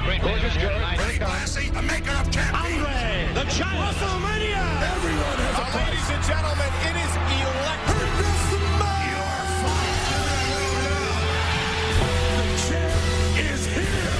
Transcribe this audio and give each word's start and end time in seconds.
a 0.00 0.04
great 0.04 0.22
Gorgeous 0.22 0.54
here 0.54 0.70
tonight. 0.70 0.98
Very 0.98 1.18
classy, 1.18 1.68
the 1.70 1.82
maker 1.82 2.16
of 2.20 2.30
champions. 2.30 2.86
Andre, 2.86 3.28
the 3.34 3.44
giant. 3.58 3.80
WrestleMania. 3.80 4.64
Everyone 4.94 5.38
has 5.44 5.54
a 5.54 5.64
price. 5.70 5.76
Ladies 5.76 6.08
and 6.14 6.22
gentlemen, 6.30 6.72
it 6.88 6.96
is 7.04 7.12
electric. 7.40 8.10
You're 9.08 9.40
The 12.36 12.44
champ 12.64 12.94
is 13.44 13.62
here. 13.66 14.18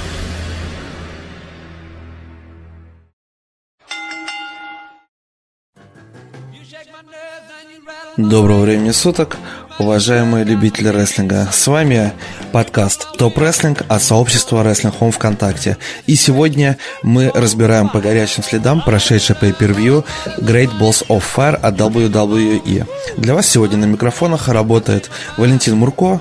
Доброго 8.17 8.63
времени 8.63 8.91
суток, 8.91 9.37
уважаемые 9.81 10.45
любители 10.45 10.89
рестлинга. 10.89 11.49
С 11.51 11.67
вами 11.67 12.13
подкаст 12.53 13.17
Топ 13.17 13.39
Рестлинг 13.39 13.83
от 13.89 14.03
сообщества 14.03 14.63
Wrestling 14.63 14.95
Home 15.01 15.11
ВКонтакте. 15.11 15.79
И 16.07 16.17
сегодня 16.17 16.77
мы 17.03 17.31
разбираем 17.35 17.89
по 17.89 18.01
горячим 18.01 18.43
следам 18.43 18.83
прошедший 18.83 19.37
pay-per-view 19.37 20.05
Great 20.39 20.71
Balls 20.79 21.07
of 21.09 21.23
Fire 21.35 21.55
от 21.55 21.77
WWE. 21.77 22.87
Для 23.17 23.35
вас 23.35 23.49
сегодня 23.49 23.79
на 23.79 23.87
микрофонах 23.87 24.49
работает 24.49 25.11
Валентин 25.39 25.77
Мурко, 25.77 26.21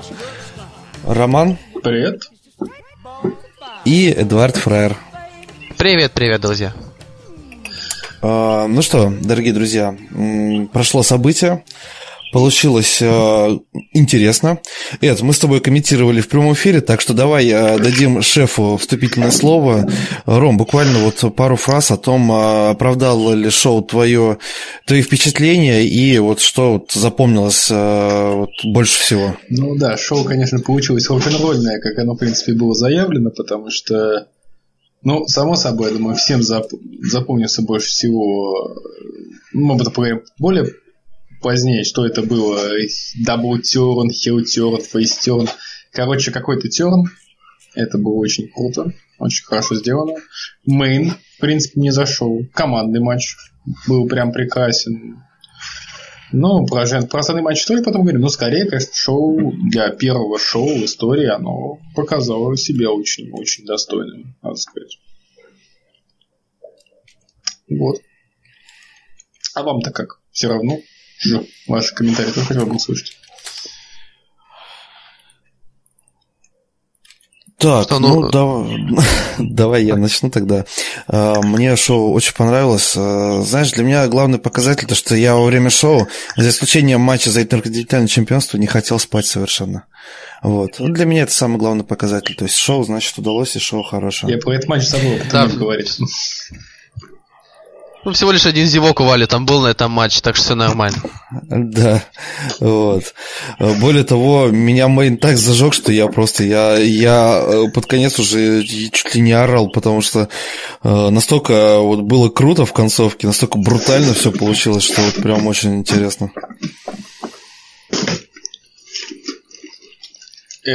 Роман. 1.06 1.58
Привет. 1.82 2.22
И 3.84 4.10
Эдуард 4.10 4.56
Фраер. 4.56 4.96
Привет, 5.76 6.12
привет, 6.12 6.40
друзья. 6.40 6.72
А, 8.22 8.66
ну 8.66 8.80
что, 8.80 9.12
дорогие 9.20 9.52
друзья, 9.52 9.94
прошло 10.72 11.02
событие, 11.02 11.64
получилось 12.32 12.98
э, 13.00 13.58
интересно. 13.92 14.58
Эд, 15.00 15.20
мы 15.22 15.32
с 15.32 15.38
тобой 15.38 15.60
комментировали 15.60 16.20
в 16.20 16.28
прямом 16.28 16.54
эфире, 16.54 16.80
так 16.80 17.00
что 17.00 17.14
давай 17.14 17.48
э, 17.48 17.78
дадим 17.78 18.22
шефу 18.22 18.76
вступительное 18.76 19.30
слово. 19.30 19.88
Ром, 20.26 20.56
буквально 20.56 21.00
вот 21.00 21.34
пару 21.34 21.56
фраз 21.56 21.90
о 21.90 21.96
том, 21.96 22.30
э, 22.30 22.70
оправдало 22.70 23.32
ли 23.34 23.50
шоу 23.50 23.82
твое, 23.82 24.38
твои 24.86 25.02
впечатления 25.02 25.84
и 25.84 26.18
вот 26.18 26.40
что 26.40 26.74
вот 26.74 26.92
запомнилось 26.92 27.68
э, 27.70 28.32
вот 28.34 28.50
больше 28.64 29.00
всего. 29.00 29.36
Ну 29.48 29.76
да, 29.76 29.96
шоу, 29.96 30.24
конечно, 30.24 30.60
получилось 30.60 31.08
рок-н-ролльное, 31.08 31.80
как 31.80 31.98
оно, 31.98 32.14
в 32.14 32.18
принципе, 32.18 32.52
было 32.52 32.74
заявлено, 32.74 33.30
потому 33.30 33.70
что 33.70 34.26
ну, 35.02 35.26
само 35.26 35.56
собой, 35.56 35.90
я 35.90 35.96
думаю, 35.96 36.16
всем 36.16 36.40
зап- 36.40 36.78
запомнится 37.02 37.62
больше 37.62 37.88
всего, 37.88 38.76
ну, 39.52 39.74
мы 39.74 39.78
поговорим 39.78 40.22
более 40.38 40.66
позднее, 41.40 41.84
что 41.84 42.06
это 42.06 42.22
было, 42.22 42.60
double 43.24 43.58
turn, 43.58 44.10
heel 44.10 44.44
turn, 44.44 44.80
face 44.80 45.16
turn, 45.18 45.48
короче, 45.92 46.30
какой-то 46.30 46.68
turn, 46.68 47.04
это 47.74 47.98
было 47.98 48.14
очень 48.14 48.48
круто, 48.48 48.92
очень 49.18 49.44
хорошо 49.44 49.74
сделано. 49.74 50.14
Main, 50.66 51.14
в 51.36 51.40
принципе, 51.40 51.80
не 51.80 51.90
зашел, 51.90 52.40
командный 52.52 53.00
матч 53.00 53.36
был 53.86 54.06
прям 54.08 54.32
прекрасен, 54.32 55.22
ну, 56.32 56.64
про, 56.64 56.86
жен... 56.86 57.08
про 57.08 57.20
остальные 57.20 57.42
матчи 57.42 57.66
тоже 57.66 57.82
потом 57.82 58.02
говорим. 58.02 58.20
Но 58.20 58.28
скорее, 58.28 58.64
конечно, 58.66 58.92
шоу 58.94 59.52
для 59.68 59.90
первого 59.90 60.38
шоу 60.38 60.68
в 60.68 60.84
истории, 60.84 61.26
оно 61.26 61.80
показало 61.94 62.56
себя 62.56 62.90
очень-очень 62.90 63.64
достойным, 63.66 64.36
надо 64.42 64.56
сказать. 64.56 64.98
Вот. 67.68 68.00
А 69.54 69.62
вам-то 69.62 69.90
как? 69.90 70.20
Все 70.30 70.48
равно? 70.48 70.78
Жу. 71.20 71.46
Ваши 71.66 71.94
комментарии 71.94 72.30
тоже 72.30 72.46
хотел 72.46 72.66
бы 72.66 72.76
услышать. 72.76 73.16
Так, 77.60 77.84
Что, 77.84 77.98
ну, 77.98 78.20
ну 78.20 78.30
давай, 78.30 78.78
давай 79.38 79.84
я 79.84 79.96
начну 79.96 80.30
тогда. 80.30 80.64
А, 81.08 81.42
мне 81.42 81.76
шоу 81.76 82.14
очень 82.14 82.32
понравилось. 82.32 82.94
А, 82.96 83.42
знаешь, 83.42 83.72
для 83.72 83.84
меня 83.84 84.08
главный 84.08 84.38
показатель, 84.38 84.88
то, 84.88 84.94
что 84.94 85.14
я 85.14 85.34
во 85.34 85.44
время 85.44 85.68
шоу, 85.68 86.08
за 86.36 86.48
исключением 86.48 87.02
матча 87.02 87.30
за 87.30 87.42
интерконтинентальное 87.42 88.08
чемпионство, 88.08 88.56
не 88.56 88.66
хотел 88.66 88.98
спать 88.98 89.26
совершенно. 89.26 89.84
Вот. 90.42 90.76
Ну, 90.78 90.88
для 90.88 91.04
меня 91.04 91.24
это 91.24 91.32
самый 91.32 91.58
главный 91.58 91.84
показатель. 91.84 92.34
То 92.34 92.46
есть 92.46 92.56
шоу, 92.56 92.82
значит, 92.82 93.18
удалось, 93.18 93.54
и 93.56 93.58
шоу 93.58 93.82
хорошее. 93.82 94.32
Я 94.32 94.38
про 94.38 94.54
этот 94.54 94.66
матч 94.66 94.84
забыл, 94.84 95.18
да. 95.30 95.46
говорить. 95.46 95.98
Ну, 98.04 98.12
всего 98.12 98.32
лишь 98.32 98.46
один 98.46 98.66
зевок 98.66 99.00
у 99.00 99.04
Вали 99.04 99.26
там 99.26 99.44
был 99.44 99.60
на 99.60 99.68
этом 99.68 99.90
матче, 99.92 100.20
так 100.22 100.36
что 100.36 100.44
все 100.44 100.54
нормально. 100.54 100.98
Да, 101.50 102.02
вот. 102.58 103.14
Более 103.58 104.02
того, 104.04 104.48
меня 104.48 104.88
Мейн 104.88 105.16
так 105.16 105.36
зажег, 105.36 105.74
что 105.74 105.92
я 105.92 106.08
просто, 106.08 106.42
я, 106.42 106.76
я 106.76 107.40
э, 107.40 107.70
под 107.72 107.86
конец 107.86 108.18
уже 108.18 108.64
чуть 108.64 109.14
ли 109.14 109.20
не 109.20 109.32
орал, 109.32 109.68
потому 109.68 110.00
что 110.00 110.28
э, 110.82 111.10
настолько 111.10 111.78
вот 111.78 112.00
было 112.00 112.28
круто 112.30 112.66
в 112.66 112.72
концовке, 112.72 113.26
настолько 113.26 113.58
брутально 113.58 114.14
все 114.14 114.32
получилось, 114.32 114.84
что 114.84 115.02
вот 115.02 115.14
прям 115.16 115.46
очень 115.46 115.76
интересно. 115.76 116.32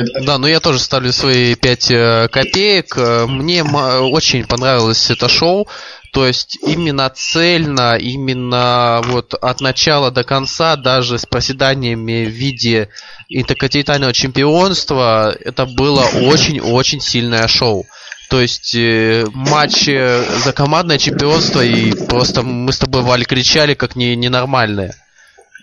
Да, 0.04 0.38
ну 0.38 0.48
я 0.48 0.60
тоже 0.60 0.80
ставлю 0.80 1.12
свои 1.12 1.56
5 1.56 1.92
э, 1.92 2.28
копеек. 2.32 2.98
Мне 3.28 3.64
очень 3.64 4.46
понравилось 4.46 5.10
это 5.10 5.30
шоу. 5.30 5.68
То 6.12 6.26
есть 6.26 6.58
именно 6.66 7.10
цельно, 7.10 7.98
именно 7.98 9.02
вот 9.04 9.34
от 9.34 9.60
начала 9.60 10.12
до 10.12 10.24
конца, 10.24 10.78
даже 10.78 11.20
с 11.20 11.26
проседаниями 11.26 12.26
в 12.26 12.30
виде 12.30 12.88
интерконтинентального 13.28 14.14
чемпионства, 14.14 15.36
это 15.44 15.66
было 15.66 16.06
очень-очень 16.06 17.02
сильное 17.02 17.48
шоу. 17.48 17.86
То 18.30 18.40
есть 18.40 18.74
э, 18.76 19.26
матч 19.34 19.86
за 19.86 20.54
командное 20.54 20.98
чемпионство, 20.98 21.64
и 21.64 21.92
просто 22.08 22.44
мы 22.44 22.72
с 22.72 22.78
тобой, 22.78 23.02
Валь, 23.02 23.26
кричали 23.26 23.74
как 23.74 23.96
не, 23.96 24.16
ненормальные. 24.16 24.96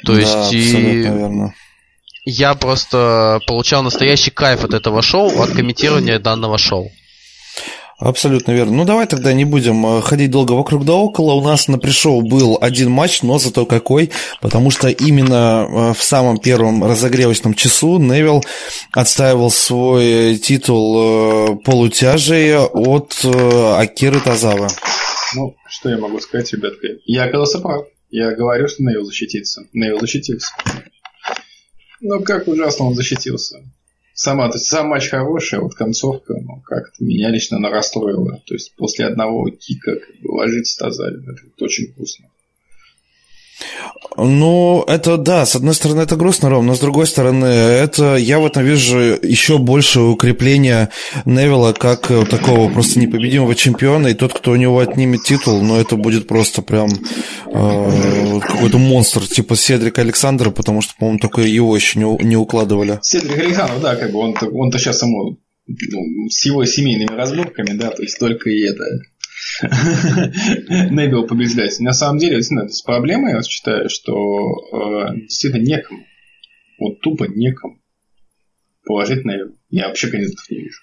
То 0.05 0.15
да, 0.15 0.21
есть 0.21 0.53
и... 0.53 1.03
Верно. 1.03 1.55
Я 2.25 2.55
просто 2.55 3.41
получал 3.47 3.83
настоящий 3.83 4.31
кайф 4.31 4.65
от 4.65 4.75
этого 4.75 5.03
шоу, 5.03 5.43
от 5.43 5.51
комментирования 5.51 6.19
данного 6.19 6.57
шоу. 6.57 6.91
Абсолютно 7.99 8.51
верно. 8.51 8.73
Ну, 8.79 8.85
давай 8.85 9.07
тогда 9.07 9.33
не 9.33 9.45
будем 9.45 9.87
э, 9.87 10.03
ходить 10.03 10.31
долго 10.33 10.53
вокруг 10.53 10.85
да 10.85 10.95
около. 10.95 11.35
У 11.35 11.41
нас 11.41 11.69
на 11.69 11.79
пришел 11.79 12.21
был 12.21 12.59
один 12.61 12.91
матч, 12.91 13.23
но 13.23 13.39
зато 13.39 13.65
какой, 13.65 14.11
потому 14.41 14.73
что 14.73 14.89
именно 14.89 15.69
э, 15.69 15.95
в 15.95 16.03
самом 16.03 16.39
первом 16.39 16.83
разогревочном 16.83 17.55
часу 17.55 17.99
Невил 17.99 18.43
отстаивал 18.91 19.53
свой 19.53 20.37
титул 20.37 20.97
э, 20.99 21.57
полутяжей 21.65 22.57
от 22.59 23.25
Акиры 23.25 24.19
Тазава. 24.19 24.69
Ну, 25.37 25.55
что 25.69 25.89
я 25.89 25.99
могу 25.99 26.19
сказать, 26.19 26.53
ребятки? 26.53 26.99
Я 27.05 27.25
оказался 27.25 27.61
прав. 27.61 27.87
Я 28.11 28.33
говорю, 28.35 28.67
что 28.67 28.83
Невил 28.83 29.05
защитится. 29.05 29.63
Невил 29.73 30.01
защитился. 30.01 30.49
Ну, 32.03 32.21
как 32.25 32.49
ужасно 32.49 32.87
он 32.87 32.95
защитился. 32.97 33.63
Сама, 34.13 34.49
то 34.49 34.57
есть 34.57 34.67
сам 34.67 34.89
матч 34.89 35.09
хороший, 35.09 35.61
а 35.61 35.63
вот 35.63 35.75
концовка, 35.75 36.35
ну, 36.35 36.61
как-то 36.65 37.03
меня 37.05 37.31
лично 37.31 37.59
она 37.59 37.71
расстроила. 37.71 38.43
То 38.45 38.55
есть 38.55 38.75
после 38.75 39.07
одного 39.07 39.49
кика 39.51 39.97
как 39.97 40.21
бы, 40.21 40.33
ложиться 40.33 40.79
тазали, 40.79 41.23
это 41.23 41.65
очень 41.65 41.93
вкусно. 41.93 42.27
Ну, 44.17 44.85
это 44.87 45.17
да, 45.17 45.47
с 45.47 45.57
одной 45.57 45.75
стороны 45.75 46.03
это 46.03 46.17
грустно, 46.17 46.51
Ром, 46.51 46.67
но 46.67 46.75
с 46.75 46.81
другой 46.81 47.07
стороны, 47.07 47.47
это 47.47 48.17
я 48.17 48.41
в 48.41 48.47
этом 48.47 48.63
вижу 48.63 48.99
еще 48.99 49.59
больше 49.59 50.01
укрепления 50.01 50.91
Невилла 51.25 51.73
как 51.73 52.09
такого 52.29 52.71
просто 52.71 53.01
непобедимого 53.01 53.55
чемпиона, 53.55 54.09
и 54.09 54.15
тот, 54.15 54.35
кто 54.35 54.51
у 54.53 54.57
него 54.57 54.81
отнимет 54.81 55.23
титул, 55.23 55.63
ну, 55.63 55.77
это 55.77 55.97
будет 55.97 56.29
просто 56.29 56.61
прям 56.61 56.91
э, 56.91 58.41
какой-то 58.41 58.79
монстр, 58.79 59.27
типа 59.27 59.57
Седрика 59.57 60.03
Александра, 60.03 60.51
потому 60.51 60.83
что, 60.83 60.95
по-моему, 60.99 61.19
только 61.19 61.41
его 61.41 61.75
еще 61.75 61.99
не, 61.99 62.25
не 62.25 62.37
укладывали. 62.37 62.99
Седрик 63.03 63.39
Александр, 63.39 63.81
да, 63.81 63.97
как 63.97 64.13
бы 64.13 64.19
он-то, 64.19 64.47
он-то 64.47 64.79
сейчас 64.79 65.03
ему 65.03 65.39
ну, 65.67 66.29
с 66.29 66.45
его 66.45 66.65
семейными 66.65 67.17
разборками, 67.17 67.73
да, 67.77 67.91
то 67.91 68.03
есть 68.03 68.19
только 68.19 68.51
и 68.51 68.61
это 68.63 68.85
Невилл 69.63 71.27
побеждать. 71.27 71.79
На 71.81 71.93
самом 71.93 72.19
деле, 72.19 72.37
действительно, 72.37 72.67
это 72.67 72.75
проблема, 72.85 73.31
я 73.31 73.43
считаю, 73.43 73.89
что 73.89 75.13
э, 75.13 75.17
действительно 75.17 75.63
некому. 75.63 76.07
Вот 76.79 77.01
тупо 77.01 77.25
некому 77.25 77.81
положить 78.85 79.25
Невилл. 79.25 79.57
Я 79.71 79.89
вообще 79.89 80.09
кандидатов 80.09 80.49
не 80.51 80.59
вижу. 80.59 80.83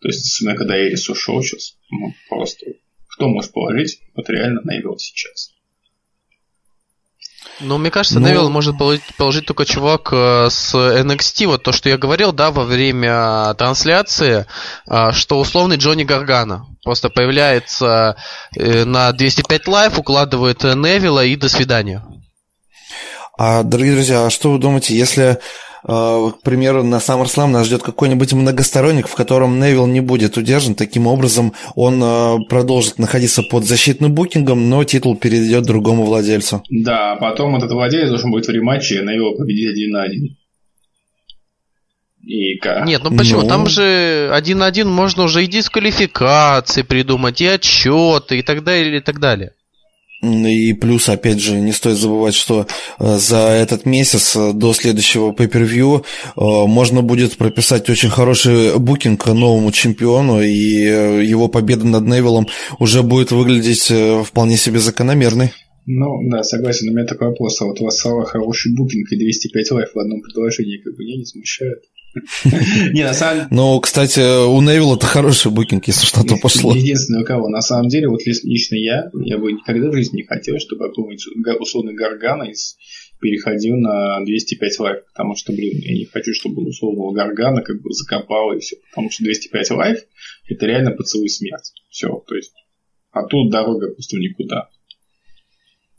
То 0.00 0.08
есть, 0.08 0.44
когда 0.56 0.78
Эрис 0.78 1.08
ушел 1.08 1.42
сейчас, 1.42 1.78
ну, 1.90 2.12
просто 2.28 2.66
кто 3.08 3.28
может 3.28 3.52
положить 3.52 4.00
вот 4.14 4.28
реально 4.28 4.60
Невилл 4.64 4.98
сейчас? 4.98 5.55
Ну, 7.60 7.78
мне 7.78 7.90
кажется, 7.90 8.20
Но... 8.20 8.28
Невилл 8.28 8.50
может 8.50 8.76
положить, 8.76 9.02
положить 9.16 9.46
только 9.46 9.64
чувак 9.64 10.10
э, 10.12 10.48
с 10.50 10.74
NXT. 10.74 11.46
Вот 11.46 11.62
то, 11.62 11.72
что 11.72 11.88
я 11.88 11.96
говорил, 11.96 12.32
да, 12.32 12.50
во 12.50 12.64
время 12.64 13.54
трансляции, 13.54 14.46
э, 14.88 15.12
что 15.12 15.40
условный 15.40 15.76
Джонни 15.76 16.04
Гаргано. 16.04 16.66
Просто 16.84 17.08
появляется 17.08 18.16
э, 18.54 18.84
на 18.84 19.12
205 19.12 19.68
Live, 19.68 19.98
укладывает 19.98 20.62
Невилла 20.64 21.24
и 21.24 21.36
до 21.36 21.48
свидания. 21.48 22.04
А, 23.38 23.62
дорогие 23.62 23.94
друзья, 23.94 24.26
а 24.26 24.30
что 24.30 24.52
вы 24.52 24.58
думаете, 24.58 24.96
если 24.96 25.38
к 25.82 26.42
примеру, 26.42 26.82
на 26.82 26.96
SummerSlam 26.96 27.48
нас 27.48 27.66
ждет 27.66 27.82
какой-нибудь 27.82 28.32
многосторонник, 28.32 29.08
в 29.08 29.14
котором 29.14 29.60
Невил 29.60 29.86
не 29.86 30.00
будет 30.00 30.36
удержан. 30.36 30.74
Таким 30.74 31.06
образом, 31.06 31.52
он 31.74 32.00
продолжит 32.48 32.98
находиться 32.98 33.42
под 33.42 33.64
защитным 33.64 34.12
букингом, 34.12 34.68
но 34.68 34.84
титул 34.84 35.16
перейдет 35.16 35.64
другому 35.64 36.04
владельцу. 36.04 36.62
Да, 36.70 37.12
а 37.12 37.16
потом 37.16 37.56
этот 37.56 37.70
владелец 37.72 38.08
должен 38.08 38.30
будет 38.30 38.46
в 38.46 38.50
рематче 38.50 39.02
Невил 39.02 39.36
победить 39.36 39.70
один 39.70 39.90
на 39.90 40.02
один. 40.02 40.36
И 42.22 42.60
Нет, 42.86 43.02
ну 43.04 43.16
почему? 43.16 43.42
Ну... 43.42 43.48
Там 43.48 43.66
же 43.68 44.30
один 44.32 44.58
на 44.58 44.66
один 44.66 44.88
можно 44.88 45.22
уже 45.22 45.44
и 45.44 45.46
дисквалификации 45.46 46.82
придумать, 46.82 47.40
и 47.40 47.46
отчеты, 47.46 48.38
и 48.38 48.42
так 48.42 48.64
далее, 48.64 48.98
и 48.98 49.00
так 49.00 49.20
далее. 49.20 49.52
И 50.22 50.72
плюс, 50.72 51.08
опять 51.08 51.40
же, 51.40 51.56
не 51.60 51.72
стоит 51.72 51.98
забывать, 51.98 52.34
что 52.34 52.66
э, 52.98 53.18
за 53.18 53.36
этот 53.36 53.84
месяц 53.84 54.34
э, 54.34 54.52
до 54.54 54.72
следующего 54.72 55.32
pay-per-view 55.32 55.98
э, 56.00 56.66
можно 56.66 57.02
будет 57.02 57.36
прописать 57.36 57.90
очень 57.90 58.08
хороший 58.08 58.78
букинг 58.78 59.26
новому 59.26 59.72
чемпиону, 59.72 60.40
и 60.42 60.50
его 60.50 61.48
победа 61.48 61.86
над 61.86 62.04
Невиллом 62.04 62.46
уже 62.78 63.02
будет 63.02 63.30
выглядеть 63.30 63.92
вполне 64.26 64.56
себе 64.56 64.78
закономерной. 64.78 65.52
Ну, 65.86 66.28
да, 66.30 66.42
согласен. 66.42 66.88
У 66.88 66.92
меня 66.92 67.06
такой 67.06 67.28
вопрос. 67.28 67.60
А 67.60 67.66
вот 67.66 67.80
у 67.80 67.84
вас 67.84 67.98
слова 67.98 68.24
хороший 68.24 68.74
букинг 68.74 69.12
и 69.12 69.18
205 69.18 69.70
лайф 69.70 69.94
в 69.94 69.98
одном 69.98 70.20
предложении 70.20 70.78
как 70.78 70.96
бы 70.96 71.04
меня 71.04 71.18
не 71.18 71.24
смущает? 71.24 71.84
Не, 72.92 73.04
на 73.04 73.14
самом 73.14 73.46
Ну, 73.50 73.80
кстати, 73.80 74.46
у 74.46 74.60
Невилла 74.60 74.96
это 74.96 75.06
хороший 75.06 75.50
букинг, 75.50 75.86
если 75.86 76.06
что-то 76.06 76.36
пошло. 76.36 76.74
Единственное, 76.74 77.22
у 77.22 77.24
кого. 77.24 77.48
На 77.48 77.60
самом 77.60 77.88
деле, 77.88 78.08
вот 78.08 78.20
лично 78.26 78.76
я, 78.76 79.10
я 79.24 79.38
бы 79.38 79.52
никогда 79.52 79.90
в 79.90 79.94
жизни 79.94 80.18
не 80.18 80.22
хотел, 80.24 80.58
чтобы 80.58 80.88
какой-нибудь 80.88 81.60
условный 81.60 81.94
Гаргана 81.94 82.44
из 82.44 82.76
переходил 83.20 83.76
на 83.76 84.22
205 84.24 84.78
лайф, 84.80 84.98
потому 85.06 85.36
что, 85.36 85.52
блин, 85.52 85.78
я 85.78 85.94
не 85.94 86.04
хочу, 86.04 86.32
чтобы 86.34 86.66
условного 86.66 87.12
Гаргана 87.12 87.62
как 87.62 87.80
бы 87.80 87.90
закопал 87.92 88.52
и 88.52 88.60
все, 88.60 88.76
потому 88.90 89.10
что 89.10 89.24
205 89.24 89.70
лайф 89.70 89.98
это 90.48 90.66
реально 90.66 90.90
поцелуй 90.92 91.28
смерть. 91.28 91.72
Все, 91.88 92.08
то 92.26 92.34
есть, 92.34 92.52
а 93.10 93.24
тут 93.26 93.50
дорога 93.50 93.92
просто 93.92 94.18
никуда. 94.18 94.68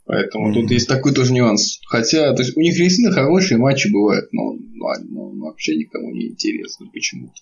Поэтому 0.08 0.50
mm-hmm. 0.50 0.54
тут 0.54 0.70
есть 0.70 0.88
такой 0.88 1.12
тоже 1.12 1.34
нюанс. 1.34 1.80
Хотя, 1.86 2.32
то 2.34 2.42
есть 2.42 2.56
у 2.56 2.60
них 2.60 2.74
действительно 2.74 3.12
хорошие 3.12 3.58
матчи 3.58 3.88
бывают, 3.92 4.32
но, 4.32 4.54
но, 4.54 4.94
но 5.10 5.46
вообще 5.46 5.76
никому 5.76 6.10
не 6.12 6.28
интересно 6.28 6.86
почему-то. 6.90 7.34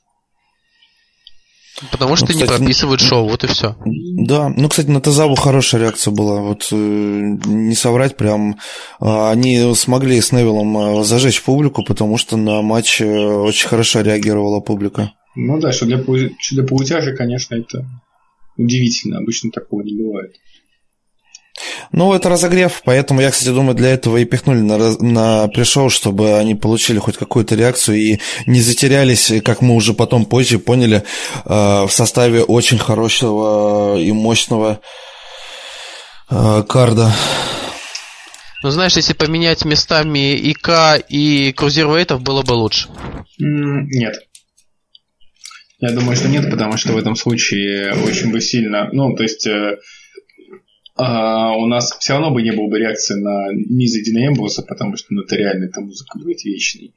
Потому 1.93 2.17
что 2.17 2.27
ну, 2.27 2.33
кстати, 2.33 2.51
не 2.51 2.59
прописывают 2.59 3.01
шоу, 3.01 3.29
вот 3.29 3.45
и 3.45 3.47
все. 3.47 3.77
Да, 3.85 4.49
ну, 4.49 4.69
кстати, 4.69 4.89
на 4.89 5.01
Тазаву 5.01 5.37
хорошая 5.37 5.83
реакция 5.83 6.11
была. 6.11 6.41
Вот 6.41 6.67
э, 6.73 6.75
не 6.75 7.75
соврать, 7.75 8.17
прям 8.17 8.53
э, 8.53 8.57
они 9.01 9.75
смогли 9.75 10.21
с 10.21 10.33
Невиллом 10.33 10.77
э, 11.01 11.05
зажечь 11.05 11.43
публику, 11.43 11.85
потому 11.85 12.17
что 12.17 12.37
на 12.37 12.63
матч 12.63 13.01
э, 13.01 13.07
очень 13.07 13.69
хорошо 13.69 14.01
реагировала 14.01 14.61
публика. 14.61 15.13
Ну 15.37 15.61
да, 15.61 15.71
что 15.71 15.85
для, 15.85 16.03
что 16.03 16.55
для 16.55 16.65
паутяжи, 16.65 17.15
конечно, 17.15 17.55
это 17.55 17.87
удивительно. 18.57 19.19
Обычно 19.19 19.51
такого 19.53 19.83
не 19.83 19.95
бывает. 19.95 20.35
Ну, 21.93 22.13
это 22.15 22.29
разогрев, 22.29 22.83
поэтому 22.85 23.21
я, 23.21 23.31
кстати, 23.31 23.49
думаю, 23.49 23.75
для 23.75 23.91
этого 23.91 24.17
и 24.17 24.25
пихнули 24.25 24.61
на, 24.61 24.79
на 25.01 25.49
пришел, 25.49 25.91
чтобы 25.91 26.39
они 26.39 26.55
получили 26.55 26.99
хоть 26.99 27.17
какую-то 27.17 27.55
реакцию 27.55 27.97
и 27.97 28.19
не 28.47 28.61
затерялись, 28.61 29.33
как 29.45 29.63
мы 29.63 29.75
уже 29.75 29.95
потом 29.95 30.25
позже 30.25 30.59
поняли, 30.59 31.03
э, 31.45 31.49
в 31.49 31.91
составе 31.91 32.43
очень 32.43 32.79
хорошего 32.79 33.99
и 33.99 34.13
мощного 34.13 34.81
э, 36.31 36.65
карда. 36.69 37.13
Ну, 38.63 38.71
знаешь, 38.71 38.97
если 38.97 39.13
поменять 39.13 39.65
местами 39.65 40.35
ИК 40.35 41.05
и 41.09 41.53
крузервейтов, 41.53 42.21
было 42.21 42.43
бы 42.43 42.53
лучше. 42.53 42.89
Нет. 43.39 44.17
Я 45.79 45.93
думаю, 45.93 46.17
что 46.17 46.29
нет, 46.29 46.51
потому 46.51 46.79
что 46.79 46.93
в 46.93 46.97
этом 46.97 47.17
случае 47.17 47.93
очень 47.93 48.33
бы 48.33 48.41
сильно... 48.41 48.89
Ну, 48.93 49.15
то 49.15 49.23
есть 49.23 49.47
э, 49.47 49.77
а, 50.97 51.55
у 51.57 51.67
нас 51.67 51.97
все 52.01 52.15
равно 52.15 52.31
бы 52.31 52.43
не 52.43 52.53
было 52.53 52.69
бы 52.69 52.79
реакции 52.79 53.15
на 53.15 53.53
Миза 53.53 54.01
Дина 54.01 54.29
Эмброса, 54.29 54.63
потому 54.63 54.97
что 54.97 55.09
ну, 55.11 55.23
это 55.23 55.37
реально 55.37 55.67
эта 55.67 55.81
музыка 55.81 56.19
будет 56.19 56.43
вечной. 56.45 56.95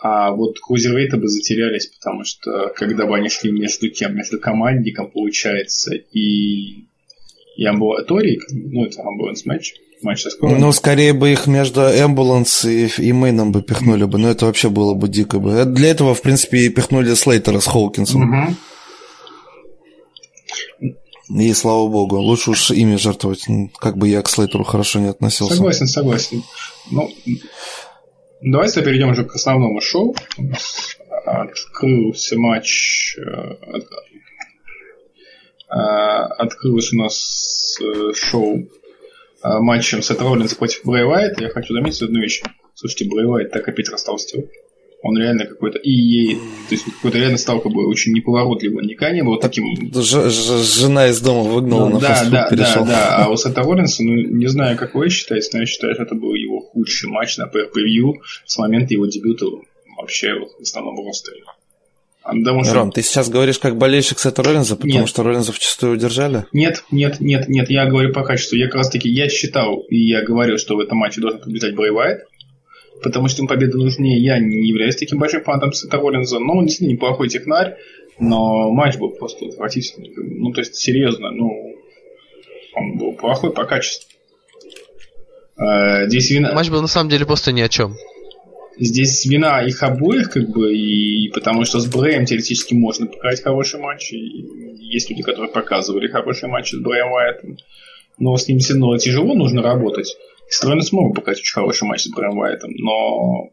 А 0.00 0.30
вот 0.30 0.60
крузервейты 0.60 1.16
бы 1.16 1.28
затерялись, 1.28 1.86
потому 1.86 2.24
что 2.24 2.72
когда 2.76 3.06
бы 3.06 3.16
они 3.16 3.28
шли 3.28 3.50
между 3.50 3.90
кем? 3.90 4.14
Между 4.14 4.38
командником, 4.38 5.10
получается, 5.10 5.94
и, 5.94 6.84
и 7.56 7.64
амбулаторией, 7.64 8.40
ну, 8.50 8.84
это 8.84 9.02
амбуланс 9.02 9.46
матч, 9.46 9.74
матч 10.02 10.22
со 10.22 10.30
скорым. 10.30 10.60
Ну, 10.60 10.70
скорее 10.72 11.12
бы 11.12 11.32
их 11.32 11.46
между 11.46 11.80
Эмбуланс 11.80 12.64
и, 12.64 12.86
и 12.98 13.12
Мейном 13.12 13.50
бы 13.50 13.62
пихнули 13.62 14.04
бы, 14.04 14.18
но 14.18 14.30
это 14.30 14.46
вообще 14.46 14.68
было 14.68 14.94
бы 14.94 15.08
дико 15.08 15.40
бы. 15.40 15.64
Для 15.64 15.88
этого, 15.88 16.14
в 16.14 16.22
принципе, 16.22 16.58
и 16.58 16.68
пихнули 16.68 17.14
Слейтера 17.14 17.58
с 17.58 17.66
Хоукинсом. 17.66 18.22
Угу. 18.22 18.54
И 21.30 21.54
слава 21.54 21.88
богу, 21.88 22.16
лучше 22.16 22.50
уж 22.50 22.70
ими 22.70 22.96
жертвовать, 22.96 23.46
как 23.78 23.96
бы 23.96 24.08
я 24.08 24.22
к 24.22 24.28
Слейтеру 24.28 24.64
хорошо 24.64 25.00
не 25.00 25.08
относился. 25.08 25.56
Согласен, 25.56 25.86
согласен. 25.86 26.42
Ну, 26.90 27.10
давайте 28.42 28.82
перейдем 28.82 29.10
уже 29.10 29.24
к 29.24 29.34
основному 29.34 29.80
шоу. 29.80 30.14
Открылся 31.24 32.36
матч... 32.38 33.16
Э, 33.16 33.54
э, 35.70 35.76
открылось 35.76 36.92
у 36.92 36.96
нас 36.96 37.78
э, 37.80 38.12
шоу 38.14 38.68
матчем 39.42 40.02
Сет 40.02 40.20
Роллинс 40.20 40.54
против 40.54 40.84
Брэй. 40.84 41.32
Я 41.38 41.48
хочу 41.48 41.72
заметить 41.72 42.02
одну 42.02 42.20
вещь. 42.20 42.42
Слушайте, 42.74 43.06
Брэй 43.08 43.46
так 43.48 43.66
опять 43.66 43.88
растолстел. 43.88 44.44
Он 45.06 45.18
реально 45.18 45.44
какой-то... 45.44 45.78
И, 45.78 46.34
то 46.34 46.70
есть 46.70 46.84
какой-то 46.84 47.18
реально 47.18 47.36
стал 47.36 47.60
как 47.60 47.70
бы 47.72 47.86
очень 47.86 48.14
неповоротливым. 48.14 48.86
Никогда 48.86 49.14
не 49.14 49.22
был 49.22 49.38
таким... 49.38 49.64
Ж- 49.92 50.30
ж- 50.30 50.80
жена 50.80 51.08
из 51.08 51.20
дома 51.20 51.42
выгнала, 51.42 51.90
ну, 51.90 51.94
на 51.96 52.00
да, 52.00 52.24
да, 52.30 52.48
перешел. 52.48 52.86
Да, 52.86 52.90
да, 52.90 53.24
а 53.26 53.28
у 53.28 53.36
Сета 53.36 53.62
Роллинса, 53.62 54.02
ну, 54.02 54.14
не 54.14 54.46
знаю, 54.46 54.78
как 54.78 54.94
вы 54.94 55.10
считаете, 55.10 55.50
но 55.52 55.60
я 55.60 55.66
считаю, 55.66 55.92
что 55.92 56.02
это 56.02 56.14
был 56.14 56.32
его 56.32 56.60
худший 56.60 57.10
матч 57.10 57.36
на 57.36 57.42
PRPView 57.42 58.14
с 58.46 58.56
момента 58.56 58.94
его 58.94 59.04
дебюта 59.04 59.44
вообще 59.98 60.28
в 60.58 60.62
основном 60.62 61.06
ростере. 61.06 61.42
Потому 62.22 62.64
что... 62.64 62.72
Ром, 62.72 62.90
ты 62.90 63.02
сейчас 63.02 63.28
говоришь 63.28 63.58
как 63.58 63.76
болельщик 63.76 64.18
Сета 64.18 64.42
Роллинза, 64.42 64.76
потому 64.76 65.00
нет. 65.00 65.08
что 65.10 65.22
Роллинза 65.22 65.52
вчастую 65.52 65.92
удержали? 65.92 66.46
Нет, 66.52 66.82
нет, 66.90 67.20
нет, 67.20 67.50
нет, 67.50 67.68
я 67.68 67.84
говорю 67.84 68.14
по 68.14 68.22
качеству. 68.22 68.56
Я 68.56 68.68
как 68.68 68.76
раз 68.76 68.88
таки, 68.88 69.10
я 69.10 69.28
считал, 69.28 69.80
и 69.90 69.98
я 69.98 70.22
говорил, 70.22 70.56
что 70.56 70.76
в 70.76 70.80
этом 70.80 70.96
матче 70.96 71.20
должен 71.20 71.40
побеждать 71.40 71.74
Брэй 71.74 71.90
Уайт, 71.90 72.20
потому 73.02 73.28
что 73.28 73.40
ему 73.40 73.48
победа 73.48 73.76
нужнее. 73.76 74.22
Я 74.22 74.38
не 74.38 74.66
являюсь 74.66 74.96
таким 74.96 75.18
большим 75.18 75.42
фанатом 75.42 75.72
Сета 75.72 75.98
Роллинза, 75.98 76.38
но 76.38 76.58
он 76.58 76.66
действительно 76.66 76.94
неплохой 76.94 77.28
технарь, 77.28 77.76
но 78.18 78.70
матч 78.70 78.96
был 78.96 79.10
просто 79.10 79.46
отвратительный. 79.46 80.12
Ну, 80.16 80.52
то 80.52 80.60
есть, 80.60 80.76
серьезно, 80.76 81.30
ну, 81.30 81.76
он 82.74 82.96
был 82.98 83.12
плохой 83.12 83.52
по 83.52 83.64
качеству. 83.64 84.08
Э, 85.56 86.06
здесь 86.08 86.30
вина... 86.30 86.52
Матч 86.52 86.70
был 86.70 86.82
на 86.82 86.88
самом 86.88 87.10
деле 87.10 87.26
просто 87.26 87.52
ни 87.52 87.60
о 87.60 87.68
чем. 87.68 87.94
Здесь 88.76 89.24
вина 89.24 89.62
их 89.62 89.82
обоих, 89.84 90.30
как 90.30 90.48
бы, 90.48 90.74
и 90.74 91.28
потому 91.28 91.64
что 91.64 91.78
с 91.78 91.86
Брэем 91.86 92.24
теоретически 92.24 92.74
можно 92.74 93.06
показать 93.06 93.42
хороший 93.42 93.78
матч. 93.78 94.12
И 94.12 94.46
есть 94.80 95.10
люди, 95.10 95.22
которые 95.22 95.50
показывали 95.50 96.08
хороший 96.08 96.48
матч 96.48 96.72
с 96.72 96.78
Брэем 96.78 97.12
Уайтом. 97.12 97.56
Но 98.18 98.36
с 98.36 98.48
ним 98.48 98.58
все 98.58 98.72
равно 98.72 98.96
тяжело, 98.98 99.34
нужно 99.34 99.62
работать. 99.62 100.16
Стройно 100.54 100.82
смог 100.82 101.16
показать 101.16 101.40
очень 101.40 101.52
хороший 101.52 101.88
матч 101.88 102.04
с 102.04 102.10
Брэм 102.10 102.38
Уайтом, 102.38 102.70
но... 102.76 103.50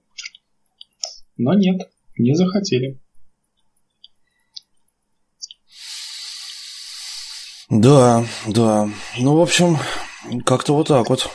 Но 1.36 1.56
нет, 1.56 1.90
не 2.16 2.36
захотели. 2.36 3.00
Да, 7.70 8.24
да. 8.46 8.88
Ну, 9.18 9.36
в 9.36 9.42
общем, 9.42 9.80
как-то 10.46 10.76
вот 10.76 10.90
так 10.90 11.10
вот. 11.10 11.28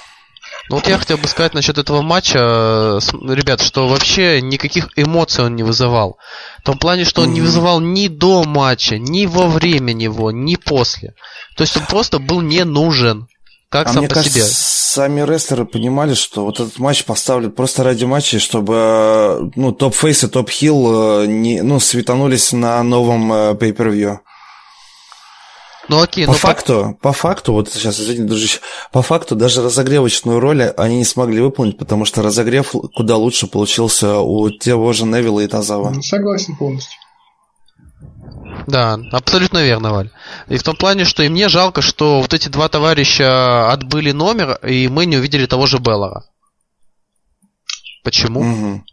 Ну 0.70 0.76
вот 0.76 0.87
я 0.87 0.99
хотел 0.99 1.18
бы 1.18 1.26
сказать 1.26 1.54
насчет 1.54 1.78
этого 1.78 2.00
матча, 2.00 2.38
ребят, 2.38 3.61
что 3.61 3.88
вообще 3.88 4.40
никаких 4.40 4.90
эмоций 4.94 5.44
он 5.44 5.56
не 5.56 5.64
вызывал. 5.64 6.18
В 6.61 6.62
том 6.62 6.78
плане, 6.78 7.04
что 7.04 7.23
он 7.23 7.32
не 7.32 7.40
вызывал 7.40 7.80
ни 7.80 8.06
до 8.06 8.44
матча, 8.44 8.99
ни 8.99 9.26
во 9.26 9.49
время 9.49 9.94
него, 9.94 10.30
ни 10.30 10.54
после. 10.54 11.14
То 11.56 11.62
есть 11.62 11.76
он 11.76 11.87
просто 11.87 12.20
был 12.20 12.40
не 12.40 12.64
нужен. 12.64 13.26
Как 13.68 13.88
а 13.88 13.92
сам 13.92 13.99
мне 14.02 14.08
по 14.08 14.14
кажется, 14.14 14.38
себе? 14.38 14.75
Сами 14.97 15.21
рестлеры 15.21 15.67
понимали, 15.67 16.15
что 16.15 16.47
вот 16.47 16.59
этот 16.59 16.79
матч 16.79 17.05
поставлен 17.05 17.53
просто 17.53 17.85
ради 17.85 18.07
матча, 18.07 18.38
чтобы 18.38 19.53
ну, 19.55 19.73
top 19.73 19.95
face 19.95 20.25
и 20.25 20.29
top 20.28 20.69
heel 20.69 21.23
э, 21.23 21.26
не, 21.26 21.61
ну, 21.61 21.81
светанулись 21.81 22.53
на 22.53 22.83
новом 22.83 23.31
pay-per-view. 23.31 24.15
Э, 24.15 24.19
ну 25.91 26.00
окей, 26.00 26.25
по 26.25 26.33
ну 26.33 26.38
факту, 26.38 26.99
по... 27.03 27.11
по 27.11 27.12
факту, 27.12 27.53
вот 27.53 27.69
сейчас, 27.71 28.00
извини, 28.00 28.26
дружище, 28.26 28.61
по 28.91 29.03
факту 29.03 29.37
даже 29.37 29.62
разогревочную 29.62 30.41
роль 30.41 30.62
они 30.62 30.97
не 30.97 31.05
смогли 31.05 31.43
выполнить, 31.43 31.76
потому 31.76 32.07
что 32.07 32.23
разогрев 32.23 32.75
куда 32.95 33.17
лучше 33.17 33.47
получился 33.49 34.19
у 34.19 34.49
того 34.49 34.95
же 34.95 35.05
Невилла 35.05 35.41
и 35.41 35.47
Тазава. 35.47 35.95
Согласен 36.00 36.57
полностью. 36.57 36.99
Да, 38.66 38.99
абсолютно 39.12 39.62
верно, 39.62 39.92
Валь. 39.92 40.11
И 40.49 40.56
в 40.56 40.62
том 40.62 40.76
плане, 40.76 41.04
что 41.04 41.23
и 41.23 41.28
мне 41.28 41.49
жалко, 41.49 41.82
что 41.82 42.20
вот 42.20 42.35
эти 42.35 42.49
два 42.49 42.68
товарища 42.68 43.70
отбыли 43.70 44.12
номер, 44.12 44.58
и 44.66 44.88
мы 44.88 45.06
не 45.06 45.16
увидели 45.16 45.46
того 45.46 45.66
же 45.66 45.78
Беллара. 45.78 46.25
Почему? 48.02 48.40
Угу. 48.40 48.85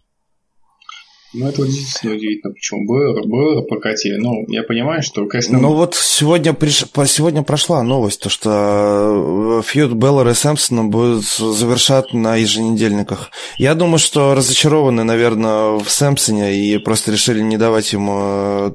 Ну, 1.35 1.47
это 1.47 1.61
вот 1.61 1.67
действительно 1.67 2.13
удивительно, 2.15 2.53
почему 2.53 2.85
Бройлер, 2.85 3.27
Бройлер 3.27 3.63
прокатили. 3.63 4.17
Ну, 4.17 4.45
я 4.49 4.61
понимаю, 4.61 5.01
что, 5.01 5.25
конечно... 5.25 5.57
Ну, 5.57 5.73
вот 5.73 5.95
сегодня, 5.95 6.53
приш... 6.53 6.85
сегодня 7.07 7.41
прошла 7.41 7.81
новость, 7.81 8.21
то, 8.21 8.29
что 8.29 9.59
э, 9.59 9.61
фьюд 9.65 9.93
Беллар 9.93 10.27
и 10.27 10.33
Сэмпсона 10.35 10.83
будут 10.83 11.25
завершать 11.25 12.13
на 12.13 12.35
еженедельниках. 12.35 13.31
Я 13.57 13.73
думаю, 13.73 13.97
что 13.97 14.35
разочарованы, 14.35 15.03
наверное, 15.03 15.79
в 15.79 15.89
Сэмпсоне 15.89 16.53
и 16.53 16.77
просто 16.77 17.11
решили 17.11 17.41
не 17.41 17.57
давать 17.57 17.91
ему 17.93 18.19
э, 18.21 18.71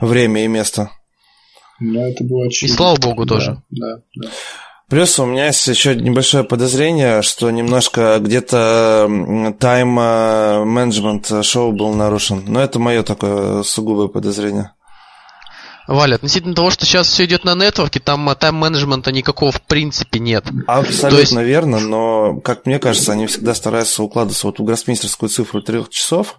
время 0.00 0.44
и 0.44 0.48
место. 0.48 0.90
Ну, 1.80 2.00
это 2.00 2.22
было 2.24 2.46
очевидно. 2.46 2.74
И 2.74 2.76
слава 2.76 2.96
богу 2.96 3.24
да, 3.24 3.34
тоже. 3.34 3.62
Да, 3.70 4.02
да. 4.14 4.30
Плюс 4.88 5.18
у 5.18 5.24
меня 5.24 5.46
есть 5.46 5.66
еще 5.66 5.94
небольшое 5.94 6.44
подозрение, 6.44 7.22
что 7.22 7.50
немножко 7.50 8.18
где-то 8.20 9.08
тайм-менеджмент 9.58 11.44
шоу 11.44 11.72
был 11.72 11.94
нарушен. 11.94 12.44
Но 12.46 12.60
это 12.60 12.78
мое 12.78 13.02
такое 13.02 13.62
сугубое 13.62 14.08
подозрение. 14.08 14.72
Валя, 15.88 16.16
относительно 16.16 16.54
того, 16.54 16.70
что 16.70 16.84
сейчас 16.84 17.08
все 17.08 17.24
идет 17.24 17.44
на 17.44 17.54
нетворке, 17.54 18.00
там 18.00 18.28
тайм-менеджмента 18.38 19.12
никакого 19.12 19.50
в 19.50 19.62
принципе 19.62 20.18
нет. 20.18 20.44
Абсолютно 20.66 21.40
есть... 21.40 21.48
верно, 21.48 21.80
но, 21.80 22.40
как 22.40 22.66
мне 22.66 22.78
кажется, 22.78 23.12
они 23.12 23.26
всегда 23.26 23.54
стараются 23.54 24.02
укладываться 24.02 24.46
вот 24.46 24.58
в 24.58 24.64
гроссмейстерскую 24.64 25.28
цифру 25.28 25.62
трех 25.62 25.88
часов. 25.88 26.38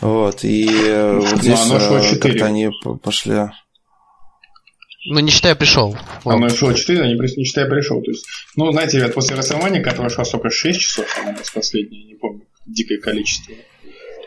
Вот, 0.00 0.44
и 0.44 0.68
э, 0.68 1.18
вот 1.18 1.40
здесь 1.40 1.58
э, 1.70 2.18
как-то 2.18 2.46
они 2.46 2.70
пошли... 3.02 3.34
Ну, 5.06 5.20
не 5.20 5.30
считая 5.30 5.54
пришел. 5.54 5.96
Вот. 6.24 6.34
Оно 6.34 6.48
шло 6.50 6.72
4, 6.72 7.06
не, 7.08 7.14
не 7.14 7.44
считая 7.44 7.66
пришел. 7.66 8.02
То 8.02 8.10
есть, 8.10 8.26
ну, 8.56 8.70
знаете, 8.72 8.98
ребят, 8.98 9.14
после 9.14 9.36
Росомани, 9.36 9.80
которая 9.80 10.10
шла 10.10 10.24
столько 10.24 10.50
6 10.50 10.78
часов, 10.78 11.06
по-моему, 11.16 11.38
с 11.42 11.50
последней, 11.50 12.04
не 12.04 12.14
помню, 12.14 12.42
дикое 12.66 12.98
количество, 12.98 13.54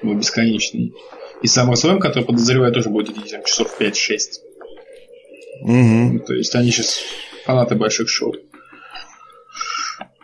ну, 0.02 0.16
бесконечный. 0.16 0.94
И 1.42 1.48
сам 1.48 1.70
Росоман, 1.70 2.00
который, 2.00 2.24
подозреваю, 2.24 2.74
тоже 2.74 2.90
будет 2.90 3.10
идти 3.10 3.30
там, 3.30 3.44
часов 3.44 3.80
5-6. 3.80 4.18
Угу. 5.62 5.72
Ну, 5.72 6.20
то 6.20 6.34
есть, 6.34 6.56
они 6.56 6.72
сейчас 6.72 7.00
фанаты 7.46 7.76
больших 7.76 8.10
шоу. 8.10 8.34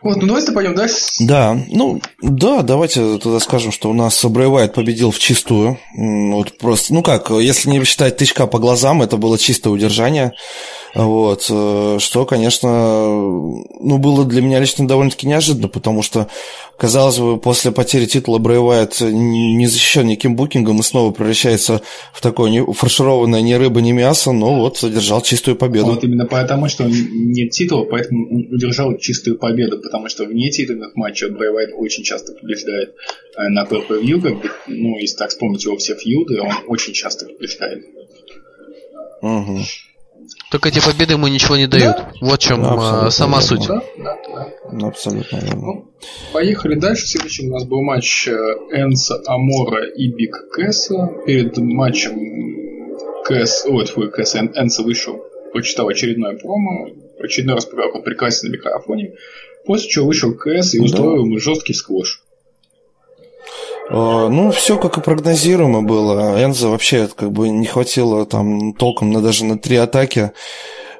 Вот, 0.02 0.18
ну 0.18 0.28
давайте 0.28 0.52
пойдем 0.52 0.76
дальше. 0.76 0.96
Да, 1.22 1.58
ну 1.70 2.02
да, 2.22 2.62
давайте 2.62 3.18
тогда 3.18 3.40
скажем, 3.40 3.72
что 3.72 3.90
у 3.90 3.94
нас 3.94 4.24
Брэй 4.24 4.48
Уайт 4.48 4.74
победил 4.74 5.12
в 5.12 5.20
чистую. 5.20 5.80
Вот 5.96 6.58
просто, 6.58 6.94
ну 6.94 7.02
как, 7.02 7.32
если 7.32 7.70
не 7.70 7.84
считать 7.84 8.18
тычка 8.18 8.46
по 8.48 8.60
глазам, 8.60 9.02
это 9.02 9.18
было 9.18 9.38
чистое 9.38 9.74
удержание. 9.74 10.34
Вот, 10.94 11.46
э, 11.50 11.98
что, 12.00 12.26
конечно, 12.26 12.70
ну, 12.70 13.98
было 13.98 14.26
для 14.26 14.42
меня 14.42 14.60
лично 14.60 14.88
довольно-таки 14.88 15.28
неожиданно, 15.28 15.68
потому 15.68 16.02
что, 16.02 16.28
казалось 16.78 17.20
бы, 17.20 17.38
после 17.38 17.72
потери 17.72 18.06
титула 18.06 18.38
Брэй 18.38 18.60
Уайт 18.60 19.02
не 19.02 19.68
защищен 19.68 20.08
никаким 20.08 20.36
букингом 20.36 20.80
и 20.80 20.84
снова 20.84 21.12
превращается 21.12 21.82
в 22.14 22.22
такое 22.22 22.50
не, 22.50 22.66
фаршированное 22.66 23.42
ни 23.42 23.54
рыба, 23.54 23.82
ни 23.82 23.92
мясо, 23.92 24.32
но 24.32 24.56
вот 24.60 24.84
одержал 24.84 25.22
чистую 25.22 25.56
победу. 25.56 25.88
Вот 25.88 26.04
именно 26.04 26.26
потому, 26.26 26.68
что 26.68 26.86
нет 26.86 27.52
титула, 27.52 27.86
поэтому 27.86 28.28
он 28.30 28.48
удержал 28.52 28.98
чистую 28.98 29.38
победу, 29.38 29.80
потому 29.80 30.08
что 30.10 30.26
вне 30.26 30.50
титульных 30.50 30.96
матчей 30.96 31.30
Брэй 31.30 31.52
Уайт 31.52 31.70
очень 31.76 32.04
часто 32.04 32.34
побеждает 32.34 32.96
э, 33.38 33.50
на 33.50 33.66
как 33.66 33.88
бы, 33.88 34.02
ну, 34.68 34.98
если 34.98 35.18
так 35.18 35.30
вспомнить 35.30 35.64
его 35.66 35.78
все 35.78 35.96
фьюды, 35.96 36.42
он 36.42 36.52
очень 36.68 36.94
часто 36.94 37.26
побеждает. 37.26 37.86
Угу. 39.22 39.60
Только 40.50 40.70
эти 40.70 40.80
победы 40.80 41.14
ему 41.14 41.28
ничего 41.28 41.58
не 41.58 41.68
дают. 41.68 41.98
Да? 41.98 42.12
Вот 42.22 42.42
в 42.42 42.44
чем 42.44 42.64
да, 42.64 43.10
сама 43.12 43.40
верно. 43.40 43.48
суть. 43.48 43.68
Да, 43.68 43.84
да, 43.98 44.18
да. 44.72 44.88
Абсолютно 44.88 45.38
верно. 45.38 45.62
Ну, 45.62 45.92
поехали 46.32 46.76
дальше. 46.76 47.06
Следующим 47.08 47.50
у 47.50 47.54
нас 47.54 47.66
был 47.66 47.82
матч 47.82 48.28
э, 48.28 48.32
Энса 48.72 49.22
Амора 49.26 49.86
и 49.88 50.08
Биг 50.08 50.50
Кэса. 50.52 51.12
Перед 51.26 51.58
матчем 51.58 52.18
Кэс, 53.26 53.66
ой, 53.68 53.86
твой 53.86 54.10
Кэс, 54.10 54.36
Энса 54.36 54.84
вышел, 54.84 55.22
прочитал 55.52 55.90
очередное 55.90 56.38
промо, 56.38 56.88
очередной 57.20 57.56
раз 57.56 57.66
прекрасно 57.66 58.48
на 58.48 58.54
микрофоне, 58.54 59.16
после 59.66 59.90
чего 59.90 60.08
вышел 60.08 60.34
Кэс 60.34 60.76
и 60.76 60.80
устроил 60.80 61.24
да. 61.24 61.28
ему 61.28 61.40
жесткий 61.40 61.74
сквош. 61.74 62.22
А, 63.90 64.30
ну, 64.30 64.52
все 64.52 64.78
как 64.78 64.98
и 64.98 65.02
прогнозируемо 65.02 65.82
было. 65.82 66.44
Энза 66.44 66.70
вообще 66.70 67.08
как 67.08 67.32
бы 67.32 67.50
не 67.50 67.66
хватило 67.66 68.26
там 68.26 68.74
толком 68.74 69.12
на, 69.12 69.22
даже 69.22 69.46
на 69.46 69.58
три 69.58 69.78
атаки. 69.78 70.32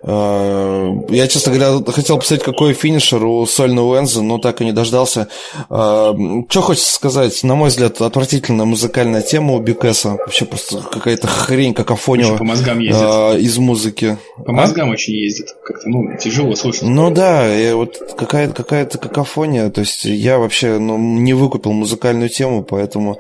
Э, 0.04 0.94
я, 1.10 1.28
честно 1.28 1.54
говоря, 1.54 1.84
хотел 1.92 2.18
посмотреть, 2.18 2.44
какой 2.44 2.74
финишер 2.74 3.24
у 3.24 3.46
сольного 3.46 4.00
Энза, 4.00 4.22
но 4.22 4.38
так 4.38 4.62
и 4.62 4.66
не 4.66 4.72
дождался. 4.72 5.28
Э, 5.70 6.14
что 6.50 6.62
хочется 6.62 6.94
сказать? 6.94 7.44
На 7.44 7.56
мой 7.56 7.70
взгляд, 7.70 8.02
отвратительная 8.02 8.66
музыкальная 8.66 9.22
тема 9.22 9.54
у 9.54 9.60
Бикеса. 9.60 10.12
Вообще 10.12 10.46
просто 10.46 10.82
какая-то 10.82 11.28
хрень, 11.28 11.74
какофония 11.74 12.36
по 12.38 12.44
мозгам 12.44 12.80
ездит. 12.80 13.02
Э, 13.02 13.40
из 13.40 13.58
музыки. 13.58 14.18
По 14.46 14.52
мозгам 14.52 14.90
а? 14.90 14.94
очень 14.94 15.14
ездит. 15.14 15.56
Как-то, 15.64 15.90
ну, 15.90 16.18
тяжело 16.18 16.56
слушать. 16.56 16.84
Ну 16.84 17.10
да, 17.12 17.48
я, 17.48 17.76
вот 17.76 17.98
какая-то 18.18 18.54
какая 18.54 18.86
какофония. 18.86 19.70
То 19.70 19.82
есть 19.82 20.06
я 20.06 20.38
вообще 20.38 20.78
ну, 20.78 20.98
не 20.98 21.34
выкупил 21.34 21.72
музыкальную 21.72 22.30
тему, 22.30 22.64
поэтому 22.64 23.20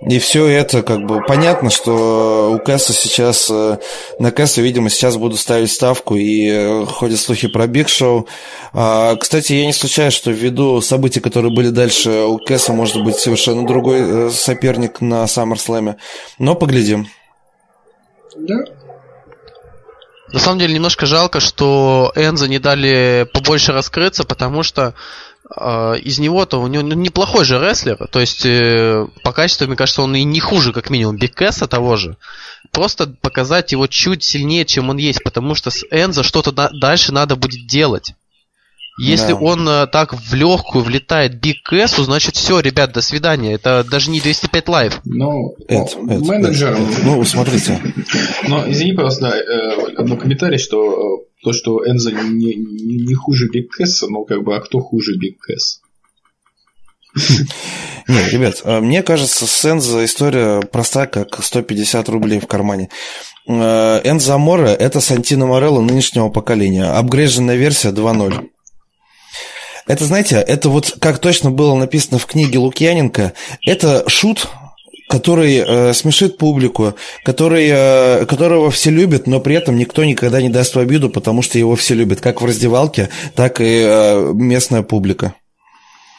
и 0.00 0.18
все 0.18 0.46
это, 0.46 0.82
как 0.82 1.06
бы, 1.06 1.20
понятно, 1.26 1.70
что 1.70 2.52
у 2.52 2.58
Кэса 2.58 2.92
сейчас, 2.92 3.48
э, 3.50 3.78
на 4.18 4.30
Кэса, 4.30 4.60
видимо, 4.60 4.90
сейчас 4.90 5.16
буду 5.16 5.36
ставить 5.36 5.72
ставку, 5.72 6.16
и 6.16 6.48
э, 6.48 6.84
ходят 6.86 7.18
слухи 7.18 7.48
про 7.48 7.66
Биг 7.66 7.88
Шоу. 7.88 8.26
А, 8.72 9.16
кстати, 9.16 9.52
я 9.52 9.66
не 9.66 9.72
случайно, 9.72 10.10
что 10.10 10.30
ввиду 10.30 10.80
событий, 10.80 11.20
которые 11.20 11.54
были 11.54 11.68
дальше, 11.68 12.10
у 12.10 12.38
Кэса 12.38 12.72
может 12.72 13.02
быть 13.02 13.16
совершенно 13.16 13.66
другой 13.66 14.00
э, 14.00 14.30
соперник 14.30 15.00
на 15.00 15.24
SummerSlam. 15.24 15.96
Но 16.38 16.54
поглядим. 16.54 17.08
Да, 18.36 18.64
на 20.34 20.40
самом 20.40 20.58
деле 20.58 20.74
немножко 20.74 21.06
жалко, 21.06 21.38
что 21.38 22.12
Энза 22.16 22.48
не 22.48 22.58
дали 22.58 23.24
побольше 23.32 23.70
раскрыться, 23.70 24.24
потому 24.24 24.64
что 24.64 24.94
из 25.46 26.18
него-то 26.18 26.58
у 26.58 26.66
него 26.68 26.82
неплохой 26.82 27.44
же 27.44 27.58
рестлер. 27.58 28.08
То 28.10 28.20
есть 28.20 28.46
э, 28.46 29.06
по 29.22 29.32
качеству, 29.32 29.66
мне 29.66 29.76
кажется, 29.76 30.02
он 30.02 30.14
и 30.14 30.24
не 30.24 30.40
хуже, 30.40 30.72
как 30.72 30.88
минимум, 30.88 31.16
Бигкэса 31.16 31.66
того 31.66 31.96
же. 31.96 32.16
Просто 32.72 33.06
показать 33.06 33.72
его 33.72 33.86
чуть 33.86 34.24
сильнее, 34.24 34.64
чем 34.64 34.88
он 34.88 34.96
есть, 34.96 35.22
потому 35.22 35.54
что 35.54 35.70
с 35.70 35.84
Энза 35.90 36.22
что-то 36.22 36.52
дальше 36.72 37.12
надо 37.12 37.36
будет 37.36 37.66
делать. 37.66 38.14
Если 38.96 39.32
да. 39.32 39.36
он 39.36 39.68
э, 39.68 39.86
так 39.88 40.14
в 40.14 40.34
легкую 40.34 40.84
влетает 40.84 41.40
Биг 41.40 41.62
Кэсу, 41.64 42.04
значит 42.04 42.36
все, 42.36 42.60
ребят, 42.60 42.92
до 42.92 43.00
свидания. 43.00 43.52
Это 43.52 43.84
даже 43.88 44.10
не 44.10 44.20
205 44.20 44.68
Live. 44.68 45.00
Ну, 45.04 45.56
это, 45.66 45.98
ну, 45.98 46.12
это, 46.12 46.24
менеджер. 46.24 46.72
Это. 46.74 47.04
Ну, 47.04 47.24
смотрите. 47.24 47.82
Но 48.46 48.70
извини, 48.70 48.92
пожалуйста, 48.92 49.28
э, 49.30 49.94
одно 49.96 50.16
комментарий, 50.16 50.58
что 50.58 51.22
э, 51.22 51.42
то, 51.42 51.52
что 51.52 51.84
Энза 51.84 52.12
не, 52.12 52.54
не, 52.54 53.04
не 53.04 53.14
хуже 53.14 53.48
Биг 53.48 53.72
Кэса, 53.72 54.06
но 54.08 54.22
как 54.24 54.44
бы, 54.44 54.54
а 54.54 54.60
кто 54.60 54.78
хуже 54.78 55.16
Биг 55.16 55.38
Кэс? 55.40 55.80
Нет, 58.06 58.32
ребят, 58.32 58.62
мне 58.64 59.02
кажется, 59.02 59.46
с 59.46 59.64
Энзо 59.64 60.04
история 60.04 60.60
проста, 60.60 61.06
как 61.06 61.42
150 61.42 62.08
рублей 62.10 62.38
в 62.38 62.46
кармане. 62.46 62.90
Энзо 63.46 64.34
Амора– 64.34 64.68
это 64.68 65.00
Сантино 65.00 65.46
Морелло 65.46 65.80
нынешнего 65.80 66.28
поколения. 66.28 66.84
Апгрейженная 66.84 67.56
версия 67.56 67.90
2.0. 67.90 68.50
Это, 69.86 70.04
знаете, 70.04 70.36
это 70.36 70.68
вот 70.70 70.96
как 70.98 71.18
точно 71.18 71.50
было 71.50 71.74
написано 71.74 72.18
в 72.18 72.26
книге 72.26 72.58
Лукьяненко, 72.58 73.34
это 73.66 74.08
шут, 74.08 74.48
который 75.08 75.56
э, 75.56 75.92
смешит 75.92 76.38
публику, 76.38 76.94
который, 77.22 77.68
э, 77.70 78.26
которого 78.26 78.70
все 78.70 78.90
любят, 78.90 79.26
но 79.26 79.40
при 79.40 79.56
этом 79.56 79.76
никто 79.76 80.04
никогда 80.04 80.40
не 80.40 80.48
даст 80.48 80.74
в 80.74 80.78
обиду, 80.78 81.10
потому 81.10 81.42
что 81.42 81.58
его 81.58 81.76
все 81.76 81.94
любят, 81.94 82.20
как 82.20 82.40
в 82.40 82.46
раздевалке, 82.46 83.10
так 83.34 83.60
и 83.60 83.84
э, 83.84 84.32
местная 84.34 84.82
публика. 84.82 85.34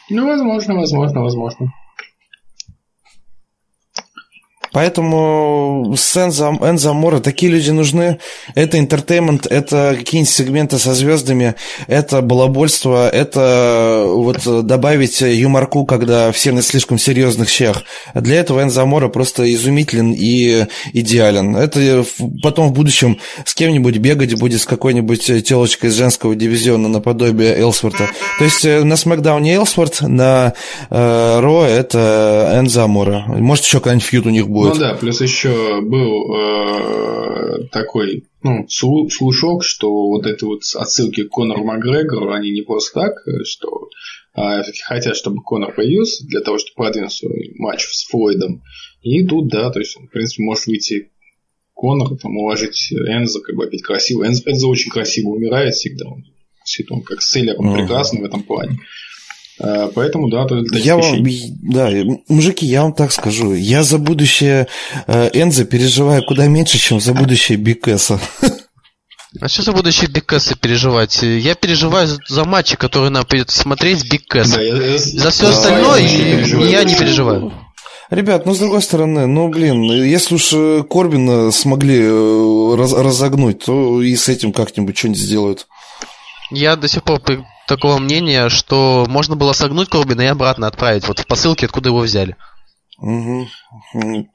Ну, 0.08 0.26
возможно, 0.26 0.76
возможно, 0.76 1.22
возможно. 1.22 1.72
Поэтому 4.76 5.94
с 5.96 6.14
Энзо, 6.18 6.48
Энзо 6.60 6.92
Мора 6.92 7.20
такие 7.20 7.50
люди 7.50 7.70
нужны. 7.70 8.18
Это 8.54 8.78
интертеймент, 8.78 9.46
это 9.46 9.94
какие-нибудь 9.96 10.30
сегменты 10.30 10.78
со 10.78 10.92
звездами, 10.92 11.54
это 11.86 12.20
балабольство, 12.20 13.08
это 13.08 14.04
вот 14.06 14.66
добавить 14.66 15.22
юморку, 15.22 15.86
когда 15.86 16.30
все 16.30 16.52
на 16.52 16.60
слишком 16.60 16.98
серьезных 16.98 17.48
щах. 17.48 17.84
Для 18.12 18.36
этого 18.36 18.62
Энзо 18.62 18.84
Мора 18.84 19.08
просто 19.08 19.50
изумителен 19.54 20.12
и 20.12 20.66
идеален. 20.92 21.56
Это 21.56 22.04
потом 22.42 22.68
в 22.68 22.72
будущем 22.72 23.18
с 23.46 23.54
кем-нибудь 23.54 23.96
бегать 23.96 24.38
будет, 24.38 24.60
с 24.60 24.66
какой-нибудь 24.66 25.42
телочкой 25.42 25.88
из 25.88 25.94
женского 25.94 26.34
дивизиона 26.34 26.90
наподобие 26.90 27.58
Элсворта. 27.58 28.10
То 28.38 28.44
есть 28.44 28.66
э, 28.66 28.84
на 28.84 28.96
Смакдауне 28.96 29.54
Элсворт, 29.54 30.02
на 30.02 30.52
э, 30.90 31.66
это 31.66 32.52
Энзо 32.60 32.86
Мора. 32.86 33.24
Может, 33.28 33.64
еще 33.64 33.78
какой-нибудь 33.78 34.06
фьют 34.06 34.26
у 34.26 34.30
них 34.30 34.46
будет. 34.46 34.65
Ну 34.74 34.78
да, 34.78 34.94
плюс 34.94 35.20
еще 35.20 35.80
был 35.80 36.34
э, 36.34 37.68
такой 37.70 38.24
ну, 38.42 38.66
слушок, 38.68 39.64
что 39.64 39.90
вот 39.90 40.26
эти 40.26 40.44
вот 40.44 40.62
отсылки 40.74 41.24
к 41.24 41.30
Конору 41.30 41.64
Макгрегору, 41.64 42.32
они 42.32 42.50
не 42.50 42.62
просто 42.62 43.00
так, 43.00 43.14
что 43.44 43.88
а, 44.36 44.62
хотят, 44.84 45.16
чтобы 45.16 45.42
Конор 45.42 45.74
появился 45.74 46.26
для 46.26 46.40
того, 46.40 46.58
чтобы 46.58 46.76
продвинуть 46.76 47.12
свой 47.12 47.52
матч 47.56 47.86
с 47.86 48.06
Флойдом. 48.08 48.62
И 49.00 49.24
тут, 49.26 49.48
да, 49.48 49.70
то 49.70 49.80
есть, 49.80 49.96
в 49.96 50.08
принципе, 50.08 50.42
может 50.42 50.66
выйти 50.66 51.10
Конор, 51.72 52.16
там, 52.18 52.36
уложить 52.36 52.92
Энза, 52.92 53.40
как 53.40 53.56
бы 53.56 53.64
опять 53.64 53.82
красиво. 53.82 54.26
Энза, 54.26 54.42
Энза 54.46 54.66
очень 54.66 54.90
красиво 54.90 55.30
умирает 55.30 55.74
всегда. 55.74 56.06
Он, 56.06 56.24
он 56.90 57.02
как 57.02 57.22
селлер, 57.22 57.54
он 57.58 57.68
uh-huh. 57.68 57.78
прекрасный 57.78 58.20
в 58.20 58.24
этом 58.24 58.42
плане. 58.42 58.78
А, 59.58 59.88
поэтому, 59.94 60.30
да, 60.30 60.44
то 60.44 60.56
я 60.72 60.96
вам, 60.96 61.24
да, 61.62 61.90
мужики, 62.28 62.66
я 62.66 62.82
вам 62.82 62.92
так 62.92 63.12
скажу. 63.12 63.54
Я 63.54 63.82
за 63.82 63.98
будущее 63.98 64.68
э, 65.06 65.30
Энза 65.32 65.64
переживаю 65.64 66.22
куда 66.24 66.46
меньше, 66.46 66.78
чем 66.78 67.00
за 67.00 67.14
будущее 67.14 67.56
Бикеса. 67.56 68.20
А 69.40 69.48
что 69.48 69.62
за 69.62 69.72
будущее 69.72 70.08
Биккэса 70.08 70.56
переживать? 70.56 71.22
Я 71.22 71.54
переживаю 71.54 72.08
за 72.26 72.44
матчи, 72.44 72.76
которые 72.76 73.10
нам 73.10 73.26
придется 73.26 73.58
смотреть 73.58 74.10
Биккэс. 74.10 74.50
Да, 74.50 74.98
за 74.98 75.30
все 75.30 75.48
остальное 75.48 76.00
я, 76.00 76.80
я 76.80 76.84
не 76.84 76.94
переживаю. 76.94 77.52
Ребят, 78.08 78.46
ну 78.46 78.54
с 78.54 78.58
другой 78.58 78.82
стороны, 78.82 79.26
ну 79.26 79.48
блин, 79.48 79.82
если 79.82 80.36
уж 80.36 80.52
э, 80.52 80.84
Корбина 80.88 81.50
смогли 81.50 82.02
э, 82.02 82.74
раз, 82.76 82.92
разогнуть, 82.92 83.64
то 83.64 84.00
и 84.00 84.14
с 84.14 84.28
этим 84.28 84.52
как-нибудь 84.52 84.96
что-нибудь 84.96 85.20
сделают. 85.20 85.66
Я 86.52 86.76
до 86.76 86.86
сих 86.86 87.02
пор 87.02 87.20
такого 87.66 87.98
мнения, 87.98 88.48
что 88.48 89.06
можно 89.08 89.36
было 89.36 89.52
согнуть 89.52 89.88
Корбина 89.88 90.22
и 90.22 90.26
обратно 90.26 90.66
отправить, 90.66 91.06
вот 91.08 91.18
в 91.18 91.26
посылке, 91.26 91.66
откуда 91.66 91.90
его 91.90 92.00
взяли. 92.00 92.36
Угу. 92.98 93.46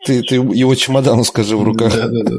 Ты, 0.06 0.22
ты 0.22 0.36
его 0.36 0.76
чемодану 0.76 1.24
скажи 1.24 1.58
в 1.58 1.64
руках. 1.64 1.96
Да, 1.96 2.08
да, 2.08 2.22
да. 2.24 2.36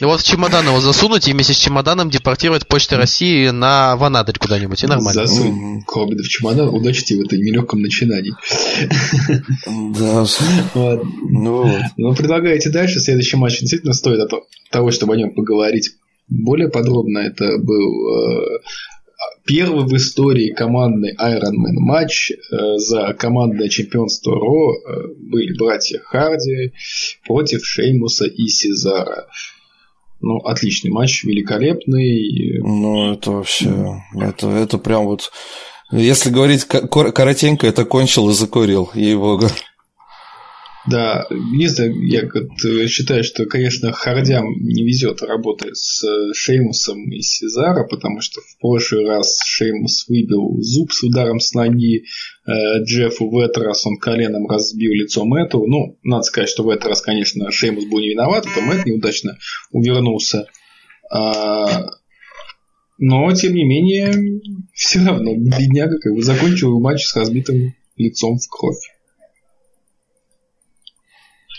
И 0.00 0.04
вот 0.04 0.20
в 0.20 0.24
чемодан 0.24 0.66
его 0.66 0.80
засунуть 0.80 1.28
и 1.28 1.32
вместе 1.32 1.52
с 1.52 1.58
чемоданом 1.58 2.08
депортировать 2.08 2.66
Почты 2.66 2.96
России 2.96 3.48
на 3.50 3.96
Ванадырь 3.96 4.38
куда-нибудь, 4.38 4.82
и 4.82 4.86
нормально. 4.86 5.26
Засунь 5.26 5.82
Кобида 5.86 6.22
в 6.22 6.28
чемодан, 6.28 6.68
удачи 6.68 7.04
тебе 7.04 7.22
в 7.22 7.26
этой 7.26 7.38
нелегком 7.40 7.82
начинании. 7.82 8.32
Да. 9.66 10.24
Ну 10.74 11.62
вот. 11.62 11.82
Ну, 11.98 12.14
предлагаете 12.14 12.70
дальше. 12.70 12.98
Следующий 12.98 13.36
матч 13.36 13.60
действительно 13.60 13.92
стоит 13.92 14.30
того, 14.70 14.90
чтобы 14.90 15.12
о 15.12 15.16
нем 15.16 15.34
поговорить 15.34 15.90
более 16.28 16.70
подробно. 16.70 17.18
Это 17.18 17.58
был 17.58 18.14
э, 18.14 18.60
первый 19.44 19.86
в 19.86 19.96
истории 19.96 20.52
командный 20.52 21.14
Ironman 21.14 21.78
матч 21.78 22.30
э, 22.30 22.36
за 22.76 23.14
командное 23.14 23.68
чемпионство 23.68 24.34
Ро 24.34 24.74
э, 24.74 25.06
были 25.16 25.56
братья 25.56 26.00
Харди 26.00 26.72
против 27.26 27.64
Шеймуса 27.64 28.26
и 28.26 28.46
Сезара. 28.48 29.26
Ну, 30.20 30.38
отличный 30.38 30.90
матч, 30.90 31.24
великолепный. 31.24 32.58
Ну, 32.60 33.12
это 33.12 33.30
вообще, 33.30 34.02
это, 34.20 34.48
это 34.48 34.78
прям 34.78 35.04
вот, 35.06 35.30
если 35.92 36.30
говорить 36.30 36.64
коротенько, 36.64 37.66
это 37.66 37.84
кончил 37.84 38.28
и 38.28 38.34
закурил, 38.34 38.90
ей-богу. 38.94 39.46
Да, 40.86 41.26
единственное, 41.30 41.94
я 42.06 42.22
э, 42.22 42.86
считаю, 42.86 43.24
что, 43.24 43.46
конечно, 43.46 43.92
Хардям 43.92 44.46
не 44.60 44.84
везет 44.84 45.22
работать 45.22 45.76
с 45.76 46.04
э, 46.04 46.32
Шеймусом 46.32 47.10
и 47.10 47.20
Сезара, 47.20 47.84
потому 47.84 48.20
что 48.20 48.40
в 48.40 48.60
прошлый 48.60 49.06
раз 49.06 49.38
Шеймус 49.44 50.06
выбил 50.08 50.56
зуб 50.60 50.92
с 50.92 51.02
ударом 51.02 51.40
с 51.40 51.52
ноги 51.52 52.04
э, 52.46 52.82
Джеффу, 52.84 53.28
в 53.28 53.38
этот 53.38 53.64
раз 53.64 53.84
он 53.86 53.98
коленом 53.98 54.46
разбил 54.46 54.92
лицо 54.92 55.24
Мэтту. 55.24 55.66
Ну, 55.66 55.98
надо 56.04 56.22
сказать, 56.22 56.48
что 56.48 56.62
в 56.62 56.70
этот 56.70 56.86
раз, 56.86 57.02
конечно, 57.02 57.50
Шеймус 57.50 57.84
был 57.86 57.98
не 57.98 58.10
виноват, 58.10 58.46
это 58.46 58.60
Мэтт 58.60 58.86
неудачно 58.86 59.36
увернулся. 59.72 60.46
А, 61.10 61.86
но, 62.98 63.32
тем 63.32 63.54
не 63.54 63.64
менее, 63.64 64.40
все 64.74 65.04
равно 65.04 65.34
бедняга 65.36 65.98
как 65.98 66.14
бы 66.14 66.22
закончил 66.22 66.78
матч 66.80 67.04
с 67.04 67.16
разбитым 67.16 67.74
лицом 67.96 68.38
в 68.38 68.48
кровь. 68.48 68.97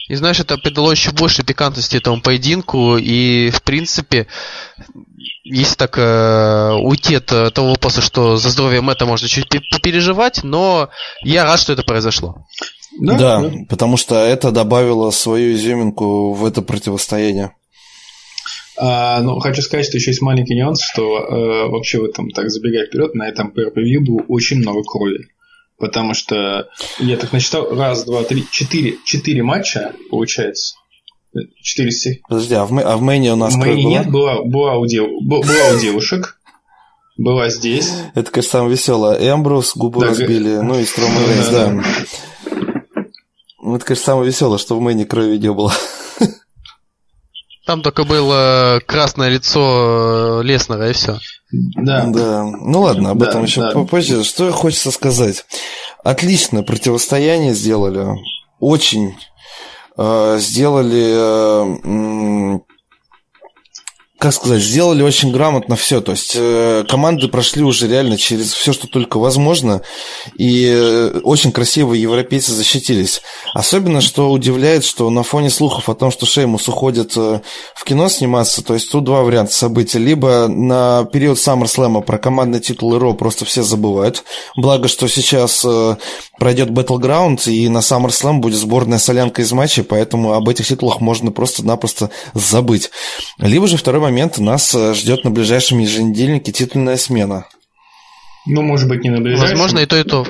И 0.09 0.15
знаешь, 0.15 0.39
это 0.39 0.57
придало 0.57 0.91
еще 0.91 1.11
больше 1.11 1.43
пикантности 1.43 1.95
этому 1.95 2.19
поединку. 2.21 2.97
И, 2.97 3.51
в 3.51 3.61
принципе, 3.61 4.25
если 5.43 5.75
так 5.75 5.97
э, 5.99 6.73
уйти 6.81 7.15
от 7.15 7.53
того 7.53 7.69
вопроса, 7.69 8.01
что 8.01 8.35
за 8.35 8.49
здоровье 8.49 8.81
Мэтта 8.81 9.05
можно 9.05 9.27
чуть 9.27 9.47
попереживать, 9.47 10.43
но 10.43 10.89
я 11.21 11.43
рад, 11.43 11.59
что 11.59 11.73
это 11.73 11.83
произошло. 11.83 12.43
Да, 12.99 13.17
да, 13.17 13.41
да, 13.41 13.51
потому 13.69 13.97
что 13.97 14.15
это 14.15 14.51
добавило 14.51 15.11
свою 15.11 15.53
изюминку 15.53 16.33
в 16.33 16.43
это 16.43 16.63
противостояние. 16.63 17.51
А, 18.77 19.21
ну, 19.21 19.39
хочу 19.39 19.61
сказать, 19.61 19.85
что 19.85 19.97
еще 19.97 20.09
есть 20.09 20.21
маленький 20.21 20.55
нюанс, 20.55 20.81
что 20.81 21.19
э, 21.19 21.69
вообще 21.69 21.99
в 21.99 22.05
этом, 22.05 22.31
так 22.31 22.49
забегая 22.49 22.87
вперед, 22.87 23.13
на 23.13 23.27
этом 23.27 23.53
PRPV 23.55 23.99
было 23.99 24.23
очень 24.27 24.57
много 24.57 24.81
крови. 24.83 25.27
Потому 25.79 26.13
что 26.13 26.67
я 26.99 27.15
так 27.15 27.31
насчитал, 27.31 27.73
раз, 27.73 28.03
два, 28.03 28.23
три, 28.23 28.45
четыре, 28.51 28.97
четыре 29.05 29.43
матча, 29.43 29.93
получается. 30.09 30.75
Четыре 31.61 31.91
си. 31.91 32.21
Подожди, 32.27 32.55
а 32.55 32.65
в, 32.65 32.77
а 32.77 32.97
в 32.97 33.01
Мэне 33.01 33.33
у 33.33 33.35
нас 33.35 33.53
В 33.53 33.57
Мэне 33.57 33.85
нет, 33.85 34.11
была, 34.11 34.41
была, 34.43 34.77
у 34.77 34.85
дев, 34.85 35.07
была 35.21 35.43
у 35.73 35.79
девушек. 35.79 36.37
Была 37.17 37.49
здесь. 37.49 37.91
Это, 38.15 38.31
конечно, 38.31 38.51
самое 38.51 38.71
веселое. 38.71 39.17
Эмбрус 39.33 39.75
губу 39.75 39.99
да, 40.01 40.07
разбили, 40.07 40.55
г... 40.55 40.61
ну 40.63 40.79
и 40.79 40.85
Строман 40.85 41.25
Рейнс, 41.27 41.49
да. 41.49 41.65
да. 41.67 41.83
Ну, 43.61 43.75
это, 43.75 43.85
конечно, 43.85 44.05
самое 44.05 44.27
веселое, 44.27 44.57
что 44.57 44.77
в 44.77 44.81
Мэне 44.81 45.05
крови 45.05 45.37
не 45.37 45.51
было. 45.51 45.73
Там 47.69 47.83
только 47.83 48.03
было 48.03 48.81
красное 48.87 49.29
лицо 49.29 50.41
Леснера, 50.41 50.89
и 50.89 50.93
все. 50.93 51.19
Да. 51.51 52.05
да. 52.07 52.43
Ну 52.43 52.81
ладно, 52.81 53.11
об 53.11 53.19
да, 53.19 53.27
этом 53.27 53.43
еще 53.43 53.61
да. 53.61 53.69
попозже. 53.69 54.23
Что 54.23 54.51
хочется 54.51 54.89
сказать? 54.89 55.45
Отличное 56.03 56.63
противостояние 56.63 57.53
сделали. 57.53 58.07
Очень 58.59 59.15
э, 59.99 60.37
сделали 60.39 62.55
э, 62.55 62.59
как 64.19 64.33
сказать, 64.33 64.61
сделали 64.61 65.01
очень 65.01 65.31
грамотно 65.31 65.77
все. 65.77 66.01
То 66.01 66.11
есть 66.11 66.33
э, 66.35 66.83
команды 66.89 67.29
прошли 67.29 67.63
уже 67.63 67.87
реально 67.87 68.17
через 68.17 68.53
все, 68.53 68.73
что 68.73 68.85
только 68.87 69.17
возможно, 69.17 69.81
и 70.37 70.67
э, 70.69 71.21
очень 71.23 71.53
красиво 71.53 71.93
европейцы 71.93 72.51
защитились. 72.51 73.21
Особенно, 73.53 74.01
что 74.01 74.29
удивляет, 74.29 74.83
что 74.83 75.09
на 75.09 75.23
фоне 75.23 75.49
слухов 75.49 75.87
о 75.87 75.95
том, 75.95 76.11
что 76.11 76.25
Шеймус 76.25 76.67
уходит 76.67 77.13
э, 77.15 77.39
в 77.73 77.83
кино 77.85 78.09
сниматься, 78.09 78.61
то 78.61 78.73
есть 78.73 78.91
тут 78.91 79.05
два 79.05 79.23
варианта 79.23 79.53
событий. 79.53 79.99
Либо 79.99 80.49
на 80.49 81.05
период 81.05 81.37
SummerSlam 81.37 82.03
про 82.03 82.17
командный 82.17 82.59
титул 82.59 82.99
Ро 82.99 83.13
просто 83.13 83.45
все 83.45 83.63
забывают. 83.63 84.25
Благо, 84.57 84.89
что 84.89 85.07
сейчас 85.07 85.63
э, 85.63 85.95
пройдет 86.39 86.69
Battleground, 86.69 87.49
и 87.49 87.67
на 87.69 87.79
SummerSlam 87.79 88.39
будет 88.39 88.57
сборная 88.57 88.97
солянка 88.97 89.41
из 89.41 89.51
матчей, 89.51 89.83
поэтому 89.83 90.33
об 90.33 90.49
этих 90.49 90.67
титулах 90.67 91.01
можно 91.01 91.31
просто-напросто 91.31 92.09
забыть. 92.33 92.89
Либо 93.37 93.67
же 93.67 93.77
второй 93.77 94.01
момент 94.01 94.37
нас 94.39 94.73
э, 94.73 94.93
ждет 94.93 95.23
на 95.23 95.31
ближайшем 95.31 95.79
еженедельнике 95.79 96.51
титульная 96.51 96.97
смена. 96.97 97.45
Ну, 98.45 98.61
может 98.61 98.87
быть, 98.87 99.03
не 99.03 99.09
на 99.09 99.21
ближайшем. 99.21 99.49
Возможно, 99.49 99.79
и 99.79 99.85
то, 99.85 99.97
и 99.97 100.03
то. 100.03 100.25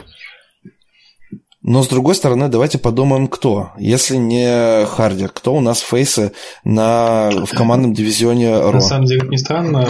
Но, 1.61 1.83
с 1.83 1.87
другой 1.89 2.15
стороны, 2.15 2.47
давайте 2.47 2.77
подумаем, 2.77 3.27
кто. 3.27 3.71
Если 3.77 4.15
не 4.15 4.85
Харди, 4.85 5.27
кто 5.27 5.53
у 5.53 5.59
нас 5.59 5.81
фейсы 5.81 6.31
на, 6.63 7.29
в 7.31 7.53
командном 7.53 7.93
дивизионе 7.93 8.59
Ро? 8.59 8.71
На 8.71 8.81
самом 8.81 9.05
деле, 9.05 9.21
как 9.21 9.29
ни 9.29 9.35
странно, 9.35 9.85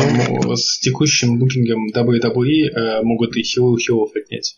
с 0.56 0.80
текущим 0.80 1.38
букингом 1.38 1.88
WWE 1.96 2.70
э, 2.70 3.04
могут 3.04 3.38
и 3.38 3.44
хилу 3.44 3.78
хилов 3.78 4.10
отнять. 4.16 4.58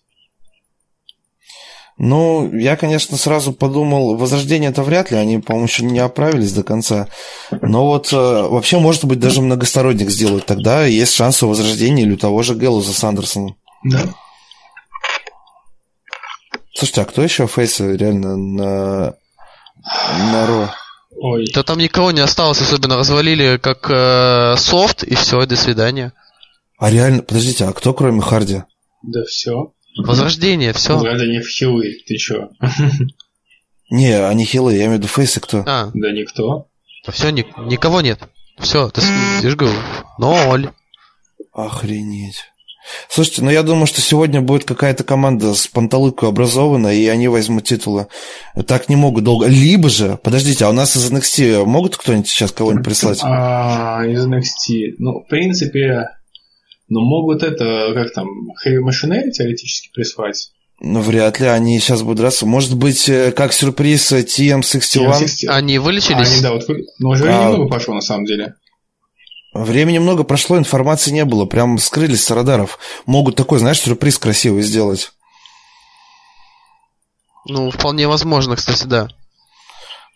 Ну, 2.03 2.51
я, 2.51 2.77
конечно, 2.77 3.15
сразу 3.15 3.53
подумал, 3.53 4.17
возрождение 4.17 4.71
это 4.71 4.81
вряд 4.81 5.11
ли, 5.11 5.17
они, 5.17 5.37
по-моему, 5.37 5.67
еще 5.67 5.85
не 5.85 5.99
оправились 5.99 6.51
до 6.51 6.63
конца. 6.63 7.09
Но 7.51 7.85
вот 7.85 8.11
э, 8.11 8.15
вообще, 8.15 8.79
может 8.79 9.05
быть, 9.05 9.19
даже 9.19 9.39
многосторонник 9.43 10.09
сделают. 10.09 10.47
Тогда 10.47 10.83
есть 10.85 11.13
шанс 11.13 11.43
у 11.43 11.47
возрождения 11.47 12.01
или 12.01 12.13
у 12.13 12.17
того 12.17 12.41
же 12.41 12.55
Гэллуза 12.55 12.91
с 12.93 13.03
Андерсоном. 13.03 13.55
Да. 13.83 14.15
Слушайте, 16.73 17.01
а 17.01 17.05
кто 17.05 17.21
еще 17.21 17.45
фейсы 17.45 17.95
реально 17.95 18.35
на, 18.35 19.13
на 20.31 20.47
Ро? 20.47 20.73
Ой. 21.19 21.45
Да 21.53 21.61
там 21.61 21.77
никого 21.77 22.09
не 22.09 22.21
осталось, 22.21 22.61
особенно 22.61 22.97
развалили 22.97 23.57
как 23.57 23.87
э, 23.91 24.55
софт, 24.57 25.03
и 25.03 25.13
все, 25.13 25.45
до 25.45 25.55
свидания. 25.55 26.13
А 26.79 26.89
реально, 26.89 27.21
подождите, 27.21 27.65
а 27.65 27.73
кто 27.73 27.93
кроме 27.93 28.21
Харди? 28.21 28.63
Да 29.03 29.23
все. 29.27 29.73
Возрождение, 29.97 30.73
все. 30.73 30.95
Возрождение 30.95 31.41
в 31.41 31.47
хилы, 31.47 31.97
ты 32.07 32.15
чё? 32.15 32.49
Не, 33.89 34.25
они 34.25 34.45
хилы, 34.45 34.73
я 34.73 34.85
имею 34.85 34.91
в 34.91 34.97
виду 34.99 35.07
фейсы 35.07 35.41
кто? 35.41 35.63
А. 35.67 35.91
Да 35.93 36.11
никто. 36.11 36.67
Да 37.05 37.11
все, 37.11 37.29
ни, 37.29 37.45
никого 37.69 38.01
нет. 38.01 38.19
Все, 38.57 38.89
ты, 38.89 39.01
же 39.01 39.55
говорю, 39.55 39.77
ноль. 40.17 40.69
Охренеть. 41.51 42.45
Слушайте, 43.09 43.43
ну 43.43 43.51
я 43.51 43.63
думаю, 43.63 43.85
что 43.85 44.01
сегодня 44.01 44.41
будет 44.41 44.63
какая-то 44.63 45.03
команда 45.03 45.53
с 45.53 45.67
панталыкой 45.67 46.29
образована, 46.29 46.87
и 46.87 47.05
они 47.07 47.27
возьмут 47.27 47.65
титулы. 47.65 48.07
Так 48.67 48.89
не 48.89 48.95
могут 48.95 49.23
долго. 49.23 49.47
Либо 49.47 49.89
же, 49.89 50.17
подождите, 50.23 50.65
а 50.65 50.69
у 50.69 50.73
нас 50.73 50.95
из 50.95 51.11
NXT 51.11 51.65
могут 51.65 51.97
кто-нибудь 51.97 52.27
сейчас 52.27 52.51
кого-нибудь 52.51 52.85
прислать? 52.85 53.19
А, 53.23 54.03
из 54.05 54.25
NXT, 54.25 54.95
ну, 54.97 55.21
в 55.21 55.27
принципе, 55.27 56.09
Но 56.91 56.99
могут 56.99 57.41
это, 57.41 57.93
как 57.93 58.11
там, 58.11 58.27
Heavy 58.65 58.81
Machinery 58.85 59.31
теоретически 59.31 59.89
прислать. 59.93 60.51
Ну, 60.81 60.99
вряд 60.99 61.39
ли 61.39 61.47
они 61.47 61.79
сейчас 61.79 62.01
будут 62.01 62.17
драться. 62.17 62.45
Может 62.45 62.75
быть, 62.75 63.07
э, 63.07 63.31
как 63.31 63.53
сюрприз 63.53 64.11
TM61? 64.11 64.59
TM61. 64.59 65.47
Они 65.47 65.79
вылечились? 65.79 66.33
Они, 66.33 66.41
да, 66.41 66.51
вот, 66.51 66.67
но 66.99 67.11
уже 67.11 67.31
а... 67.31 67.45
немного 67.45 67.69
пошло, 67.69 67.93
на 67.93 68.01
самом 68.01 68.25
деле. 68.25 68.55
Времени 69.53 69.99
много 69.99 70.25
прошло, 70.25 70.57
информации 70.57 71.11
не 71.11 71.23
было. 71.23 71.45
Прям 71.45 71.77
скрылись 71.77 72.25
с 72.25 72.29
радаров. 72.29 72.77
Могут 73.05 73.37
такой, 73.37 73.59
знаешь, 73.59 73.79
сюрприз 73.79 74.17
красивый 74.17 74.63
сделать. 74.63 75.13
Ну, 77.45 77.71
вполне 77.71 78.05
возможно, 78.09 78.57
кстати, 78.57 78.83
да. 78.83 79.07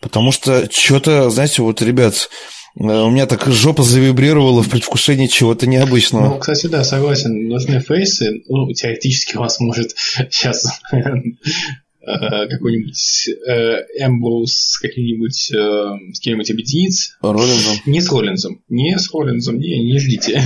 Потому 0.02 0.30
что 0.30 0.70
что-то, 0.70 1.30
знаете, 1.30 1.62
вот, 1.62 1.80
ребят, 1.80 2.14
э, 2.14 2.65
у 2.78 3.10
меня 3.10 3.26
так 3.26 3.46
жопа 3.46 3.82
завибрировала 3.82 4.62
в 4.62 4.68
предвкушении 4.68 5.26
чего-то 5.26 5.66
необычного. 5.66 6.34
Ну, 6.34 6.38
кстати, 6.38 6.66
да, 6.66 6.84
согласен. 6.84 7.48
Нужны 7.48 7.80
фейсы. 7.80 8.42
Ну, 8.48 8.70
теоретически 8.72 9.36
у 9.36 9.40
вас 9.40 9.60
может 9.60 9.94
сейчас 10.30 10.80
э, 10.92 11.02
какой-нибудь 12.02 13.28
Эмброуз 13.98 14.52
с 14.52 14.78
каким-нибудь 14.78 15.50
с 16.14 16.20
кем-нибудь 16.20 16.50
объединиться. 16.50 17.14
Роллинзом? 17.22 17.76
Не 17.86 18.00
с 18.00 18.10
Роллинзом. 18.10 18.60
Не 18.68 18.98
с 18.98 19.10
Роллинзом, 19.12 19.58
не, 19.58 19.82
не 19.82 19.98
ждите. 19.98 20.42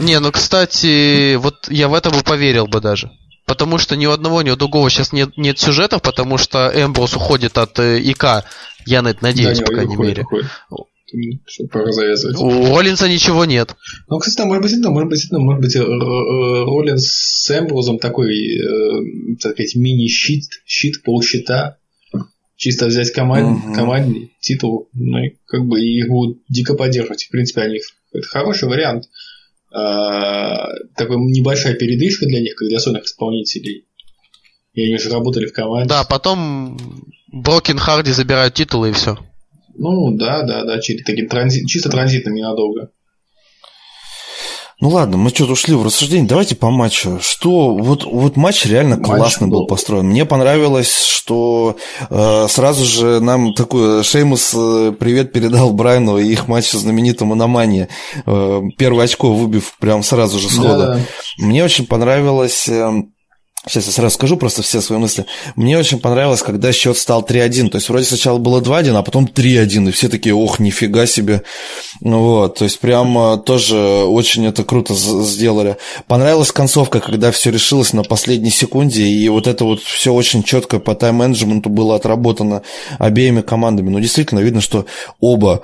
Не, 0.00 0.20
ну, 0.20 0.32
кстати, 0.32 1.36
вот 1.36 1.68
я 1.70 1.88
в 1.88 1.94
это 1.94 2.10
бы 2.10 2.22
поверил 2.22 2.66
бы 2.66 2.80
даже. 2.80 3.10
Потому 3.46 3.78
что 3.78 3.96
ни 3.96 4.06
у 4.06 4.12
одного, 4.12 4.42
ни 4.42 4.50
у 4.50 4.56
другого 4.56 4.88
сейчас 4.90 5.12
нет, 5.12 5.36
нет 5.36 5.58
сюжетов, 5.58 6.02
потому 6.02 6.38
что 6.38 6.70
Эмброуз 6.72 7.16
уходит 7.16 7.58
от 7.58 7.80
э, 7.80 7.98
ИК. 7.98 8.44
Я 8.86 9.02
на 9.02 9.08
это 9.08 9.22
надеюсь, 9.22 9.58
да, 9.58 9.64
по 9.64 9.72
крайней 9.72 9.94
уходит, 9.94 10.16
мере. 10.16 10.26
Уходит. 10.70 11.70
пора 11.70 11.92
завязывать. 11.92 12.36
У 12.38 12.74
Роллинса 12.74 13.08
ничего 13.08 13.44
нет. 13.44 13.74
Ну, 14.08 14.18
кстати, 14.18 14.46
может 14.46 14.62
быть, 14.62 14.72
может 14.84 15.08
быть, 15.08 15.30
может 15.30 15.60
быть, 15.60 15.76
Роллинс 15.76 17.06
с 17.06 17.58
Эмброузом 17.58 17.98
такой, 17.98 18.34
э, 18.34 19.36
так 19.40 19.52
сказать, 19.52 19.74
мини-щит, 19.74 20.44
щит, 20.66 21.02
полщита. 21.02 21.76
Чисто 22.56 22.86
взять 22.86 23.10
команд, 23.12 23.64
угу. 23.64 23.74
командный 23.74 24.32
титул, 24.38 24.90
ну 24.92 25.18
и 25.24 25.36
как 25.46 25.64
бы 25.64 25.80
их 25.80 26.08
будут 26.08 26.42
дико 26.50 26.74
поддерживать. 26.74 27.24
В 27.24 27.30
принципе, 27.30 27.62
они 27.62 27.80
это 28.12 28.26
хороший 28.26 28.68
вариант. 28.68 29.08
А, 29.72 30.68
такая 30.96 31.16
небольшая 31.16 31.74
передышка 31.74 32.26
для 32.26 32.40
них, 32.40 32.56
как 32.56 32.68
для 32.68 32.80
сольных 32.80 33.04
исполнителей. 33.04 33.86
И 34.72 34.82
они 34.82 34.98
же 34.98 35.10
работали 35.10 35.46
в 35.46 35.52
команде. 35.52 35.88
Да, 35.88 36.04
потом 36.04 36.78
Брокен 37.32 37.78
Харди 37.78 38.12
забирают 38.12 38.54
титулы 38.54 38.90
и 38.90 38.92
все. 38.92 39.18
Ну, 39.74 40.12
да, 40.12 40.42
да, 40.42 40.64
да, 40.64 40.80
через 40.80 41.04
таким 41.04 41.28
транзит, 41.28 41.66
чисто 41.68 41.90
транзитом 41.90 42.34
ненадолго. 42.34 42.90
Ну 44.80 44.88
ладно, 44.88 45.18
мы 45.18 45.28
что-то 45.28 45.52
ушли 45.52 45.74
в 45.74 45.84
рассуждение. 45.84 46.26
Давайте 46.26 46.56
по 46.56 46.70
матчу. 46.70 47.18
Что 47.20 47.74
вот, 47.74 48.04
вот 48.04 48.36
матч 48.36 48.64
реально 48.64 48.96
матч 48.96 49.06
классно 49.06 49.46
был. 49.46 49.60
был 49.60 49.66
построен. 49.66 50.06
Мне 50.06 50.24
понравилось, 50.24 51.04
что 51.04 51.76
э, 52.08 52.46
сразу 52.48 52.86
же 52.86 53.20
нам 53.20 53.52
такой 53.52 54.02
Шеймус 54.02 54.54
э, 54.56 54.94
привет 54.98 55.34
передал 55.34 55.74
Брайану 55.74 56.16
и 56.16 56.32
их 56.32 56.48
матчу 56.48 56.78
знаменитому 56.78 57.34
на 57.34 57.46
Мане. 57.46 57.88
Э, 58.24 58.62
первое 58.78 59.04
очко 59.04 59.30
выбив 59.34 59.76
прям 59.80 60.02
сразу 60.02 60.38
же 60.38 60.48
схода. 60.48 60.78
Да, 60.78 60.94
да. 60.94 61.00
Мне 61.36 61.62
очень 61.62 61.86
понравилось. 61.86 62.66
Э, 62.66 63.02
Сейчас 63.66 63.86
я 63.86 63.92
сразу 63.92 64.14
скажу 64.14 64.38
просто 64.38 64.62
все 64.62 64.80
свои 64.80 64.98
мысли. 64.98 65.26
Мне 65.54 65.76
очень 65.76 66.00
понравилось, 66.00 66.40
когда 66.40 66.72
счет 66.72 66.96
стал 66.96 67.22
3-1. 67.22 67.68
То 67.68 67.76
есть, 67.76 67.90
вроде 67.90 68.06
сначала 68.06 68.38
было 68.38 68.62
2-1, 68.62 68.96
а 68.96 69.02
потом 69.02 69.26
3-1. 69.26 69.88
И 69.88 69.92
все 69.92 70.08
такие, 70.08 70.34
ох, 70.34 70.60
нифига 70.60 71.04
себе. 71.04 71.42
Ну 72.00 72.20
вот, 72.20 72.58
то 72.58 72.64
есть, 72.64 72.80
прям 72.80 73.18
э, 73.18 73.38
тоже 73.38 73.76
очень 73.76 74.46
это 74.46 74.64
круто 74.64 74.94
сделали. 74.94 75.76
Понравилась 76.06 76.52
концовка, 76.52 77.00
когда 77.00 77.30
все 77.32 77.50
решилось 77.50 77.92
на 77.92 78.02
последней 78.02 78.50
секунде. 78.50 79.02
И 79.02 79.28
вот 79.28 79.46
это 79.46 79.66
вот 79.66 79.82
все 79.82 80.14
очень 80.14 80.42
четко 80.42 80.78
по 80.78 80.94
тайм-менеджменту 80.94 81.68
было 81.68 81.96
отработано 81.96 82.62
обеими 82.98 83.42
командами. 83.42 83.90
Ну, 83.90 84.00
действительно, 84.00 84.38
видно, 84.38 84.62
что 84.62 84.86
оба 85.20 85.62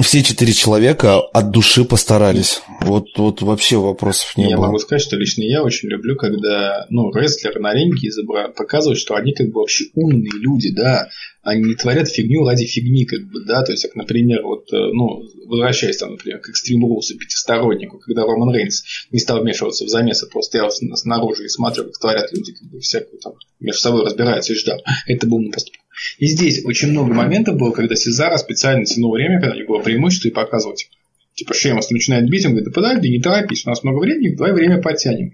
все 0.00 0.22
четыре 0.22 0.54
человека 0.54 1.20
от 1.20 1.50
души 1.50 1.84
постарались. 1.84 2.62
Вот, 2.80 3.08
вот 3.18 3.42
вообще 3.42 3.76
вопросов 3.76 4.36
не 4.38 4.44
я 4.44 4.56
было. 4.56 4.64
Я 4.64 4.66
могу 4.68 4.78
сказать, 4.78 5.02
что 5.02 5.16
лично 5.16 5.42
я 5.42 5.62
очень 5.62 5.90
люблю, 5.90 6.16
когда 6.16 6.86
ну, 6.88 7.12
рестлеры 7.12 7.60
на 7.60 7.74
ринге 7.74 8.10
показывают, 8.56 8.98
что 8.98 9.16
они 9.16 9.32
как 9.34 9.48
бы 9.48 9.60
вообще 9.60 9.84
умные 9.94 10.32
люди, 10.40 10.70
да. 10.70 11.08
Они 11.42 11.62
не 11.62 11.74
творят 11.74 12.08
фигню 12.08 12.46
ради 12.46 12.64
фигни, 12.64 13.04
как 13.04 13.20
бы, 13.24 13.44
да. 13.44 13.62
То 13.64 13.72
есть, 13.72 13.82
как, 13.82 13.96
например, 13.96 14.42
вот, 14.44 14.72
э, 14.72 14.76
ну, 14.76 15.24
возвращаясь 15.46 15.98
там, 15.98 16.12
например, 16.12 16.40
к 16.40 16.48
Extreme 16.48 16.88
Rules 16.88 17.14
пятистороннику, 17.18 17.98
когда 17.98 18.22
Роман 18.22 18.54
Рейнс 18.54 18.84
не 19.10 19.18
стал 19.18 19.42
вмешиваться 19.42 19.84
в 19.84 19.88
замесы, 19.88 20.26
просто 20.28 20.70
стоял 20.70 20.96
снаружи 20.96 21.44
и 21.44 21.48
смотрел, 21.48 21.86
как 21.86 21.98
творят 21.98 22.32
люди, 22.32 22.52
как 22.52 22.70
бы 22.70 22.80
всякую 22.80 23.20
там 23.20 23.34
между 23.60 23.80
собой 23.80 24.04
разбираются 24.04 24.52
и 24.52 24.56
ждал. 24.56 24.80
Это 25.06 25.26
был 25.26 25.40
на 25.40 25.50
поступок. 25.50 25.81
И 26.18 26.26
здесь 26.26 26.64
очень 26.64 26.90
много 26.90 27.12
моментов 27.14 27.56
было, 27.56 27.70
когда 27.72 27.94
Сезара 27.96 28.36
специально 28.38 28.84
тянул 28.84 29.12
время, 29.12 29.40
когда 29.40 29.54
у 29.54 29.58
него 29.58 29.74
было 29.74 29.82
преимущество, 29.82 30.28
и 30.28 30.32
показывал, 30.32 30.74
типа, 30.74 30.92
типа 31.34 31.54
Шеймос 31.54 31.90
начинает 31.90 32.28
бить, 32.28 32.44
он 32.44 32.52
говорит, 32.52 32.68
да 32.68 32.72
подожди, 32.72 33.10
не 33.10 33.20
торопись, 33.20 33.66
у 33.66 33.70
нас 33.70 33.82
много 33.82 34.00
времени, 34.00 34.34
давай 34.34 34.52
время 34.52 34.80
потянем. 34.80 35.32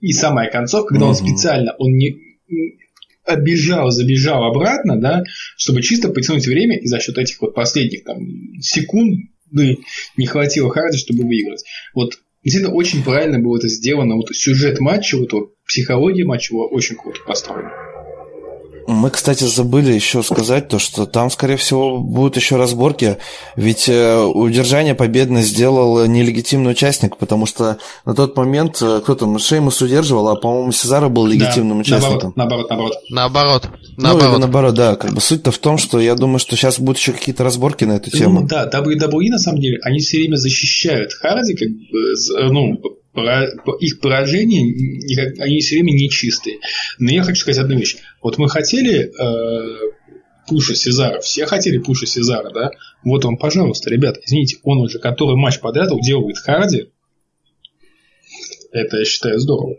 И 0.00 0.12
самая 0.12 0.50
концовка, 0.50 0.94
когда 0.94 1.06
он 1.06 1.14
специально, 1.14 1.74
он 1.78 1.96
не 1.96 2.16
отбежал, 3.24 3.90
забежал 3.90 4.44
обратно, 4.44 5.00
да, 5.00 5.24
чтобы 5.56 5.82
чисто 5.82 6.08
потянуть 6.08 6.46
время, 6.46 6.78
и 6.78 6.86
за 6.86 7.00
счет 7.00 7.18
этих 7.18 7.40
вот 7.40 7.54
последних 7.54 8.04
там 8.04 8.18
секунд 8.60 9.28
не 9.52 10.26
хватило 10.26 10.70
Харди, 10.70 10.98
чтобы 10.98 11.24
выиграть. 11.24 11.64
Вот 11.94 12.18
действительно 12.42 12.74
очень 12.74 13.02
правильно 13.02 13.38
было 13.38 13.58
это 13.58 13.68
сделано. 13.68 14.16
Вот 14.16 14.34
сюжет 14.34 14.80
матча, 14.80 15.16
вот, 15.16 15.32
вот 15.32 15.54
психология 15.66 16.24
матча 16.24 16.52
была 16.52 16.66
очень 16.66 16.96
круто 16.96 17.20
построена. 17.26 17.89
Мы, 18.86 19.10
кстати, 19.10 19.44
забыли 19.44 19.92
еще 19.92 20.22
сказать 20.22 20.68
то, 20.68 20.78
что 20.78 21.06
там, 21.06 21.30
скорее 21.30 21.56
всего, 21.56 21.98
будут 21.98 22.36
еще 22.36 22.56
разборки, 22.56 23.18
ведь 23.56 23.88
э, 23.88 24.22
удержание 24.22 24.94
победно 24.94 25.42
сделал 25.42 26.06
нелегитимный 26.06 26.72
участник, 26.72 27.16
потому 27.16 27.46
что 27.46 27.78
на 28.04 28.14
тот 28.14 28.36
момент 28.36 28.78
э, 28.82 29.00
кто 29.02 29.14
там 29.14 29.38
Шеймус 29.38 29.80
удерживал, 29.82 30.28
а, 30.28 30.36
по-моему, 30.36 30.72
Сезара 30.72 31.08
был 31.08 31.26
легитимным 31.26 31.78
да, 31.78 31.80
участником. 31.82 32.32
Наоборот, 32.36 32.68
наоборот, 32.70 32.96
наоборот. 33.10 33.68
Наоборот. 33.96 34.28
Ну, 34.28 34.34
или 34.34 34.40
наоборот, 34.40 34.74
да. 34.74 34.96
Как 34.96 35.12
бы 35.12 35.20
суть-то 35.20 35.50
в 35.50 35.58
том, 35.58 35.78
что 35.78 36.00
я 36.00 36.14
думаю, 36.14 36.38
что 36.38 36.56
сейчас 36.56 36.78
будут 36.78 36.98
еще 36.98 37.12
какие-то 37.12 37.44
разборки 37.44 37.84
на 37.84 37.92
эту 37.92 38.10
тему. 38.10 38.40
Ну, 38.40 38.46
да, 38.46 38.68
WWE, 38.72 39.28
на 39.28 39.38
самом 39.38 39.60
деле, 39.60 39.78
они 39.82 39.98
все 39.98 40.18
время 40.18 40.36
защищают 40.36 41.12
Харди, 41.14 41.54
как 41.54 41.68
бы, 41.68 42.52
ну, 42.52 42.80
их 43.14 44.00
поражения, 44.00 44.62
они 45.40 45.60
все 45.60 45.76
время 45.76 45.92
нечистые. 45.92 46.58
Но 46.98 47.10
я 47.10 47.22
хочу 47.22 47.40
сказать 47.40 47.62
одну 47.62 47.76
вещь. 47.76 47.96
Вот 48.22 48.38
мы 48.38 48.48
хотели 48.48 49.10
э, 49.10 49.90
пуша 50.48 50.74
Сезара, 50.74 51.20
все 51.20 51.46
хотели 51.46 51.78
пуша 51.78 52.06
Сезара, 52.06 52.50
да? 52.52 52.70
Вот 53.04 53.24
он, 53.24 53.36
пожалуйста, 53.36 53.90
ребята, 53.90 54.20
извините, 54.24 54.58
он 54.62 54.78
уже 54.78 54.98
который 54.98 55.36
матч 55.36 55.60
подряд 55.60 55.90
уделывает 55.90 56.38
Харди. 56.38 56.90
Это, 58.72 58.98
я 58.98 59.04
считаю, 59.04 59.38
здорово. 59.38 59.76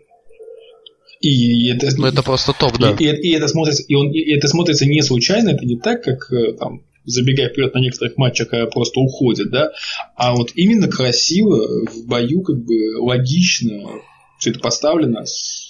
И 1.21 1.69
это, 1.69 1.87
ну, 1.97 2.07
это 2.07 2.23
просто 2.23 2.51
топ, 2.51 2.77
да. 2.79 2.91
И, 2.99 3.03
и, 3.05 3.29
и, 3.29 3.35
это 3.35 3.47
смотрится, 3.47 3.83
и, 3.83 3.93
он, 3.93 4.11
и 4.11 4.31
это 4.31 4.47
смотрится 4.47 4.87
не 4.87 5.01
случайно, 5.03 5.51
это 5.51 5.65
не 5.65 5.77
так, 5.77 6.03
как 6.03 6.31
э, 6.33 6.53
там 6.53 6.81
забегая 7.05 7.49
вперед 7.49 7.73
на 7.73 7.79
некоторых 7.79 8.17
матчах, 8.17 8.49
когда 8.49 8.67
просто 8.67 8.99
уходят, 8.99 9.49
да, 9.49 9.71
а 10.15 10.35
вот 10.35 10.51
именно 10.55 10.87
красиво, 10.87 11.87
в 11.87 12.05
бою, 12.07 12.41
как 12.41 12.63
бы 12.63 12.99
логично 12.99 14.01
все 14.39 14.51
это 14.51 14.59
поставлено, 14.59 15.23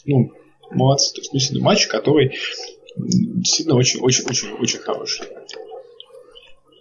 ну, 0.06 0.32
молодцы, 0.72 1.14
то 1.14 1.22
есть, 1.22 1.32
действительно, 1.34 1.66
матч, 1.66 1.88
который 1.88 2.34
действительно 2.98 3.76
очень-очень-очень-очень 3.76 4.80
хороший. 4.80 5.28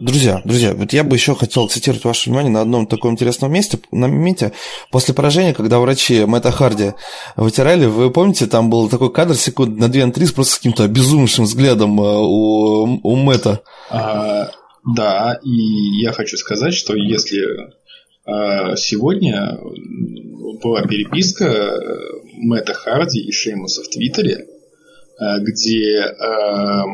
Друзья, 0.00 0.40
друзья, 0.46 0.72
вот 0.72 0.94
я 0.94 1.04
бы 1.04 1.14
еще 1.14 1.34
хотел 1.34 1.68
цитировать 1.68 2.04
ваше 2.04 2.30
внимание 2.30 2.50
на 2.50 2.62
одном 2.62 2.86
таком 2.86 3.12
интересном 3.12 3.52
месте, 3.52 3.78
на 3.92 4.08
моменте, 4.08 4.52
после 4.90 5.12
поражения, 5.12 5.52
когда 5.52 5.78
врачи 5.78 6.24
Мэтта 6.24 6.50
Харди 6.50 6.94
вытирали, 7.36 7.84
вы 7.84 8.10
помните, 8.10 8.46
там 8.46 8.70
был 8.70 8.88
такой 8.88 9.12
кадр 9.12 9.34
секунд 9.34 9.76
на 9.76 9.84
2-3 9.84 10.34
просто 10.34 10.54
с 10.54 10.56
каким-то 10.56 10.84
обезумевшим 10.84 11.44
взглядом 11.44 12.00
э, 12.00 12.16
у, 12.16 12.98
у 13.02 13.16
Мэтта. 13.16 13.60
А, 13.90 14.48
да, 14.86 15.38
и 15.44 16.00
я 16.00 16.12
хочу 16.12 16.38
сказать, 16.38 16.72
что 16.72 16.96
если 16.96 17.44
а, 18.24 18.76
сегодня 18.76 19.58
была 20.62 20.80
переписка 20.86 21.78
Мэтта 22.38 22.72
Харди 22.72 23.20
и 23.20 23.32
Шеймуса 23.32 23.82
в 23.82 23.88
Твиттере, 23.88 24.46
где 25.40 26.00
а, 26.00 26.84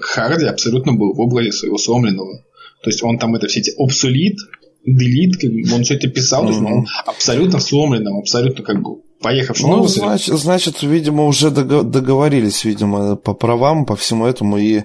Харди 0.00 0.46
абсолютно 0.46 0.92
был 0.94 1.12
в 1.14 1.20
образе 1.20 1.52
своего 1.52 1.78
сломленного. 1.78 2.44
То 2.82 2.90
есть 2.90 3.02
он 3.02 3.18
там 3.18 3.34
это 3.34 3.48
все 3.48 3.60
эти 3.60 3.72
обсолит, 3.76 4.38
делит, 4.86 5.72
он 5.72 5.84
все 5.84 5.94
это 5.94 6.08
писал, 6.08 6.44
mm-hmm. 6.44 6.46
то 6.46 6.52
есть 6.52 6.62
он 6.62 6.86
абсолютно 7.06 7.60
сломленным, 7.60 8.18
абсолютно 8.18 8.64
как 8.64 8.80
бы 8.82 9.02
поехавшего 9.20 9.68
ну, 9.68 9.86
значит, 9.88 10.38
значит, 10.38 10.82
видимо, 10.82 11.24
уже 11.24 11.50
договорились, 11.50 12.64
видимо, 12.64 13.16
по 13.16 13.34
правам, 13.34 13.84
по 13.84 13.96
всему 13.96 14.26
этому, 14.26 14.58
и 14.58 14.84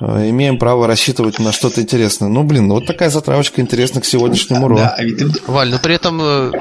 э, 0.00 0.30
имеем 0.30 0.58
право 0.58 0.86
рассчитывать 0.86 1.38
на 1.38 1.52
что-то 1.52 1.82
интересное. 1.82 2.28
Ну, 2.28 2.44
блин, 2.44 2.68
ну 2.68 2.76
вот 2.76 2.86
такая 2.86 3.10
затравочка 3.10 3.60
интересна 3.60 4.00
к 4.00 4.06
сегодняшнему 4.06 4.68
Ро. 4.68 4.76
Да, 4.76 4.96
а 4.98 5.50
Валь, 5.50 5.70
но 5.70 5.78
при 5.78 5.94
этом 5.94 6.20
э, 6.22 6.52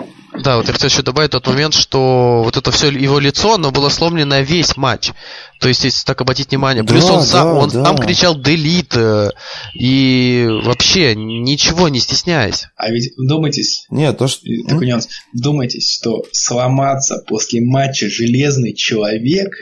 да, 0.41 0.57
вот 0.57 0.67
я 0.67 0.73
хотел 0.73 0.89
еще 0.89 1.01
добавить 1.01 1.31
тот 1.31 1.45
момент, 1.47 1.73
что 1.73 2.41
вот 2.43 2.57
это 2.57 2.71
все 2.71 2.89
его 2.89 3.19
лицо, 3.19 3.55
оно 3.55 3.71
было 3.71 3.89
сломлено 3.89 4.39
весь 4.39 4.77
матч. 4.77 5.11
То 5.59 5.67
есть, 5.67 5.83
если 5.83 6.03
так 6.03 6.19
обратить 6.21 6.49
внимание. 6.49 6.83
Плюс 6.83 7.05
да, 7.05 7.13
он, 7.13 7.23
сам, 7.23 7.47
да, 7.47 7.53
он 7.53 7.69
да. 7.69 7.85
сам 7.85 7.97
кричал 7.97 8.37
«делит» 8.39 8.95
э, 8.95 9.29
и 9.73 10.47
вообще 10.63 11.15
ничего 11.15 11.87
не 11.87 11.99
стесняясь. 11.99 12.65
А 12.75 12.91
ведь 12.91 13.13
вдумайтесь. 13.17 13.85
Нет, 13.89 14.17
то, 14.17 14.27
что... 14.27 14.41
Такой 14.67 14.87
нюанс. 14.87 15.07
Вдумайтесь, 15.33 15.89
что 15.89 16.23
сломаться 16.31 17.23
после 17.27 17.61
матча 17.61 18.09
железный 18.09 18.73
человек 18.73 19.53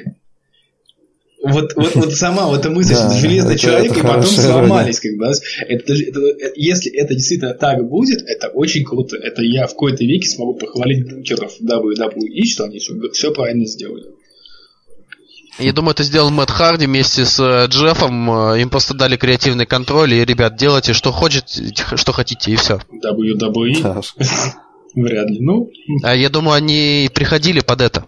вот, 1.43 1.73
вот, 1.75 1.95
вот 1.95 2.13
сама 2.13 2.47
вот 2.47 2.59
эта 2.59 2.69
мысль, 2.69 2.93
да, 2.93 3.09
что 3.09 3.19
железный 3.19 3.55
это, 3.55 3.61
человек, 3.61 3.91
это 3.91 3.99
и 3.99 4.03
потом 4.03 4.23
сломались, 4.23 4.99
как 4.99 5.11
бы. 5.17 5.25
Это, 5.25 5.93
это, 5.93 5.93
это, 5.93 6.51
если 6.55 6.91
это 6.91 7.15
действительно 7.15 7.53
так 7.55 7.87
будет, 7.87 8.21
это 8.27 8.49
очень 8.49 8.83
круто. 8.83 9.17
Это 9.17 9.41
я 9.41 9.65
в 9.65 9.71
какой-то 9.71 10.03
веке 10.03 10.29
смогу 10.29 10.53
похвалить 10.53 11.09
бункеров 11.09 11.53
WWE, 11.59 12.43
что 12.45 12.65
они 12.65 12.77
все, 12.77 12.93
все 13.13 13.33
правильно 13.33 13.65
сделали. 13.65 14.05
Я 15.57 15.73
думаю, 15.73 15.93
это 15.93 16.03
сделал 16.03 16.29
Мэтт 16.29 16.51
Харди 16.51 16.85
вместе 16.85 17.25
с 17.25 17.39
э, 17.39 17.67
Джеффом. 17.67 18.53
Э, 18.53 18.61
им 18.61 18.69
просто 18.69 18.93
дали 18.93 19.17
креативный 19.17 19.65
контроль, 19.65 20.13
и, 20.13 20.23
ребят, 20.23 20.55
делайте, 20.55 20.93
что 20.93 21.11
хотите, 21.11 21.73
что 21.95 22.11
хотите, 22.13 22.51
и 22.51 22.55
все. 22.55 22.79
WWE? 23.03 24.03
Вряд 24.95 25.29
ли. 25.29 25.39
Ну. 25.39 25.69
А 26.03 26.15
я 26.15 26.29
думаю, 26.29 26.55
они 26.55 27.09
приходили 27.13 27.59
под 27.61 27.81
это. 27.81 28.05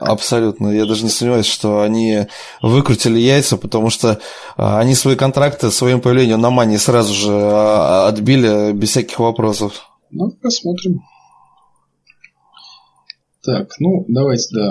Абсолютно. 0.00 0.68
Я 0.68 0.86
даже 0.86 1.04
не 1.04 1.10
сомневаюсь, 1.10 1.46
что 1.46 1.80
они 1.82 2.26
выкрутили 2.62 3.18
яйца, 3.18 3.56
потому 3.56 3.90
что 3.90 4.20
а, 4.56 4.78
они 4.78 4.94
свои 4.94 5.16
контракты 5.16 5.70
своим 5.70 6.00
появлением 6.00 6.40
на 6.40 6.50
Мане 6.50 6.78
сразу 6.78 7.14
же 7.14 7.32
а, 7.32 8.08
отбили 8.08 8.72
без 8.72 8.90
всяких 8.90 9.18
вопросов. 9.18 9.88
Ну, 10.10 10.30
посмотрим. 10.42 11.02
Так, 13.42 13.68
ну, 13.78 14.04
давайте, 14.08 14.54
да, 14.54 14.70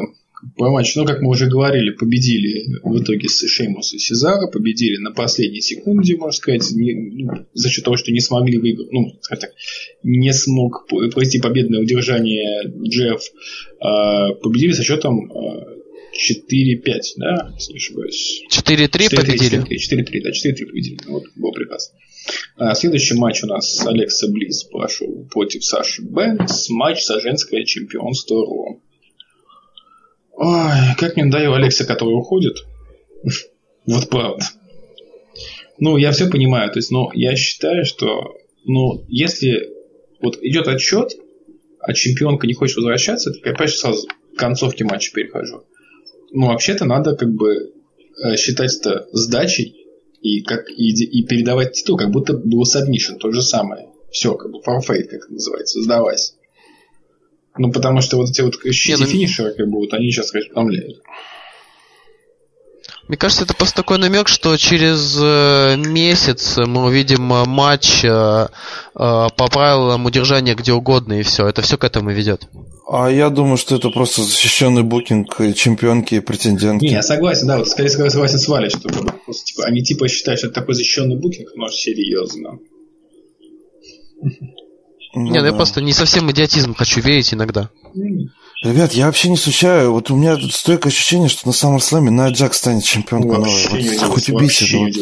по 0.56 0.70
матчу, 0.70 1.00
ну, 1.00 1.06
как 1.06 1.22
мы 1.22 1.30
уже 1.30 1.48
говорили, 1.48 1.92
победили 1.92 2.80
в 2.84 3.02
итоге 3.02 3.28
Шеймус 3.28 3.94
и 3.94 4.00
Сезара, 4.00 4.48
победили 4.48 4.98
на 4.98 5.12
последней 5.12 5.62
секунде, 5.62 6.16
можно 6.16 6.32
сказать, 6.32 6.70
не, 6.72 6.94
ну, 6.94 7.46
за 7.54 7.70
счет 7.70 7.84
того, 7.86 7.98
что 7.98 8.12
не 8.12 8.20
смогли 8.20 8.58
выиграть, 8.58 8.92
ну, 8.92 9.18
скажем 9.22 9.42
так, 9.42 9.52
не 10.04 10.32
смог 10.34 10.88
пройти 10.88 11.40
победное 11.40 11.80
удержание 11.80 12.72
Джефф, 12.88 13.22
э, 13.22 14.36
победили 14.42 14.74
со 14.74 14.84
счетом 14.84 15.32
э, 15.32 15.78
4-5, 16.18 17.02
да, 17.18 17.52
если 17.56 17.74
не 17.74 17.78
ошибаюсь. 17.78 18.44
4-3 18.52 19.16
победили. 19.16 19.60
4-3, 19.60 20.22
да, 20.22 20.30
4-3 20.32 20.66
победили. 20.66 21.00
Вот, 21.08 21.24
было 21.36 21.52
прекрасно. 21.52 21.98
А, 22.58 22.76
следующий 22.76 23.16
матч 23.16 23.44
у 23.44 23.48
нас 23.48 23.86
Алекса 23.86 24.28
Близ 24.28 24.64
прошел 24.64 25.28
против 25.32 25.64
Саши 25.64 26.02
Бэнкс. 26.02 26.70
Матч 26.70 27.06
за 27.06 27.20
женское 27.20 27.64
чемпионство 27.64 28.46
Ро. 28.46 28.82
Ой, 30.38 30.96
как 31.00 31.16
мне 31.16 31.26
надоел 31.26 31.56
Алекса, 31.56 31.84
который 31.84 32.14
уходит. 32.14 32.58
Вот 33.88 34.08
правда. 34.10 34.46
Ну, 35.80 35.98
я 35.98 36.12
все 36.12 36.30
понимаю. 36.30 36.72
То 36.72 36.78
есть, 36.78 36.92
но 36.92 37.12
я 37.14 37.36
считаю, 37.36 37.86
что, 37.86 38.36
ну, 38.64 39.04
если 39.08 39.74
вот 40.22 40.38
идет 40.42 40.68
отчет, 40.68 41.14
а 41.80 41.94
чемпионка 41.94 42.46
не 42.46 42.54
хочет 42.54 42.78
возвращаться, 42.78 43.32
то 43.32 43.40
я 43.46 43.54
опять 43.54 43.72
сразу 43.72 44.08
к 44.08 44.40
концовке 44.40 44.84
матча 44.84 45.12
перехожу. 45.12 45.64
Ну, 46.32 46.48
вообще-то 46.48 46.86
надо 46.86 47.16
как 47.16 47.34
бы 47.34 47.74
э, 48.24 48.36
считать 48.38 48.76
это 48.76 49.08
сдачей 49.14 49.88
и, 50.22 50.42
как, 50.42 50.70
и, 50.70 50.92
и 50.92 51.26
передавать 51.26 51.74
титул, 51.74 51.98
как 51.98 52.12
будто 52.12 52.34
был 52.34 52.64
submission, 52.66 53.16
то 53.16 53.32
же 53.32 53.42
самое. 53.42 53.88
Все, 54.12 54.36
как 54.36 54.52
бы 54.52 54.60
forfeit, 54.60 55.08
как 55.08 55.24
это 55.24 55.34
называется, 55.34 55.82
сдавайся. 55.82 56.34
Ну, 57.58 57.72
потому 57.72 58.02
что 58.02 58.18
вот 58.18 58.30
эти 58.30 58.42
вот 58.42 58.56
shitty 58.72 59.02
ну... 59.02 59.06
финишеры, 59.06 59.54
как 59.54 59.68
бы, 59.68 59.80
вот 59.80 59.94
они 59.94 60.12
сейчас 60.12 60.34
расправляют. 60.34 61.02
Мне 63.08 63.18
кажется, 63.18 63.46
это 63.46 63.54
просто 63.54 63.78
такой 63.78 64.00
намек, 64.00 64.28
что 64.28 64.58
через 64.58 65.18
э, 65.22 65.78
месяц 65.78 66.58
мы 66.58 66.86
увидим 66.86 67.32
э, 67.32 67.46
матч 67.46 68.04
э, 68.04 68.48
по 68.94 69.48
правилам 69.50 70.06
удержания 70.06 70.56
где 70.56 70.74
угодно, 70.74 71.20
и 71.20 71.24
все. 71.24 71.48
Это 71.48 71.62
все 71.62 71.78
к 71.78 71.86
этому 71.86 72.12
ведет. 72.12 72.50
А 72.90 73.10
я 73.10 73.30
думаю, 73.30 73.58
что 73.58 73.78
это 73.78 73.90
просто 73.90 74.24
защищенный 74.24 74.84
букинг 74.84 75.38
чемпионки 75.56 76.16
и 76.16 76.20
претендентки. 76.20 76.86
Не, 76.86 76.92
я 76.92 77.02
согласен, 77.02 77.48
да, 77.48 77.58
вот 77.60 77.70
скорее 77.70 77.90
согласен 77.90 78.40
с 78.40 78.48
Валей, 78.48 78.70
что 78.70 78.90
просто, 78.90 79.46
типа, 79.46 79.66
они 79.66 79.84
типа 79.84 80.10
считают, 80.10 80.40
что 80.40 80.48
это 80.48 80.60
такой 80.60 80.76
защищенный 80.76 81.18
букинг, 81.18 81.50
но 81.56 81.70
серьезно. 81.70 82.60
Ну, 85.14 85.24
Нет, 85.32 85.42
да. 85.42 85.48
я 85.48 85.54
просто 85.54 85.82
не 85.82 85.94
совсем 85.94 86.30
идиотизм 86.32 86.76
хочу 86.76 87.02
верить 87.02 87.34
иногда. 87.34 87.70
Ребят, 88.64 88.94
я 88.94 89.06
вообще 89.06 89.30
не 89.30 89.38
случаю. 89.38 89.92
Вот 89.92 90.10
у 90.10 90.16
меня 90.16 90.36
тут 90.36 90.54
стойкое 90.54 90.92
ощущение, 90.92 91.30
что 91.30 91.48
на 91.48 91.52
SummerSlam 91.52 92.10
Найя 92.10 92.34
Джак 92.34 92.54
станет 92.54 92.84
чемпионкой 92.84 93.38
новой. 93.40 93.68
Вот, 93.70 94.10
хоть 94.10 94.30
убейся. 94.30 94.66
Вот. 94.78 94.94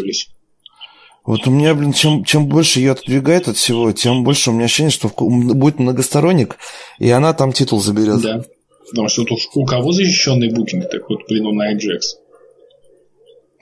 вот 1.25 1.47
у 1.47 1.51
меня, 1.51 1.73
блин, 1.73 1.93
чем, 1.93 2.25
чем 2.25 2.47
больше 2.47 2.79
ее 2.79 2.91
отодвигает 2.91 3.47
от 3.47 3.55
всего, 3.55 3.91
тем 3.93 4.23
больше 4.23 4.49
у 4.49 4.53
меня 4.53 4.65
ощущение, 4.65 4.91
что 4.91 5.09
будет 5.17 5.79
многосторонник, 5.79 6.57
и 6.99 7.09
она 7.09 7.33
там 7.33 7.53
титул 7.53 7.81
заберет. 7.81 8.21
Да. 8.21 8.43
Потому 8.89 9.07
что 9.07 9.23
тут 9.23 9.39
у 9.55 9.65
кого 9.65 9.91
защищенный 9.91 10.53
букинг, 10.53 10.89
так 10.89 11.09
вот, 11.09 11.21
блин, 11.27 11.45
у 11.47 11.53
Найя 11.53 11.77
Джекс. 11.77 12.17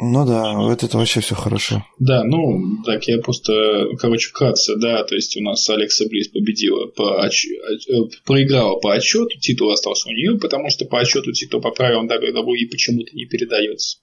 Ну 0.06 0.26
да, 0.26 0.54
вот 0.54 0.84
это 0.84 0.98
вообще 0.98 1.22
все 1.22 1.34
хорошо. 1.34 1.86
Да, 1.98 2.26
ну, 2.26 2.84
так 2.86 3.08
я 3.08 3.20
просто, 3.20 3.88
короче, 4.00 4.30
вкратце, 4.30 4.76
да, 4.76 5.04
то 5.06 5.16
есть 5.16 5.38
у 5.38 5.42
нас 5.42 5.70
Алекса 5.70 6.06
Близ 6.10 6.28
победила, 6.28 6.88
по 6.88 7.24
отч... 7.24 7.46
Э, 7.46 7.94
проиграла 8.26 8.80
по 8.80 8.94
отчету, 8.94 9.40
титул 9.40 9.72
остался 9.72 10.10
у 10.10 10.12
нее, 10.12 10.38
потому 10.40 10.70
что 10.70 10.86
по 10.86 11.00
отчету 11.00 11.32
титул 11.32 11.62
по 11.62 11.72
правилам 11.72 12.10
WWE 12.10 12.70
почему-то 12.70 13.16
не 13.16 13.26
передается. 13.26 14.00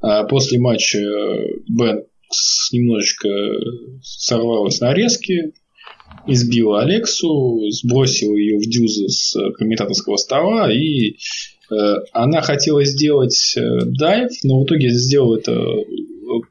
А 0.00 0.22
после 0.22 0.60
матча 0.60 1.00
Бэнкс 1.68 2.72
немножечко 2.72 3.28
сорвалась 4.02 4.80
на 4.80 4.94
резке, 4.94 5.52
избила 6.28 6.82
Алексу, 6.82 7.60
сбросила 7.70 8.36
ее 8.36 8.58
в 8.58 8.68
дюзы 8.68 9.08
с 9.08 9.34
комментаторского 9.58 10.16
стола 10.16 10.72
и 10.72 11.16
Э, 11.16 11.53
она 12.12 12.42
хотела 12.42 12.84
сделать 12.84 13.54
э, 13.56 13.80
дайв, 13.86 14.30
но 14.42 14.60
в 14.60 14.66
итоге 14.66 14.90
сделала 14.90 15.38
это 15.38 15.52
э, 15.52 15.84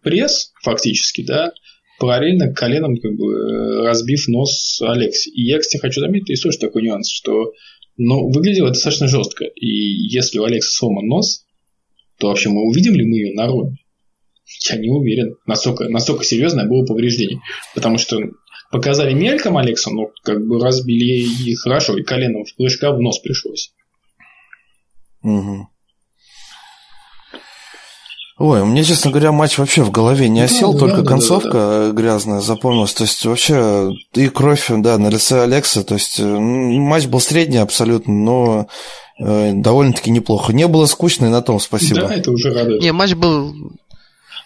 пресс, 0.02 0.52
фактически, 0.62 1.24
да, 1.24 1.54
параллельно 2.00 2.54
коленом 2.54 2.98
как 2.98 3.16
бы 3.16 3.86
разбив 3.86 4.28
нос 4.28 4.82
Алексе. 4.82 5.30
И 5.32 5.44
я, 5.44 5.60
кстати, 5.60 5.82
хочу 5.82 6.02
заметить, 6.02 6.30
есть 6.30 6.44
тоже 6.44 6.58
такой 6.58 6.84
нюанс, 6.84 7.10
что 7.10 7.54
ну, 7.98 8.30
выглядело 8.30 8.70
достаточно 8.70 9.08
жестко. 9.08 9.46
И 9.46 9.68
если 9.68 10.40
у 10.40 10.44
Алекса 10.44 10.72
сломан 10.72 11.06
нос, 11.06 11.46
то 12.18 12.28
вообще 12.28 12.50
мы 12.50 12.68
увидим 12.68 12.96
ли 12.96 13.06
мы 13.06 13.18
ее 13.18 13.34
на 13.36 13.48
роме? 13.48 13.78
Я 14.70 14.78
не 14.78 14.90
уверен, 14.90 15.36
насколько, 15.46 15.88
насколько 15.90 16.24
серьезное 16.24 16.68
было 16.68 16.86
повреждение. 16.86 17.40
Потому 17.76 17.98
что 17.98 18.20
показали 18.72 19.14
мельком 19.14 19.58
Алексу, 19.58 19.92
но 19.92 20.12
как 20.24 20.46
бы 20.46 20.60
разбили 20.60 21.26
и 21.26 21.56
хорошо, 21.56 21.98
и 21.98 22.04
коленом 22.04 22.44
в 22.46 22.56
прыжка 22.56 22.92
в 22.92 23.00
нос 23.00 23.20
пришлось. 23.20 23.72
Угу. 25.24 25.68
Ой, 28.40 28.62
у 28.62 28.66
меня, 28.66 28.84
честно 28.84 29.12
говоря, 29.12 29.32
матч 29.32 29.58
вообще 29.58 29.84
в 29.84 29.92
голове 29.92 30.28
не 30.28 30.42
осел, 30.42 30.74
да, 30.74 30.80
только 30.80 31.02
да, 31.02 31.08
концовка 31.08 31.52
да, 31.52 31.60
да, 31.60 31.88
да. 31.88 31.92
грязная 31.92 32.42
запомнилась. 32.42 32.94
То 32.94 33.04
есть 33.04 33.24
вообще 33.26 33.94
и 34.14 34.28
кровь, 34.28 34.66
да, 34.70 34.98
на 34.98 35.08
лице 35.10 35.44
Алекса. 35.44 35.84
То 35.84 35.94
есть 35.94 36.20
матч 36.20 37.06
был 37.06 37.20
средний 37.20 37.58
абсолютно, 37.58 38.14
но 38.14 38.68
э, 39.20 39.52
довольно-таки 39.54 40.10
неплохо. 40.10 40.52
Не 40.52 40.68
было 40.68 40.88
скучно, 40.88 41.28
и 41.28 41.30
на 41.30 41.42
том 41.42 41.60
спасибо. 41.60 42.02
Да, 42.02 42.16
это 42.16 42.32
уже 42.32 42.52
радует. 42.52 42.82
Не, 42.82 42.92
матч 42.92 43.14
был 43.14 43.54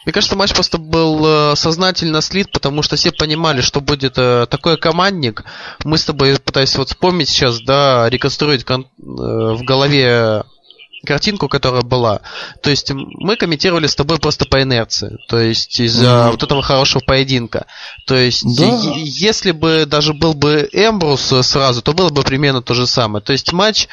мне 0.07 0.13
кажется, 0.13 0.37
матч 0.37 0.53
просто 0.53 0.77
был 0.77 1.51
э, 1.51 1.55
сознательно 1.57 2.21
слит, 2.21 2.49
потому 2.53 2.81
что 2.81 2.95
все 2.95 3.11
понимали, 3.11 3.59
что 3.59 3.81
будет 3.81 4.17
э, 4.17 4.47
такой 4.49 4.77
командник. 4.77 5.43
Мы 5.83 5.97
с 5.97 6.05
тобой 6.05 6.37
пытаясь 6.39 6.77
вот 6.77 6.87
вспомнить 6.87 7.27
сейчас, 7.27 7.59
да, 7.59 8.09
реконструировать 8.09 8.63
кон- 8.63 8.87
э, 8.99 9.03
в 9.03 9.63
голове 9.65 10.45
картинку, 11.07 11.47
которая 11.47 11.81
была. 11.81 12.21
То 12.61 12.69
есть 12.69 12.91
мы 12.91 13.35
комментировали 13.35 13.87
с 13.87 13.95
тобой 13.95 14.19
просто 14.19 14.45
по 14.45 14.61
инерции. 14.61 15.17
То 15.27 15.39
есть 15.39 15.79
из-за 15.79 16.05
mm-hmm. 16.05 16.31
вот 16.31 16.43
этого 16.43 16.61
хорошего 16.61 17.01
поединка. 17.05 17.65
То 18.05 18.15
есть 18.15 18.43
да. 18.57 18.65
если 18.95 19.51
бы 19.51 19.85
даже 19.87 20.13
был 20.13 20.33
бы 20.33 20.69
Эмбрус 20.71 21.33
сразу, 21.41 21.81
то 21.81 21.93
было 21.93 22.09
бы 22.09 22.23
примерно 22.23 22.61
то 22.61 22.73
же 22.73 22.85
самое. 22.85 23.23
То 23.23 23.33
есть 23.33 23.51
матч, 23.53 23.87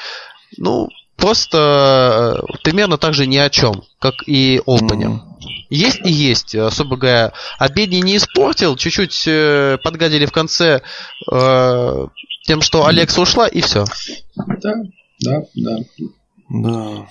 ну, 0.56 0.88
просто 1.16 2.42
э, 2.42 2.56
примерно 2.62 2.98
так 2.98 3.14
же 3.14 3.26
ни 3.26 3.36
о 3.36 3.50
чем, 3.50 3.84
как 3.98 4.14
и 4.26 4.60
Опенер. 4.66 5.08
Mm-hmm. 5.10 5.34
Есть 5.70 6.00
и 6.04 6.12
есть, 6.12 6.54
особо 6.54 6.96
говоря. 6.96 7.32
Обедни 7.58 7.96
не 7.96 8.16
испортил, 8.16 8.76
чуть-чуть 8.76 9.24
э, 9.26 9.78
подгадили 9.82 10.26
в 10.26 10.32
конце 10.32 10.82
э, 11.30 12.06
тем, 12.46 12.60
что 12.60 12.86
Алекса 12.86 13.20
ушла, 13.20 13.48
и 13.48 13.60
все. 13.60 13.84
Да, 14.36 14.74
Да, 15.20 15.42
да. 15.54 15.78
Да. 16.62 17.08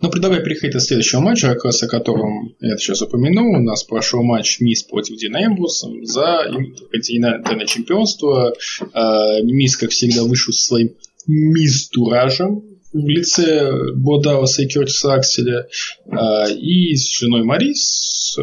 Ну, 0.00 0.10
предлагаю 0.10 0.44
переходить 0.44 0.76
к 0.76 0.80
следующему 0.80 1.22
матчу, 1.22 1.46
как 1.46 1.64
раз 1.64 1.82
о 1.82 1.88
котором 1.88 2.54
я 2.60 2.76
сейчас 2.76 3.00
упомянул. 3.02 3.54
У 3.54 3.62
нас 3.62 3.84
прошел 3.84 4.22
матч 4.22 4.60
Мисс 4.60 4.82
против 4.82 5.16
Дина 5.16 5.44
Эмбруса 5.46 5.88
за 6.02 6.50
континентальное 6.90 7.66
чемпионство. 7.66 8.54
А, 8.92 9.40
Мисс, 9.40 9.76
как 9.76 9.90
всегда, 9.90 10.24
вышел 10.24 10.52
со 10.52 10.66
своим 10.66 10.94
мисс-туражем 11.26 12.62
в 12.92 13.08
лице 13.08 13.70
Бодауса 13.94 14.62
и 14.62 14.66
Кертиса 14.66 15.14
Акселя 15.14 15.68
а, 16.10 16.50
и 16.50 16.94
с 16.94 17.10
женой 17.10 17.44
Марис. 17.44 18.36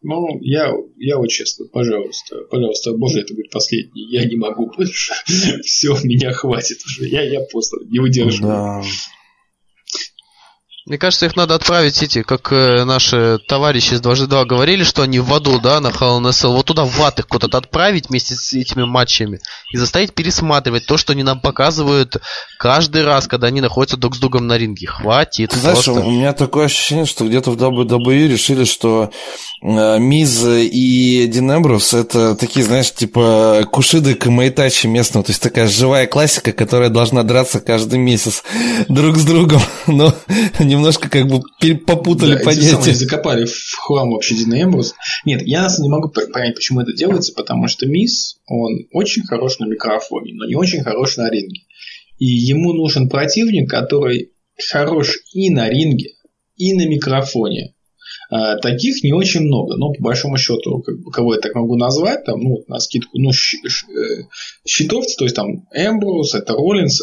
Ну, 0.00 0.38
я, 0.42 0.72
я 0.96 1.18
вот 1.18 1.26
честно, 1.26 1.66
пожалуйста, 1.66 2.36
пожалуйста, 2.50 2.92
боже, 2.92 3.20
это 3.20 3.34
будет 3.34 3.50
последний, 3.50 4.08
я 4.12 4.24
не 4.26 4.36
могу 4.36 4.70
больше, 4.70 5.12
все, 5.64 5.96
меня 6.04 6.30
хватит 6.30 6.78
уже, 6.86 7.08
я, 7.08 7.24
я 7.24 7.40
просто 7.40 7.78
не 7.84 7.98
выдерживаю. 7.98 8.52
Да. 8.52 8.82
Мне 10.88 10.96
кажется, 10.96 11.26
их 11.26 11.36
надо 11.36 11.54
отправить 11.54 12.02
эти, 12.02 12.22
как 12.22 12.50
э, 12.50 12.84
наши 12.84 13.38
товарищи 13.46 13.92
из 13.92 14.00
2G2 14.00 14.46
говорили, 14.46 14.84
что 14.84 15.02
они 15.02 15.18
в 15.18 15.34
аду, 15.34 15.60
да, 15.60 15.80
на 15.80 15.88
in 15.88 16.46
вот 16.46 16.64
туда 16.64 16.86
в 16.86 17.02
ад 17.02 17.18
их 17.18 17.28
куда-то 17.28 17.58
отправить 17.58 18.08
вместе 18.08 18.34
с 18.34 18.54
этими 18.54 18.84
матчами 18.84 19.40
и 19.70 19.76
заставить 19.76 20.14
пересматривать 20.14 20.86
то, 20.86 20.96
что 20.96 21.12
они 21.12 21.22
нам 21.22 21.40
показывают 21.40 22.16
каждый 22.58 23.04
раз, 23.04 23.26
когда 23.26 23.48
они 23.48 23.60
находятся 23.60 23.98
друг 23.98 24.16
с 24.16 24.18
другом 24.18 24.46
на 24.46 24.56
ринге. 24.56 24.86
Хватит. 24.86 25.50
Ты 25.50 25.58
знаешь, 25.58 25.86
у 25.88 26.10
меня 26.10 26.32
такое 26.32 26.64
ощущение, 26.64 27.04
что 27.04 27.26
где-то 27.26 27.50
в 27.50 27.56
WWE 27.58 28.26
решили, 28.26 28.64
что 28.64 29.10
э, 29.60 29.98
Миз 29.98 30.42
и 30.46 31.26
Дин 31.30 31.52
Эмбрус 31.52 31.92
это 31.92 32.34
такие, 32.34 32.64
знаешь, 32.64 32.94
типа 32.94 33.68
Кушиды 33.70 34.14
Камайтачи 34.14 34.86
местного, 34.86 35.26
то 35.26 35.32
есть 35.32 35.42
такая 35.42 35.68
живая 35.68 36.06
классика, 36.06 36.52
которая 36.52 36.88
должна 36.88 37.24
драться 37.24 37.60
каждый 37.60 37.98
месяц 37.98 38.42
друг 38.88 39.18
с 39.18 39.26
другом, 39.26 39.60
но 39.86 40.14
не 40.58 40.77
немножко 40.78 41.10
как 41.10 41.26
бы 41.26 41.42
попутали 41.86 42.36
да, 42.36 42.44
понятия. 42.44 42.92
закопали 42.92 43.44
в 43.44 43.76
хлам 43.76 44.10
вообще 44.10 44.34
Дина 44.34 44.62
Эмбрус. 44.62 44.94
Нет, 45.24 45.42
я 45.42 45.62
на 45.62 45.68
самом 45.68 45.76
деле 45.76 45.88
не 45.88 46.00
могу 46.00 46.32
понять, 46.32 46.54
почему 46.54 46.80
это 46.80 46.92
делается, 46.92 47.32
потому 47.34 47.68
что 47.68 47.86
Мисс, 47.86 48.38
он 48.46 48.86
очень 48.92 49.22
хорош 49.24 49.58
на 49.58 49.66
микрофоне, 49.66 50.34
но 50.34 50.46
не 50.46 50.54
очень 50.54 50.82
хорош 50.82 51.16
на 51.16 51.30
ринге. 51.30 51.62
И 52.18 52.26
ему 52.26 52.72
нужен 52.72 53.08
противник, 53.08 53.70
который 53.70 54.32
хорош 54.70 55.18
и 55.32 55.50
на 55.50 55.68
ринге, 55.68 56.14
и 56.56 56.74
на 56.74 56.86
микрофоне. 56.86 57.74
А, 58.30 58.56
таких 58.56 59.02
не 59.02 59.12
очень 59.12 59.42
много, 59.42 59.76
но 59.76 59.92
по 59.92 60.02
большому 60.02 60.36
счету, 60.36 60.82
как 60.82 61.00
бы, 61.00 61.10
кого 61.10 61.34
я 61.34 61.40
так 61.40 61.54
могу 61.54 61.76
назвать, 61.76 62.24
там, 62.24 62.40
ну, 62.40 62.64
на 62.66 62.78
скидку, 62.78 63.18
ну, 63.18 63.30
э, 63.30 64.22
щитовцы, 64.66 65.16
то 65.16 65.24
есть 65.24 65.36
там 65.36 65.66
Эмбрус, 65.72 66.34
это 66.34 66.52
Роллинс, 66.52 67.00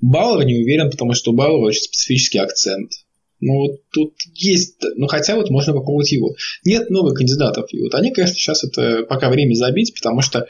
Бауэр 0.00 0.44
не 0.44 0.56
уверен, 0.56 0.90
потому 0.90 1.14
что 1.14 1.30
у 1.30 1.34
Бауэра 1.34 1.66
очень 1.66 1.82
специфический 1.82 2.38
акцент. 2.38 2.90
Ну, 3.40 3.52
вот 3.54 3.80
тут 3.90 4.14
есть, 4.34 4.76
ну, 4.96 5.06
хотя 5.06 5.36
вот 5.36 5.50
можно 5.50 5.74
попробовать 5.74 6.10
его. 6.12 6.34
Нет 6.64 6.88
новых 6.90 7.14
кандидатов. 7.14 7.66
И 7.72 7.82
вот 7.82 7.94
они, 7.94 8.12
конечно, 8.12 8.34
сейчас 8.34 8.64
это 8.64 9.04
пока 9.08 9.28
время 9.28 9.54
забить, 9.54 9.94
потому 9.94 10.22
что 10.22 10.46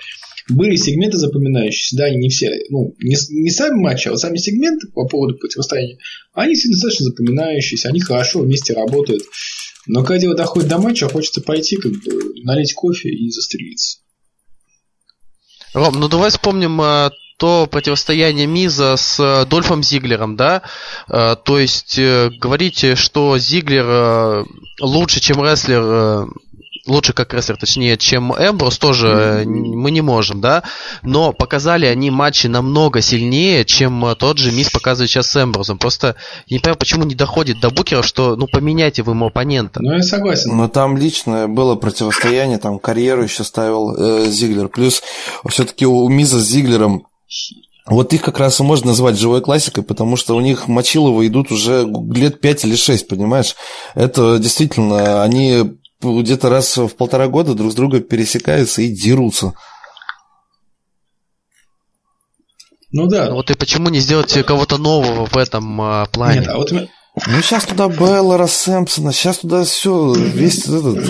были 0.49 0.77
сегменты 0.77 1.17
запоминающиеся, 1.17 1.97
да, 1.97 2.05
они 2.05 2.19
не 2.19 2.29
все, 2.29 2.51
ну, 2.71 2.95
не, 3.01 3.17
не 3.31 3.51
сами 3.51 3.81
матчи, 3.81 4.07
а 4.07 4.13
вот 4.13 4.21
сами 4.21 4.37
сегменты 4.37 4.87
по 4.89 5.07
поводу 5.07 5.37
противостояния, 5.37 5.99
они 6.33 6.55
достаточно 6.55 7.07
запоминающиеся, 7.07 7.89
они 7.89 8.01
хорошо 8.01 8.41
вместе 8.41 8.73
работают. 8.73 9.25
Но 9.89 10.03
когда 10.03 10.19
дело 10.19 10.35
доходит 10.37 10.69
до 10.69 10.79
матча, 10.79 11.09
хочется 11.09 11.41
пойти, 11.41 11.77
как 11.77 11.93
бы, 11.93 12.43
налить 12.45 12.75
кофе 12.75 13.09
и 13.09 13.29
застрелиться. 13.31 13.99
Ром, 15.75 15.99
ну 15.99 16.09
давай 16.09 16.31
вспомним 16.31 16.81
а, 16.81 17.11
то 17.37 17.67
противостояние 17.71 18.47
Миза 18.47 18.97
с 18.97 19.21
э, 19.21 19.45
Дольфом 19.47 19.83
Зиглером, 19.83 20.37
да, 20.37 20.63
э, 21.09 21.37
то 21.43 21.59
есть 21.59 21.99
э, 21.99 22.31
говорите, 22.41 22.97
что 22.97 23.37
Зиглер 23.39 24.47
лучше, 24.81 25.21
чем 25.21 25.43
рестлер, 25.43 26.29
лучше 26.87 27.13
как 27.13 27.35
рестлер, 27.35 27.57
точнее, 27.57 27.97
чем 27.99 28.33
Эмброс, 28.33 28.79
тоже 28.79 29.43
мы 29.45 29.91
не 29.91 30.01
можем, 30.01 30.41
да, 30.41 30.63
но 31.03 31.33
показали 31.33 31.85
они 31.87 32.11
матчи 32.11 32.47
намного 32.47 33.01
сильнее, 33.01 33.65
чем 33.65 34.15
тот 34.19 34.39
же 34.39 34.53
Мисс 34.53 34.71
показывает 34.71 35.11
сейчас 35.11 35.29
с 35.29 35.43
Эмбросом. 35.43 35.79
Просто 35.79 36.15
не 36.49 36.59
понимаю, 36.59 36.79
почему 36.79 37.05
не 37.05 37.15
доходит 37.15 37.61
до 37.61 37.71
букеров, 37.71 38.07
что, 38.07 38.37
ну, 38.37 38.47
поменяйте 38.47 39.03
вы 39.03 39.13
ему 39.13 39.27
оппонента. 39.27 39.81
Ну, 39.83 39.95
я 39.95 40.03
согласен. 40.03 40.57
Но 40.57 40.69
там 40.69 40.97
личное 40.97 41.49
было 41.49 41.75
противостояние, 41.75 42.59
там 42.59 42.79
карьеру 42.79 43.25
еще 43.25 43.43
ставил 43.43 43.95
э, 43.97 44.31
Зиглер. 44.31 44.69
Плюс 44.69 45.03
все-таки 45.49 45.87
у 45.87 46.09
Миза 46.09 46.39
с 46.39 46.47
Зиглером 46.47 47.07
вот 47.87 48.13
их 48.13 48.23
как 48.23 48.39
раз 48.41 48.59
и 48.59 48.65
можно 48.65 48.89
назвать 48.89 49.17
живой 49.17 49.41
классикой, 49.41 49.85
потому 49.85 50.17
что 50.17 50.35
у 50.35 50.41
них 50.41 50.67
Мочилова 50.67 51.27
идут 51.27 51.53
уже 51.53 51.87
лет 52.13 52.41
5 52.41 52.65
или 52.65 52.75
6, 52.75 53.07
понимаешь? 53.07 53.55
Это 53.95 54.39
действительно, 54.39 55.23
они 55.23 55.79
где-то 56.03 56.49
раз 56.49 56.77
в 56.77 56.89
полтора 56.91 57.29
года 57.29 57.55
друг 57.55 57.73
с 57.73 57.75
другом 57.75 58.03
пересекаются 58.03 58.83
и 58.83 58.89
дерутся. 58.89 59.55
Ну 62.91 63.07
да. 63.07 63.31
Вот 63.31 63.51
и 63.51 63.55
почему 63.55 63.89
не 63.89 64.01
сделать 64.01 64.33
кого-то 64.45 64.79
нового 64.79 65.27
в 65.27 65.37
этом 65.37 65.81
а, 65.81 66.07
плане? 66.07 66.41
Нет, 66.41 66.49
а 66.49 66.57
вот 66.57 66.73
ну, 67.27 67.41
сейчас 67.41 67.65
туда 67.65 67.89
Беллера, 67.89 68.47
Сэмпсона, 68.47 69.11
сейчас 69.11 69.39
туда 69.39 69.65
все, 69.65 70.15
весь 70.15 70.67
этот, 70.69 71.03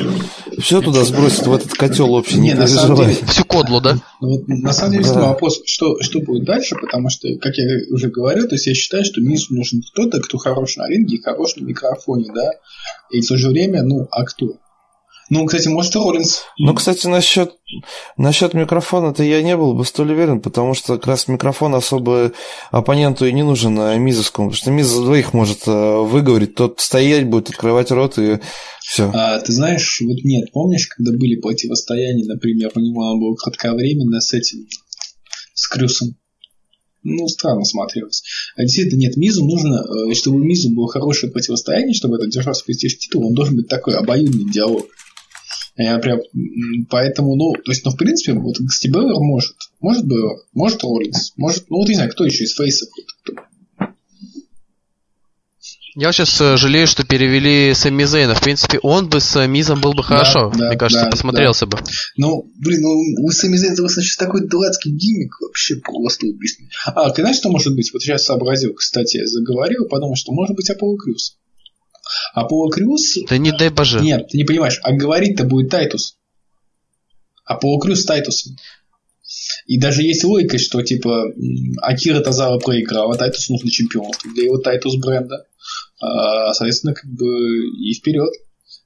все 0.61 0.81
туда 0.81 1.05
сбросит 1.05 1.47
в 1.47 1.53
этот 1.53 1.73
котел 1.73 2.14
общий, 2.14 2.38
не, 2.38 2.49
не 2.49 2.55
на 2.55 2.66
самом 2.69 2.97
деле, 2.97 3.16
Всю 3.27 3.45
кодлу, 3.45 3.81
да? 3.81 3.99
Ну, 4.21 4.29
вот, 4.29 4.47
на 4.47 4.73
самом 4.73 4.92
деле, 4.92 5.05
да. 5.05 5.29
вопрос, 5.29 5.62
что, 5.66 6.01
что 6.01 6.21
будет 6.21 6.45
дальше, 6.45 6.77
потому 6.77 7.11
что, 7.11 7.29
как 7.38 7.57
я 7.57 7.64
уже 7.90 8.09
говорил, 8.09 8.47
то 8.47 8.55
есть 8.55 8.69
я 8.69 8.75
считаю, 8.75 9.05
что 9.05 9.21
Мису 9.21 9.53
нужен 9.53 9.83
кто-то, 9.83 10.21
кто 10.21 10.38
хорош 10.38 10.77
на 10.77 10.88
ринге 10.88 11.16
и 11.16 11.23
хорош 11.23 11.57
на 11.57 11.64
микрофоне, 11.64 12.33
да, 12.33 12.53
и 13.11 13.21
в 13.21 13.27
то 13.27 13.37
же 13.37 13.49
время, 13.49 13.83
ну, 13.83 14.07
а 14.12 14.25
кто? 14.25 14.59
Ну, 15.29 15.45
кстати, 15.45 15.69
может, 15.69 15.95
Роллинс. 15.97 16.43
Ну, 16.59 16.73
кстати, 16.75 17.09
насчет, 17.09 17.57
насчет 18.17 18.55
микрофона-то 18.55 19.25
я 19.25 19.43
не 19.43 19.57
был 19.57 19.75
бы 19.75 19.85
столь 19.85 20.12
уверен, 20.12 20.41
потому 20.41 20.75
что 20.75 20.97
как 20.97 21.07
раз 21.09 21.27
микрофон 21.27 21.75
особо 21.75 22.33
оппоненту 22.71 23.27
и 23.27 23.33
не 23.33 23.43
нужен 23.43 23.79
а 23.81 23.97
Мизовскому, 23.97 24.51
потому 24.51 24.57
что 24.57 24.71
Миз 24.71 24.87
за 24.87 25.03
двоих 25.03 25.35
может 25.35 25.67
э, 25.67 25.71
выговорить, 25.71 26.55
тот 26.55 26.81
стоять 26.81 27.27
будет, 27.27 27.51
открывать 27.51 27.91
рот 27.91 28.19
и 28.19 28.39
все. 28.81 29.11
А, 29.12 29.41
ты 29.41 29.53
знаешь, 29.53 30.01
вот 30.01 30.19
нет, 30.23 30.53
помнишь, 30.53 30.87
когда 30.87 31.11
были 31.11 31.41
противостояния, 31.41 32.25
например, 32.25 32.71
у 32.77 32.81
него 32.81 33.03
оно 33.03 33.19
было 33.19 33.35
кратковременно 33.35 34.21
с 34.21 34.33
этим, 34.33 34.67
с 35.55 35.67
Крюсом? 35.67 36.17
ну, 37.07 37.29
странно 37.29 37.65
смотрелось. 37.65 38.23
А 38.57 38.62
действительно, 38.62 38.99
нет, 38.99 39.17
Мизу 39.17 39.45
нужно, 39.45 39.85
э, 40.11 40.15
чтобы 40.15 40.41
у 40.41 40.45
Мизу 40.45 40.71
было 40.71 40.89
хорошее 40.89 41.31
противостояние, 41.31 41.95
чтобы 41.95 42.17
это 42.17 42.27
держался 42.27 42.65
престиж 42.65 42.99
титул, 42.99 43.29
он 43.29 43.35
должен 43.35 43.57
быть 43.57 43.69
такой 43.69 43.95
обоюдный 43.95 44.51
диалог. 44.51 44.87
Я 45.77 45.99
прям, 45.99 46.21
поэтому, 46.89 47.37
ну, 47.37 47.53
то 47.53 47.71
есть, 47.71 47.85
ну, 47.85 47.91
в 47.91 47.97
принципе, 47.97 48.33
вот 48.33 48.57
Стибеллер 48.71 49.19
может. 49.19 49.57
Может 49.81 50.07
бы, 50.07 50.17
может 50.55 50.83
Роллинс, 50.83 51.33
может, 51.37 51.69
ну, 51.69 51.79
вот 51.79 51.89
не 51.89 51.95
знаю, 51.95 52.11
кто 52.11 52.25
еще 52.25 52.45
из 52.45 52.55
фейсов. 52.55 52.89
Я 55.99 56.12
сейчас 56.12 56.39
э, 56.43 56.59
жалею, 56.59 56.87
что 56.87 57.05
перевели 57.05 57.73
Сэмми 57.73 58.05
Зейна. 58.05 58.35
В 58.35 58.43
принципе, 58.43 58.79
он 58.83 59.09
бы 59.09 59.19
с 59.19 59.47
Мизом 59.47 59.81
был 59.81 59.95
бы 59.95 60.03
хорошо. 60.03 60.53
Да, 60.55 60.69
Мне 60.69 60.77
кажется, 60.77 61.07
да, 61.07 61.11
посмотрелся 61.11 61.65
да. 61.65 61.79
бы. 61.79 61.85
Ну, 62.19 62.53
блин, 62.59 62.83
ну 62.83 63.25
у 63.25 63.31
Сэмми 63.31 63.57
Зейна 63.57 63.77
сейчас 63.89 64.17
такой 64.19 64.47
дурацкий 64.47 64.91
gimmick 64.90 65.40
вообще 65.41 65.77
просто 65.77 66.27
убийственный. 66.27 66.69
А, 66.85 67.09
ты 67.11 67.23
знаешь, 67.23 67.39
что 67.39 67.49
может 67.49 67.75
быть? 67.75 67.91
Вот 67.95 68.03
сейчас 68.03 68.25
сообразил, 68.27 68.75
кстати, 68.75 69.25
заговорил, 69.25 69.89
подумал, 69.89 70.17
что 70.17 70.33
может 70.33 70.55
быть 70.55 70.69
Аполло 70.69 70.99
Крюс. 70.99 71.39
Аполло 72.35 72.71
Крюс... 72.71 73.16
Да 73.29 73.38
не 73.38 73.53
дай 73.53 73.71
боже. 73.71 74.01
Нет, 74.01 74.29
ты 74.29 74.38
не 74.38 74.45
понимаешь, 74.45 74.81
а 74.83 74.92
говорить-то 74.92 75.45
будет 75.45 75.71
Тайтус. 75.71 76.16
Аполло 77.45 77.81
Крюс 77.81 78.03
с 78.03 78.05
Тайтусом. 78.05 78.57
И 79.66 79.79
даже 79.79 80.03
есть 80.03 80.25
логика, 80.25 80.59
что 80.59 80.83
типа 80.83 81.25
Акира 81.83 82.21
Тазава 82.21 82.59
проиграл, 82.59 83.11
а 83.11 83.16
Тайтус 83.16 83.49
нужно 83.49 83.71
чемпионство 83.71 84.31
для 84.33 84.45
его 84.45 84.59
Титус 84.59 84.97
бренда. 84.97 85.47
А, 86.01 86.53
соответственно, 86.55 86.95
как 86.95 87.11
бы 87.11 87.27
и 87.27 87.94
вперед. 87.94 88.31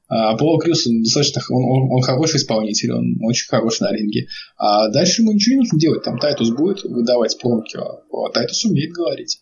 Аполло 0.09 0.61
Крюс 0.61 0.87
он 0.87 1.03
достаточно 1.03 1.41
он, 1.51 1.62
он, 1.62 1.93
он 1.93 2.03
хороший 2.03 2.39
исполнитель, 2.39 2.93
он 2.93 3.18
очень 3.23 3.47
хороший 3.49 3.83
на 3.83 3.93
ринге. 3.93 4.27
А 4.57 4.89
дальше 4.89 5.23
ему 5.23 5.33
ничего 5.33 5.55
не 5.55 5.61
нужно 5.61 5.79
делать. 5.79 6.03
Там 6.03 6.18
Тайтус 6.18 6.51
будет 6.51 6.83
выдавать 6.83 7.39
промки, 7.39 7.77
а 7.77 8.31
Тайтус 8.33 8.64
умеет 8.64 8.93
говорить. 8.93 9.39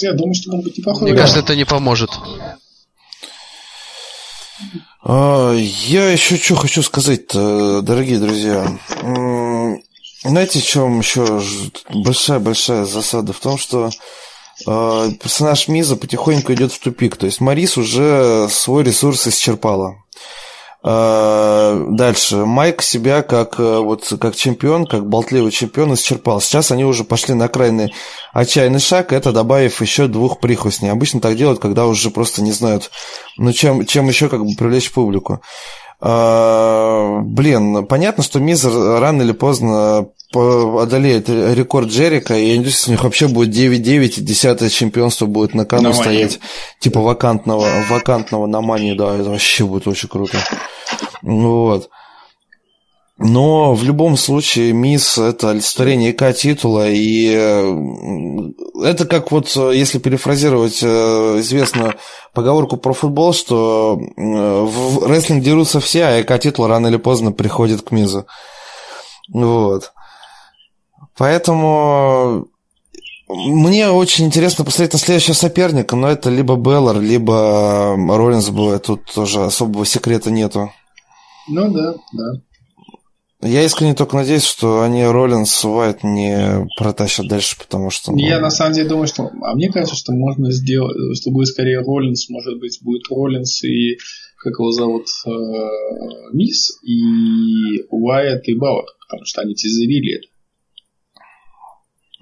Я 0.00 0.12
думаю, 0.12 0.34
что 0.34 0.50
может 0.50 0.64
быть 0.64 0.78
неплохой. 0.78 1.10
Мне 1.10 1.18
кажется, 1.18 1.40
это 1.40 1.56
не 1.56 1.64
поможет. 1.64 2.10
А, 5.02 5.52
я 5.54 6.10
еще 6.10 6.36
что 6.36 6.56
хочу 6.56 6.82
сказать 6.82 7.28
дорогие 7.32 8.18
друзья. 8.18 8.78
Знаете, 10.22 10.60
в 10.60 10.64
чем 10.64 10.98
еще 10.98 11.40
большая-большая 11.88 12.84
засада? 12.84 13.32
В 13.32 13.40
том, 13.40 13.56
что 13.56 13.90
а, 14.66 15.10
персонаж 15.12 15.68
Миза 15.68 15.96
потихоньку 15.96 16.52
идет 16.52 16.72
в 16.72 16.78
тупик. 16.78 17.16
То 17.16 17.26
есть 17.26 17.40
Марис 17.40 17.78
уже 17.78 18.48
свой 18.50 18.84
ресурс 18.84 19.26
исчерпала. 19.26 19.96
Э, 20.82 21.84
дальше. 21.90 22.36
Майк 22.46 22.80
себя 22.82 23.22
как, 23.22 23.60
э, 23.60 23.78
вот, 23.78 24.10
как 24.18 24.34
чемпион, 24.34 24.86
как 24.86 25.06
болтливый 25.06 25.50
чемпион 25.50 25.94
исчерпал. 25.94 26.40
Сейчас 26.40 26.72
они 26.72 26.84
уже 26.84 27.04
пошли 27.04 27.34
на 27.34 27.48
крайний 27.48 27.92
отчаянный 28.32 28.80
шаг, 28.80 29.12
это 29.12 29.32
добавив 29.32 29.80
еще 29.82 30.06
двух 30.06 30.40
прихвостней. 30.40 30.90
Обычно 30.90 31.20
так 31.20 31.36
делают, 31.36 31.60
когда 31.60 31.86
уже 31.86 32.10
просто 32.10 32.42
не 32.42 32.52
знают, 32.52 32.90
ну, 33.36 33.52
чем, 33.52 33.84
чем 33.84 34.08
еще 34.08 34.28
как 34.28 34.44
бы 34.44 34.52
привлечь 34.56 34.90
публику. 34.90 35.42
Uh, 36.02 37.20
блин, 37.20 37.84
понятно, 37.84 38.22
что 38.22 38.40
Мизер 38.40 38.72
рано 38.72 39.20
или 39.20 39.32
поздно 39.32 40.08
одолеет 40.32 41.28
рекорд 41.28 41.88
Джерика, 41.88 42.34
и 42.34 42.50
я 42.50 42.56
надеюсь, 42.56 42.86
у 42.86 42.90
них 42.92 43.02
вообще 43.02 43.28
будет 43.28 43.54
9-9, 43.54 44.18
и 44.18 44.20
10 44.20 44.72
чемпионство 44.72 45.26
будет 45.26 45.54
на 45.54 45.64
кону 45.64 45.88
на 45.88 45.92
стоять. 45.94 46.38
Типа 46.78 47.00
вакантного, 47.00 47.66
вакантного 47.88 48.46
на 48.46 48.60
мании, 48.60 48.94
да, 48.94 49.16
это 49.16 49.30
вообще 49.30 49.64
будет 49.64 49.88
очень 49.88 50.08
круто. 50.08 50.38
Вот. 51.22 51.90
Но 53.22 53.74
в 53.74 53.84
любом 53.84 54.16
случае 54.16 54.72
Мисс 54.72 55.18
это 55.18 55.50
олицетворение 55.50 56.12
ИК 56.12 56.34
титула, 56.34 56.88
и 56.88 57.30
э, 57.34 58.82
это 58.82 59.06
как 59.06 59.30
вот, 59.30 59.54
если 59.54 59.98
перефразировать 59.98 60.78
э, 60.82 60.86
известную 61.40 61.96
поговорку 62.32 62.78
про 62.78 62.94
футбол, 62.94 63.34
что 63.34 64.00
э, 64.00 64.22
в 64.22 65.06
рестлинг 65.06 65.44
дерутся 65.44 65.80
все, 65.80 66.04
а 66.04 66.20
ИК 66.22 66.38
титул 66.40 66.66
рано 66.66 66.86
или 66.86 66.96
поздно 66.96 67.30
приходит 67.30 67.82
к 67.82 67.90
Мизу. 67.90 68.24
Вот. 69.30 69.92
Поэтому 71.20 72.48
мне 73.28 73.90
очень 73.90 74.24
интересно 74.24 74.64
посмотреть 74.64 74.94
на 74.94 74.98
следующего 74.98 75.34
соперника, 75.34 75.94
но 75.94 76.08
это 76.08 76.30
либо 76.30 76.56
Беллар, 76.56 76.98
либо 76.98 77.94
Роллинс 77.94 78.48
будет. 78.48 78.84
Тут 78.84 79.04
тоже 79.04 79.44
особого 79.44 79.84
секрета 79.84 80.30
нету. 80.30 80.72
Ну 81.46 81.70
да, 81.74 81.94
да. 82.14 83.46
Я 83.46 83.64
искренне 83.64 83.94
только 83.94 84.16
надеюсь, 84.16 84.44
что 84.44 84.80
они 84.80 85.04
Роллинс 85.04 85.62
Уайт 85.62 86.04
не 86.04 86.66
протащат 86.78 87.28
дальше, 87.28 87.54
потому 87.58 87.90
что... 87.90 88.12
Ну... 88.12 88.18
Я 88.18 88.40
на 88.40 88.50
самом 88.50 88.72
деле 88.72 88.88
думаю, 88.88 89.06
что... 89.06 89.30
А 89.42 89.54
мне 89.54 89.70
кажется, 89.70 89.96
что 89.96 90.12
можно 90.12 90.50
сделать... 90.50 90.96
Что 91.18 91.30
будет 91.32 91.48
скорее 91.48 91.80
Роллинс, 91.80 92.30
может 92.30 92.58
быть, 92.58 92.78
будет 92.80 93.02
Роллинс 93.10 93.62
и... 93.62 93.98
Как 94.38 94.54
его 94.54 94.72
зовут? 94.72 95.04
Э, 95.26 95.30
Мисс 96.32 96.78
и 96.82 97.82
Уайт 97.90 98.48
и 98.48 98.54
Бауэр. 98.54 98.86
Потому 99.06 99.26
что 99.26 99.42
они 99.42 99.54
тизерили 99.54 100.16
это. 100.16 100.29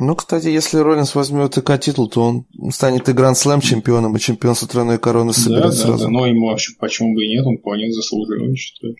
Ну, 0.00 0.14
кстати, 0.14 0.46
если 0.46 0.78
Роллинс 0.78 1.14
возьмет 1.16 1.58
ИК 1.58 1.80
титул, 1.80 2.08
то 2.08 2.22
он 2.22 2.46
станет 2.70 3.08
и 3.08 3.12
Гранд 3.12 3.36
Слэм 3.36 3.60
чемпионом, 3.60 4.16
и 4.16 4.20
чемпион 4.20 4.54
с 4.54 4.60
тройной 4.60 4.98
короны 4.98 5.32
соберет 5.32 5.70
да, 5.70 5.72
сразу. 5.72 6.04
Да, 6.04 6.10
но 6.10 6.26
ему 6.26 6.46
вообще 6.46 6.72
почему 6.78 7.14
бы 7.14 7.24
и 7.24 7.28
нет, 7.28 7.44
он 7.44 7.58
вполне 7.58 7.90
заслуживает, 7.92 8.56
считаю. 8.56 8.94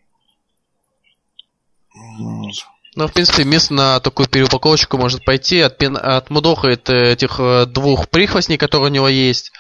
Ну, 2.97 3.07
в 3.07 3.13
принципе, 3.13 3.45
место 3.45 3.75
на 3.75 4.01
такую 4.01 4.29
переупаковочку 4.29 4.99
может 4.99 5.25
пойти. 5.25 5.61
От, 5.61 5.81
отмудохает 5.81 6.91
этих 6.91 7.39
э, 7.39 7.67
двух 7.67 8.09
прихвостней, 8.09 8.59
которые 8.59 8.91
у 8.91 8.93
него 8.93 9.09
есть. 9.09 9.53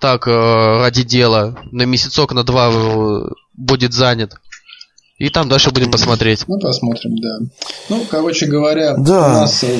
Так, 0.00 0.26
э, 0.26 0.30
ради 0.30 1.02
дела. 1.02 1.58
На 1.70 1.82
месяцок, 1.82 2.32
на 2.32 2.44
два 2.44 2.70
э, 2.70 3.28
будет 3.52 3.92
занят. 3.92 4.36
И 5.18 5.30
там 5.30 5.48
дальше 5.48 5.72
будем 5.72 5.90
посмотреть. 5.90 6.44
Ну, 6.46 6.60
посмотрим, 6.60 7.16
да. 7.16 7.38
Ну, 7.90 8.06
короче 8.08 8.46
говоря, 8.46 8.96
да. 8.96 9.26
у 9.26 9.28
нас... 9.40 9.64
Э, 9.64 9.76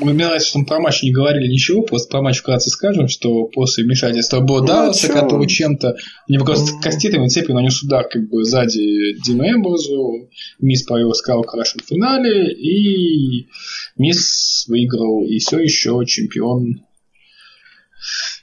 мы 0.00 0.12
нравится, 0.12 0.48
что 0.48 0.58
мы 0.58 0.66
про 0.66 0.78
матч 0.78 1.02
не 1.02 1.10
говорили 1.10 1.50
ничего, 1.50 1.82
просто 1.82 2.10
про 2.10 2.20
матч 2.20 2.40
вкратце 2.40 2.68
скажем, 2.68 3.08
что 3.08 3.44
после 3.44 3.84
вмешательства 3.84 4.40
Бо 4.40 4.60
ну, 4.60 4.66
Далласа, 4.66 5.08
который 5.08 5.46
чем-то 5.46 5.96
не 6.28 6.38
просто 6.38 6.72
mm. 6.72 6.82
кастетами 6.82 7.28
цепью 7.28 7.54
нанес 7.54 7.82
удар 7.82 8.06
как 8.08 8.28
бы 8.28 8.44
сзади 8.44 9.18
Дину 9.24 9.44
Эмброзу, 9.44 10.28
Мисс 10.60 10.82
провел 10.82 11.14
скал 11.14 11.42
крашен 11.44 11.80
в 11.82 11.88
финале, 11.88 12.52
и 12.52 13.48
Мисс 13.96 14.66
выиграл 14.68 15.24
и 15.24 15.38
все 15.38 15.60
еще 15.60 16.02
чемпион 16.06 16.82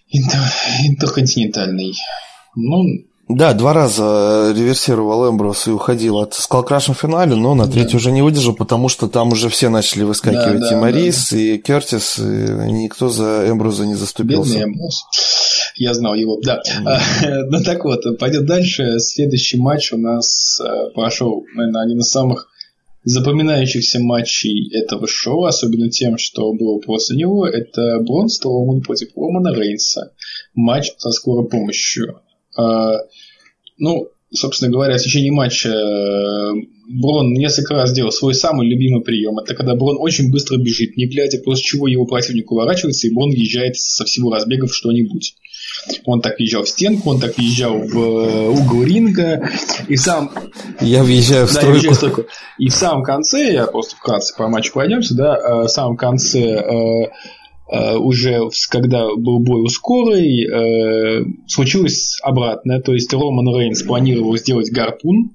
интер... 0.09 0.39
интерконтинентальный. 0.87 1.93
Ну, 2.55 2.83
да, 3.27 3.53
два 3.53 3.73
раза 3.73 4.53
реверсировал 4.55 5.29
Эмброс 5.29 5.67
и 5.67 5.71
уходил 5.71 6.19
от 6.19 6.35
Скалкрашем 6.35 6.93
в 6.93 6.99
финале, 6.99 7.35
но 7.35 7.55
на 7.55 7.67
третий 7.67 7.93
да. 7.93 7.97
уже 7.97 8.11
не 8.11 8.21
выдержал, 8.21 8.53
потому 8.53 8.87
что 8.87 9.07
там 9.07 9.31
уже 9.31 9.49
все 9.49 9.69
начали 9.69 10.03
выскакивать. 10.03 10.59
Да, 10.59 10.69
да, 10.69 10.77
и 10.77 10.79
Марис, 10.79 11.29
да, 11.31 11.35
да. 11.35 11.41
и 11.41 11.57
Кертис, 11.57 12.19
и 12.19 12.21
никто 12.21 13.09
за 13.09 13.49
Эмброза 13.49 13.87
не 13.87 13.95
заступился. 13.95 14.53
Бедный 14.53 14.65
Эмброс. 14.65 15.05
Я 15.75 15.95
знал 15.95 16.13
его, 16.13 16.39
да. 16.43 16.61
ну 17.49 17.63
так 17.63 17.83
вот, 17.83 18.03
пойдет 18.19 18.45
дальше. 18.45 18.99
Следующий 18.99 19.57
матч 19.57 19.91
у 19.91 19.97
нас 19.97 20.59
э, 20.61 20.91
прошел, 20.93 21.43
наверное, 21.55 21.81
один 21.81 21.99
из 21.99 22.09
самых 22.09 22.47
запоминающихся 23.05 23.99
матчей 23.99 24.71
этого 24.75 25.07
шоу, 25.07 25.45
особенно 25.45 25.89
тем, 25.89 26.17
что 26.17 26.53
было 26.53 26.79
после 26.79 27.17
него, 27.17 27.47
это 27.47 27.99
Брон 28.01 28.29
Строуман 28.29 28.81
против 28.81 29.09
Романа 29.15 29.53
Рейнса. 29.53 30.11
Матч 30.53 30.91
со 30.97 31.11
скорой 31.11 31.47
помощью. 31.47 32.19
А, 32.55 32.99
ну, 33.77 34.09
собственно 34.35 34.71
говоря, 34.71 34.97
в 34.97 35.01
течение 35.01 35.31
матча 35.31 35.69
э, 35.69 36.51
Брон 36.87 37.33
несколько 37.33 37.73
раз 37.73 37.93
делал 37.93 38.11
свой 38.11 38.35
самый 38.35 38.67
любимый 38.67 39.01
прием. 39.01 39.39
Это 39.39 39.55
когда 39.55 39.75
Брон 39.75 39.97
очень 39.99 40.31
быстро 40.31 40.57
бежит, 40.57 40.97
не 40.97 41.07
глядя, 41.07 41.39
после 41.39 41.63
чего 41.63 41.87
его 41.87 42.05
противник 42.05 42.51
уворачивается, 42.51 43.07
и 43.07 43.13
Брон 43.13 43.31
езжает 43.31 43.77
со 43.77 44.05
всего 44.05 44.31
разбега 44.31 44.67
в 44.67 44.75
что-нибудь. 44.75 45.35
Он 46.05 46.21
так 46.21 46.37
въезжал 46.37 46.63
в 46.63 46.69
стенку, 46.69 47.09
он 47.09 47.19
так 47.19 47.37
въезжал 47.37 47.77
в 47.79 47.97
э, 47.97 48.49
угол 48.49 48.83
ринга, 48.83 49.49
и 49.87 49.95
сам... 49.97 50.31
Я 50.81 51.03
въезжаю 51.03 51.47
в 51.47 51.53
да, 51.53 51.59
стройку. 51.61 51.91
в 51.91 51.95
стройку. 51.95 52.25
И 52.59 52.69
в 52.69 52.75
самом 52.75 53.03
конце, 53.03 53.53
я 53.53 53.67
просто 53.67 53.95
вкратце 53.95 54.35
по 54.35 54.47
матчу 54.47 54.73
пройдемся, 54.73 55.15
да, 55.15 55.35
э, 55.35 55.63
в 55.63 55.67
самом 55.67 55.97
конце 55.97 57.09
уже 57.67 58.49
когда 58.69 59.07
был 59.15 59.39
бой 59.39 59.61
у 59.61 59.67
скорой, 59.67 60.45
э, 60.45 61.25
случилось 61.47 62.19
обратное. 62.21 62.79
То 62.81 62.93
есть 62.93 63.11
Роман 63.13 63.55
Рейнс 63.55 63.83
планировал 63.83 64.37
сделать 64.37 64.71
гарпун, 64.71 65.31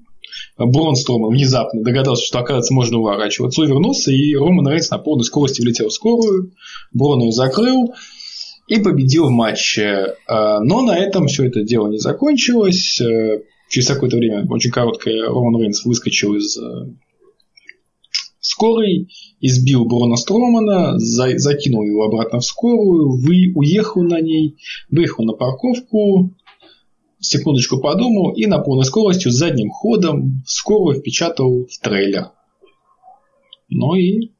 Брон 0.57 0.95
Строман 0.95 1.31
внезапно 1.31 1.83
догадался, 1.83 2.25
что, 2.25 2.39
оказывается, 2.39 2.73
можно 2.73 2.99
уворачиваться, 2.99 3.61
увернулся, 3.61 4.11
и 4.11 4.35
Роман 4.35 4.67
Рейнс 4.67 4.89
на 4.91 4.97
полной 4.97 5.23
скорости 5.23 5.61
влетел 5.61 5.89
в 5.89 5.93
скорую, 5.93 6.53
Брон 6.93 7.21
ее 7.21 7.31
закрыл 7.31 7.93
и 8.67 8.79
победил 8.79 9.27
в 9.27 9.31
матче. 9.31 10.15
Э, 10.27 10.59
но 10.61 10.81
на 10.81 10.97
этом 10.97 11.27
все 11.27 11.47
это 11.47 11.63
дело 11.63 11.87
не 11.87 11.97
закончилось. 11.97 13.01
Через 13.69 13.87
какое-то 13.87 14.17
время, 14.17 14.45
очень 14.49 14.71
короткое, 14.71 15.27
Роман 15.27 15.61
Рейнс 15.61 15.85
выскочил 15.85 16.35
из 16.35 16.57
скорой, 18.41 19.09
избил 19.39 19.85
Брона 19.85 20.17
Стромана, 20.17 20.99
за, 20.99 21.37
закинул 21.37 21.83
его 21.83 22.03
обратно 22.03 22.39
в 22.39 22.45
скорую, 22.45 23.17
вы, 23.17 23.53
уехал 23.55 24.03
на 24.03 24.19
ней, 24.19 24.57
выехал 24.89 25.23
на 25.23 25.33
парковку, 25.33 26.33
секундочку 27.19 27.79
подумал 27.79 28.33
и 28.33 28.47
на 28.47 28.59
полной 28.59 28.85
скоростью 28.85 29.31
задним 29.31 29.69
ходом 29.69 30.43
скорую 30.45 30.99
впечатал 30.99 31.65
в 31.65 31.79
трейлер. 31.79 32.31
Ну 33.69 33.95
и 33.95 34.31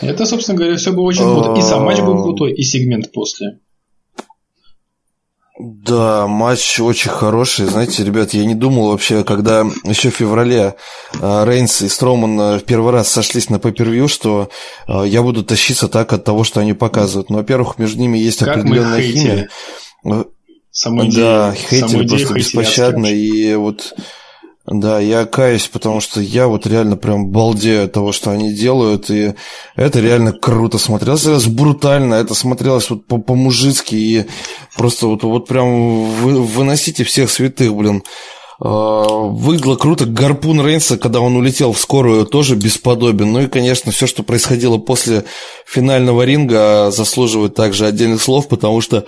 это, 0.00 0.26
собственно 0.26 0.58
говоря, 0.58 0.76
все 0.76 0.92
было 0.92 1.06
очень 1.06 1.22
круто. 1.22 1.58
И 1.58 1.62
сам 1.62 1.84
матч 1.84 2.00
был 2.00 2.22
крутой, 2.22 2.52
и 2.52 2.62
сегмент 2.62 3.12
после. 3.12 3.60
Да, 5.58 6.26
матч 6.26 6.80
очень 6.80 7.10
хороший. 7.10 7.64
Знаете, 7.64 8.04
ребят, 8.04 8.34
я 8.34 8.44
не 8.44 8.54
думал 8.54 8.90
вообще, 8.90 9.24
когда 9.24 9.60
еще 9.84 10.10
в 10.10 10.14
феврале 10.14 10.76
а, 11.18 11.46
Рейнс 11.46 11.80
и 11.80 11.88
Строман 11.88 12.38
а, 12.38 12.58
в 12.58 12.64
первый 12.64 12.92
раз 12.92 13.08
сошлись 13.08 13.48
на 13.48 13.58
пейпервью, 13.58 14.06
что 14.06 14.50
а, 14.86 15.04
я 15.04 15.22
буду 15.22 15.42
тащиться 15.42 15.88
так 15.88 16.12
от 16.12 16.24
того, 16.24 16.44
что 16.44 16.60
они 16.60 16.74
показывают. 16.74 17.30
Но, 17.30 17.38
во-первых, 17.38 17.78
между 17.78 18.00
ними 18.00 18.18
есть 18.18 18.40
как 18.40 18.58
определенная 18.58 19.00
химия. 19.00 19.48
Самодея, 20.70 21.14
да, 21.14 21.54
хейтили 21.54 22.06
просто 22.06 22.34
беспощадно. 22.34 23.06
И 23.06 23.54
вот 23.54 23.94
да, 24.66 24.98
я 24.98 25.26
каюсь, 25.26 25.68
потому 25.68 26.00
что 26.00 26.20
я 26.20 26.48
вот 26.48 26.66
реально 26.66 26.96
прям 26.96 27.28
балдею 27.28 27.84
от 27.84 27.92
того, 27.92 28.10
что 28.10 28.32
они 28.32 28.52
делают, 28.52 29.10
и 29.10 29.34
это 29.76 30.00
реально 30.00 30.32
круто 30.32 30.78
смотрелось, 30.78 31.46
брутально, 31.46 32.14
это 32.14 32.34
смотрелось 32.34 32.90
вот 32.90 33.06
по-мужицки, 33.06 33.94
и 33.94 34.26
просто 34.76 35.06
вот, 35.06 35.22
вот 35.22 35.46
прям 35.46 36.10
вы, 36.10 36.42
выносите 36.42 37.04
всех 37.04 37.30
святых, 37.30 37.74
блин. 37.76 38.02
А, 38.58 39.04
выглядело 39.06 39.76
круто. 39.76 40.06
Гарпун 40.06 40.64
Рейнса, 40.64 40.96
когда 40.96 41.20
он 41.20 41.36
улетел 41.36 41.72
в 41.72 41.78
скорую, 41.78 42.24
тоже 42.26 42.56
бесподобен. 42.56 43.32
Ну 43.32 43.42
и, 43.42 43.48
конечно, 43.48 43.92
все, 43.92 44.06
что 44.06 44.22
происходило 44.22 44.78
после 44.78 45.24
финального 45.66 46.22
ринга, 46.22 46.90
заслуживает 46.90 47.54
также 47.54 47.86
отдельных 47.86 48.22
слов, 48.22 48.48
потому 48.48 48.80
что 48.80 49.04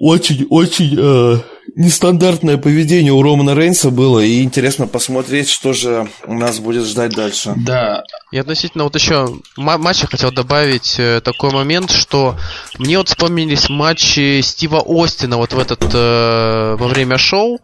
очень-очень 0.00 0.96
э, 0.98 1.36
нестандартное 1.74 2.58
поведение 2.58 3.12
у 3.12 3.22
Романа 3.22 3.54
Рейнса 3.54 3.90
было, 3.90 4.20
и 4.20 4.42
интересно 4.42 4.86
посмотреть, 4.86 5.48
что 5.48 5.72
же 5.72 6.08
у 6.26 6.34
нас 6.34 6.58
будет 6.58 6.84
ждать 6.84 7.14
дальше. 7.14 7.54
Да. 7.56 8.04
И 8.32 8.38
относительно 8.38 8.84
вот 8.84 8.94
еще 8.94 9.28
матча 9.56 10.06
хотел 10.06 10.32
добавить 10.32 10.96
э, 10.98 11.20
такой 11.20 11.50
момент, 11.50 11.90
что 11.90 12.36
мне 12.78 12.98
вот 12.98 13.08
вспомнились 13.08 13.68
матчи 13.68 14.40
Стива 14.40 14.82
Остина 14.86 15.36
вот 15.36 15.52
в 15.52 15.58
этот 15.58 15.82
э, 15.92 16.76
во 16.78 16.88
время 16.88 17.18
шоу, 17.18 17.60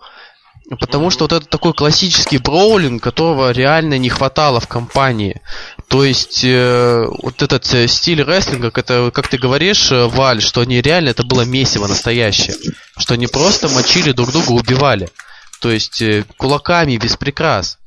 Потому 0.81 1.11
что 1.11 1.25
вот 1.25 1.33
это 1.33 1.47
такой 1.47 1.73
классический 1.73 2.39
броулинг, 2.39 3.01
которого 3.01 3.53
реально 3.53 3.99
не 3.99 4.09
хватало 4.09 4.59
в 4.59 4.67
компании. 4.67 5.41
То 5.89 6.05
есть 6.05 6.43
э, 6.45 7.07
вот 7.23 7.43
этот 7.43 7.73
э, 7.73 7.87
стиль 7.87 8.23
рестлинга, 8.23 8.73
это, 8.75 9.11
как 9.15 9.29
ты 9.29 9.39
говоришь, 9.39 9.93
э, 9.93 10.07
Валь, 10.07 10.43
что 10.43 10.61
они 10.63 10.81
реально 10.81 11.11
это 11.11 11.23
было 11.23 11.43
месиво 11.43 11.87
настоящее. 11.87 12.57
Что 12.99 13.15
они 13.15 13.29
просто 13.29 13.69
мочили 13.69 14.13
друг 14.13 14.33
друга, 14.33 14.51
убивали. 14.51 15.09
То 15.61 15.71
есть 15.71 16.03
э, 16.03 16.25
кулаками, 16.37 16.97
без 16.97 17.17
прикрас. 17.17 17.79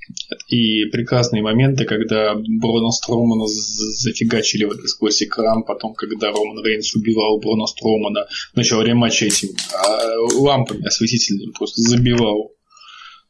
И 0.47 0.85
прекрасные 0.85 1.43
моменты, 1.43 1.85
когда 1.85 2.33
Брона 2.35 2.89
Стромана 2.89 3.45
зафигачили 3.47 4.63
вот 4.63 4.77
сквозь 4.89 5.21
экран, 5.21 5.63
потом, 5.63 5.93
когда 5.93 6.31
Роман 6.31 6.63
Рейнс 6.63 6.95
убивал 6.95 7.39
Брона 7.39 7.67
Стромана, 7.67 8.25
в 8.53 8.57
начале 8.57 8.89
рематча 8.89 9.25
этим 9.25 9.49
а, 9.73 10.39
лампами 10.39 10.85
осветительными 10.85 11.51
просто 11.51 11.81
забивал. 11.81 12.51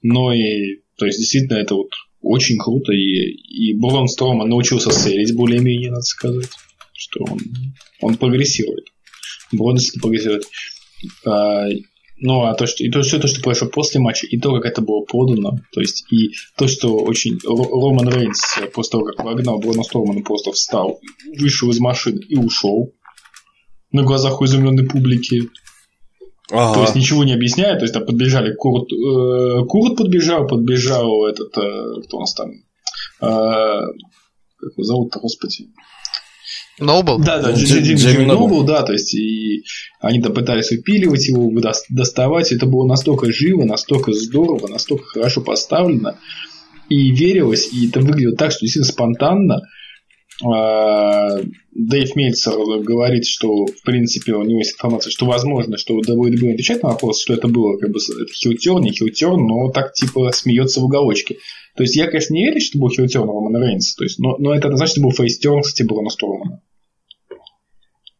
Но 0.01 0.32
и, 0.32 0.82
то 0.95 1.05
есть, 1.05 1.20
действительно, 1.20 1.57
это 1.57 1.76
вот 1.76 1.89
очень 2.22 2.57
круто, 2.57 2.91
и, 2.91 3.32
и 3.32 3.74
Брон 3.74 4.07
Строман 4.07 4.49
научился 4.49 4.91
селить 4.91 5.36
более-менее, 5.36 5.91
надо 5.91 6.01
сказать, 6.01 6.49
что 6.93 7.24
он, 7.24 7.39
он 8.01 8.17
прогрессирует. 8.17 8.86
Брон 9.51 9.78
прогрессирует. 10.01 10.45
А, 11.26 11.67
ну, 12.22 12.43
а 12.43 12.53
то, 12.53 12.67
что, 12.67 12.84
и 12.84 12.89
то, 12.89 13.01
все 13.01 13.20
то, 13.20 13.28
что 13.28 13.41
произошло 13.41 13.70
после 13.70 14.01
матча, 14.01 14.28
и 14.28 14.38
то, 14.38 14.53
как 14.53 14.65
это 14.65 14.82
было 14.82 15.01
подано, 15.05 15.57
то 15.72 15.80
есть, 15.80 16.05
и 16.11 16.32
то, 16.57 16.67
что 16.67 16.97
очень 16.97 17.39
Роман 17.45 18.09
Рейнс 18.09 18.59
после 18.74 18.91
того, 18.91 19.05
как 19.05 19.24
вогнал 19.24 19.59
Брона 19.59 19.84
Стормана, 19.84 20.22
просто 20.22 20.51
встал, 20.51 20.99
вышел 21.38 21.70
из 21.70 21.80
машины 21.80 22.20
и 22.28 22.36
ушел 22.36 22.93
на 23.91 24.03
глазах 24.03 24.41
у 24.41 24.45
изумленной 24.45 24.86
публики. 24.86 25.49
Ага. 26.52 26.74
То 26.74 26.82
есть 26.82 26.95
ничего 26.95 27.24
не 27.24 27.34
объясняя, 27.34 27.76
то 27.76 27.84
есть 27.84 27.93
там 27.93 28.06
подбежали 28.06 28.56
Курт, 28.56 28.91
э, 28.91 29.66
Курт 29.68 29.97
подбежал, 29.97 30.47
подбежал 30.47 31.26
этот, 31.28 31.56
э, 31.58 32.02
кто 32.06 32.18
у 32.18 32.20
нас 32.22 32.34
там, 32.34 32.52
э, 32.52 32.56
как 33.22 34.72
его 34.76 34.84
зовут-то, 34.84 35.20
господи, 35.20 35.68
Нобл? 36.80 37.20
Да, 37.20 37.41
да, 37.41 37.52
Джимми 37.52 38.26
Нобл, 38.26 38.64
да, 38.64 38.84
то 38.84 38.93
есть 38.93 39.14
и 39.14 39.64
они 40.00 40.22
там 40.22 40.34
пытались 40.34 40.72
выпиливать 40.72 41.28
его, 41.28 41.52
доставать. 41.89 42.52
Это 42.52 42.66
было 42.66 42.86
настолько 42.86 43.32
живо, 43.32 43.66
настолько 43.66 44.14
здорово, 44.14 44.68
настолько 44.68 45.06
хорошо 45.06 45.41
поставлено. 45.41 46.18
И 46.88 47.12
верилось, 47.12 47.72
и 47.72 47.89
это 47.89 48.00
выглядело 48.00 48.36
так, 48.36 48.52
что 48.52 48.62
действительно 48.62 48.91
спонтанно. 48.91 49.62
А, 50.45 51.37
Дэйв 51.71 52.15
Мельцер 52.15 52.53
говорит, 52.81 53.25
что 53.25 53.65
в 53.65 53.81
принципе 53.83 54.33
у 54.33 54.43
него 54.43 54.59
есть 54.59 54.73
информация, 54.75 55.11
что 55.11 55.25
возможно, 55.25 55.77
что 55.77 55.99
WWE 55.99 56.53
отвечать 56.53 56.81
на 56.81 56.89
вопрос, 56.89 57.21
что 57.21 57.33
это 57.33 57.47
было 57.47 57.77
как 57.77 57.91
бы 57.91 57.99
хилтерн, 57.99 58.81
не 58.81 58.91
хилтерн, 58.91 59.45
но 59.45 59.71
так 59.71 59.93
типа 59.93 60.31
смеется 60.31 60.79
в 60.79 60.85
уголочке. 60.85 61.37
То 61.75 61.83
есть 61.83 61.95
я, 61.95 62.07
конечно, 62.07 62.33
не 62.33 62.45
верю, 62.45 62.61
что 62.61 62.79
был 62.79 62.89
хилтерн 62.89 63.27
Романа 63.27 63.65
Рейнса, 63.65 63.95
то 63.97 64.03
есть, 64.03 64.19
но, 64.19 64.37
но 64.37 64.53
это 64.53 64.75
значит, 64.75 64.93
что 64.93 65.01
был 65.01 65.11
фейстерн, 65.11 65.61
кстати, 65.61 65.85
Брона 65.87 66.09
Стормана. 66.09 66.61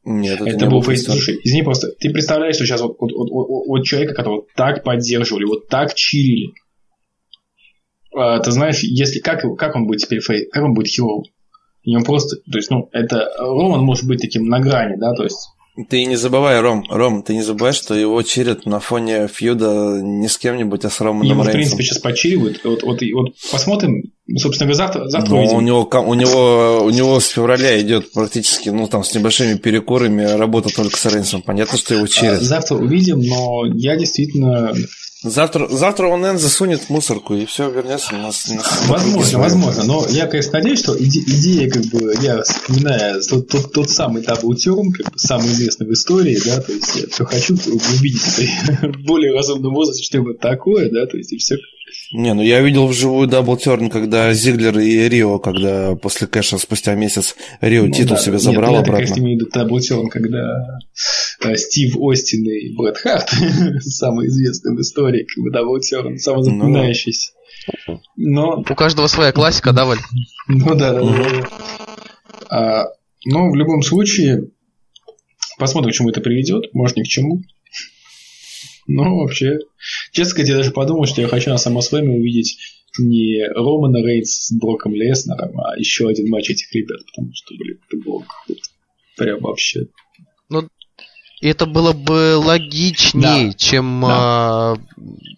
Нет, 0.06 0.42
это, 0.42 0.50
это 0.50 0.66
был 0.66 0.82
фейс. 0.82 1.04
Слушай, 1.04 1.40
извини 1.44 1.64
просто, 1.64 1.92
ты 2.00 2.10
представляешь, 2.10 2.56
что 2.56 2.66
сейчас 2.66 2.82
вот, 2.82 2.98
вот, 3.00 3.12
вот, 3.12 3.30
вот, 3.30 3.68
вот 3.68 3.84
человека, 3.84 4.14
которого 4.14 4.46
так 4.56 4.84
поддерживали, 4.84 5.46
вот 5.46 5.68
так 5.68 5.94
чилили. 5.94 6.54
А, 8.16 8.40
ты 8.40 8.52
знаешь, 8.52 8.82
если 8.82 9.20
как, 9.20 9.44
как 9.58 9.76
он 9.76 9.86
будет 9.86 10.02
теперь 10.02 10.22
фейс, 10.22 10.50
как 10.52 10.64
он 10.64 10.74
будет 10.74 10.88
хилом? 10.88 11.24
И 11.84 11.96
он 11.96 12.04
просто, 12.04 12.38
то 12.38 12.58
есть, 12.58 12.70
ну, 12.70 12.90
это 12.92 13.30
Роман 13.38 13.82
может 13.82 14.06
быть 14.06 14.22
таким 14.22 14.48
на 14.48 14.60
грани, 14.60 14.98
да, 14.98 15.14
то 15.14 15.24
есть 15.24 15.50
ты 15.88 16.04
не 16.06 16.18
забывай, 16.18 16.60
Ром, 16.60 16.84
Ром, 16.90 17.24
ты 17.24 17.34
не 17.34 17.42
забывай, 17.42 17.72
что 17.72 17.94
его 17.94 18.22
чирят 18.22 18.66
на 18.66 18.80
фоне 18.80 19.28
фьюда 19.28 20.02
не 20.04 20.28
с 20.28 20.38
кем-нибудь, 20.38 20.84
а 20.84 20.90
с 20.90 21.00
Романом 21.00 21.26
Его, 21.26 21.44
Рейнсом. 21.44 21.52
в 21.52 21.54
принципе, 21.54 21.84
сейчас 21.84 22.00
почиривают. 22.00 22.62
Вот, 22.64 22.84
вот, 22.84 23.00
вот 23.02 23.36
посмотрим, 23.50 24.12
собственно, 24.38 24.74
завтра, 24.74 25.08
завтра 25.08 25.36
увидим. 25.36 25.56
У 25.56 25.62
него, 25.62 25.90
у, 26.06 26.14
него, 26.16 26.84
у 26.84 26.90
него 26.90 27.20
с 27.20 27.28
февраля 27.28 27.80
идет 27.80 28.12
практически, 28.12 28.70
ну, 28.70 28.88
там, 28.88 29.04
с 29.04 29.16
небольшими 29.16 29.56
перекурами 29.56 30.24
работа 30.24 30.70
только 30.76 30.98
с 30.98 31.06
Рейнсом. 31.06 31.44
Понятно, 31.44 31.78
что 31.78 31.96
его 31.96 32.08
чирят. 32.08 32.42
Завтра 32.42 32.76
увидим, 32.76 33.22
но 33.22 33.66
я 33.74 33.96
действительно 33.96 34.74
Завтра, 35.22 35.68
завтра 35.68 36.08
он, 36.08 36.22
наверное, 36.22 36.42
засунет 36.42 36.84
в 36.84 36.90
мусорку 36.90 37.36
и 37.36 37.46
все 37.46 37.70
вернется 37.70 38.14
на 38.14 38.24
нас. 38.24 38.50
Возможно, 38.88 39.40
возможно. 39.40 39.84
Но 39.84 40.08
я, 40.08 40.28
конечно, 40.28 40.54
надеюсь, 40.54 40.80
что 40.80 40.96
иде- 40.96 41.24
идея, 41.28 41.70
как 41.70 41.84
бы, 41.88 42.16
я 42.22 42.42
вспоминаю 42.42 43.22
тот, 43.24 43.50
тот, 43.50 43.74
тот 43.74 43.90
самый 43.90 44.24
turn, 44.24 44.92
как 44.92 45.12
бы 45.12 45.20
самый 45.20 45.48
известный 45.48 45.88
в 45.88 45.92
истории, 45.92 46.40
да, 46.46 46.62
то 46.62 46.72
есть 46.72 46.96
я 46.96 47.08
все 47.08 47.26
хочу 47.26 47.56
увидеть 47.56 48.22
в 48.82 49.04
более 49.04 49.34
разумном 49.34 49.74
возрасте, 49.74 50.04
что 50.04 50.20
это 50.20 50.40
такое, 50.40 50.90
да, 50.90 51.06
то 51.06 51.18
есть 51.18 51.34
и 51.34 51.38
все 51.38 51.58
не, 52.12 52.34
ну 52.34 52.42
я 52.42 52.62
видел 52.62 52.88
вживую 52.88 53.28
double 53.28 53.62
turn, 53.62 53.90
когда 53.90 54.34
Зиглер 54.34 54.80
и 54.80 55.08
Рио, 55.10 55.40
когда 55.40 55.96
после 55.96 56.28
кэша 56.28 56.58
спустя 56.58 56.96
месяц 56.96 57.36
Рио 57.62 57.86
ну, 57.86 57.92
титул 57.92 58.18
да. 58.18 58.22
себе 58.22 58.40
забрал 58.40 58.72
Нет, 58.72 58.82
обратно. 58.82 59.02
Я, 59.02 59.08
конечно, 59.08 59.22
имею 59.22 59.38
в 59.38 59.42
виду 59.42 59.52
double 59.52 59.83
turn, 59.83 60.10
когда 60.10 60.46
э, 61.46 61.56
Стив 61.56 61.96
Остин 61.98 62.44
и 62.46 62.76
Брет 62.76 62.98
Харт, 62.98 63.30
самый 63.82 64.28
известный 64.28 64.76
в 64.76 64.82
истории, 64.82 65.26
как 65.26 65.44
бы 65.44 65.52
double 65.52 65.88
turn, 65.88 66.18
самый 66.18 66.38
ну 66.38 66.44
запоминающийся. 66.44 67.32
Но... 68.16 68.64
У 68.68 68.76
каждого 68.76 69.08
своя 69.08 69.32
классика, 69.32 69.74
да, 69.74 69.86
Валь? 69.86 70.00
Ну 70.48 70.76
да, 70.76 70.94
да, 70.94 71.02
да. 71.02 71.50
А, 72.50 72.86
но 73.26 73.50
в 73.52 73.56
любом 73.56 73.82
случае, 73.84 74.50
посмотрим, 75.58 75.92
к 75.92 75.96
чему 75.96 76.10
это 76.10 76.22
приведет, 76.22 76.74
может, 76.74 76.98
ни 76.98 77.04
к 77.04 77.08
чему. 77.08 77.44
Ну, 78.92 79.18
вообще, 79.18 79.60
честно 80.12 80.32
сказать, 80.32 80.50
я 80.50 80.58
даже 80.58 80.72
подумал, 80.72 81.06
что 81.06 81.22
я 81.22 81.28
хочу 81.28 81.52
на 81.52 81.60
SummerSlam 81.60 82.12
е 82.12 82.18
увидеть 82.18 82.58
не 82.98 83.48
Романа 83.54 83.98
Рейнс 83.98 84.48
с 84.48 84.52
Броком 84.52 84.96
Леснером, 84.96 85.60
а 85.62 85.78
еще 85.78 86.08
один 86.08 86.28
матч 86.28 86.50
этих 86.50 86.74
ребят, 86.74 86.98
потому 87.06 87.32
что, 87.36 87.54
блин, 87.56 87.78
это 87.88 88.04
было 88.04 88.22
какое-то 88.22 88.70
прям 89.16 89.42
вообще. 89.42 89.86
Ну, 90.50 90.68
это 91.40 91.68
было 91.68 91.94
бы 91.94 92.36
логичнее, 92.38 93.52
да. 93.52 93.54
чем 93.54 94.02
да. 94.02 94.08
А, 94.10 94.76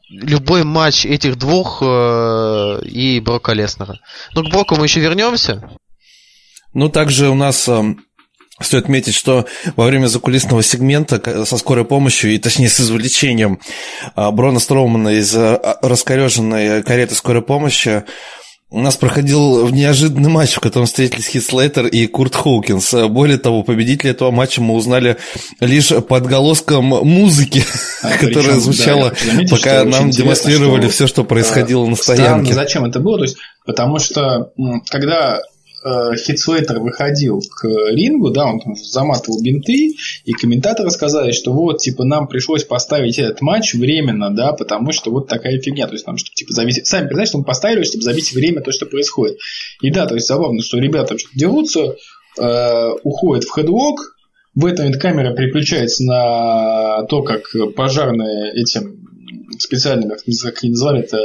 любой 0.07 0.63
матч 0.63 1.05
этих 1.05 1.37
двух 1.37 1.83
а, 1.83 2.79
и 2.79 3.19
Брока 3.19 3.51
Леснера. 3.51 3.99
Ну, 4.33 4.45
к 4.45 4.49
Броку 4.49 4.77
мы 4.77 4.85
еще 4.85 5.01
вернемся. 5.01 5.69
Ну, 6.73 6.87
также 6.87 7.27
у 7.27 7.35
нас 7.35 7.69
Стоит 8.61 8.83
отметить, 8.83 9.15
что 9.15 9.45
во 9.75 9.85
время 9.85 10.07
закулисного 10.07 10.63
сегмента 10.63 11.45
со 11.45 11.57
скорой 11.57 11.85
помощью, 11.85 12.31
и 12.31 12.37
точнее 12.37 12.69
с 12.69 12.79
извлечением 12.79 13.59
а, 14.15 14.31
Брона 14.31 14.59
Строумана 14.59 15.09
из 15.09 15.35
а, 15.35 15.79
раскореженной 15.81 16.83
кареты 16.83 17.15
скорой 17.15 17.41
помощи, 17.41 18.03
у 18.73 18.79
нас 18.79 18.95
проходил 18.95 19.67
неожиданный 19.67 20.29
матч, 20.29 20.53
в 20.53 20.61
котором 20.61 20.85
встретились 20.85 21.27
Хит 21.27 21.43
Слейтер 21.43 21.87
и 21.87 22.07
Курт 22.07 22.35
Хоукинс. 22.35 22.93
Более 23.09 23.37
того, 23.37 23.63
победителя 23.63 24.11
этого 24.11 24.31
матча 24.31 24.61
мы 24.61 24.75
узнали 24.75 25.17
лишь 25.59 25.89
под 25.89 26.25
голоском 26.25 26.85
музыки, 26.85 27.65
а, 28.01 28.11
которая 28.17 28.59
звучала, 28.59 29.09
да, 29.09 29.31
заметил, 29.31 29.57
пока 29.57 29.83
нам 29.83 30.09
демонстрировали 30.09 30.83
что, 30.83 30.91
все, 30.91 31.07
что 31.07 31.23
происходило 31.25 31.85
на 31.85 31.97
стоянке. 31.97 32.53
Странно, 32.53 32.53
зачем 32.53 32.85
это 32.85 33.01
было? 33.01 33.17
То 33.17 33.23
есть, 33.25 33.37
потому 33.65 33.99
что 33.99 34.51
когда 34.89 35.41
э, 35.83 36.15
Хитслейтер 36.15 36.79
выходил 36.79 37.41
к 37.41 37.65
рингу, 37.65 38.31
да, 38.31 38.45
он 38.45 38.59
там 38.59 38.75
заматывал 38.75 39.41
бинты, 39.41 39.95
и 40.25 40.31
комментаторы 40.33 40.89
сказали, 40.91 41.31
что 41.31 41.53
вот, 41.53 41.79
типа, 41.79 42.03
нам 42.03 42.27
пришлось 42.27 42.63
поставить 42.63 43.19
этот 43.19 43.41
матч 43.41 43.73
временно, 43.73 44.33
да, 44.33 44.53
потому 44.53 44.91
что 44.91 45.11
вот 45.11 45.27
такая 45.27 45.59
фигня, 45.59 45.87
то 45.87 45.93
есть 45.93 46.07
нам, 46.07 46.17
чтобы, 46.17 46.35
типа, 46.35 46.53
забить, 46.53 46.85
сами 46.85 47.03
представляете, 47.03 47.29
что 47.29 47.37
мы 47.39 47.43
поставили, 47.43 47.83
чтобы 47.83 48.03
забить 48.03 48.33
время 48.33 48.61
то, 48.61 48.71
что 48.71 48.85
происходит. 48.85 49.37
И 49.81 49.91
да, 49.91 50.05
то 50.05 50.15
есть 50.15 50.27
забавно, 50.27 50.61
что 50.61 50.77
ребята 50.77 51.15
дерутся, 51.35 51.95
э, 52.39 52.89
уходят 53.03 53.43
в 53.43 53.53
хедлок, 53.53 54.17
в 54.53 54.65
этом 54.65 54.85
момент 54.85 55.01
камера 55.01 55.33
переключается 55.33 56.03
на 56.03 57.03
то, 57.03 57.23
как 57.23 57.43
пожарные 57.75 58.51
этим 58.53 59.07
специальными, 59.59 60.09
как 60.09 60.59
они 60.61 60.71
назвали 60.71 61.01
это, 61.01 61.19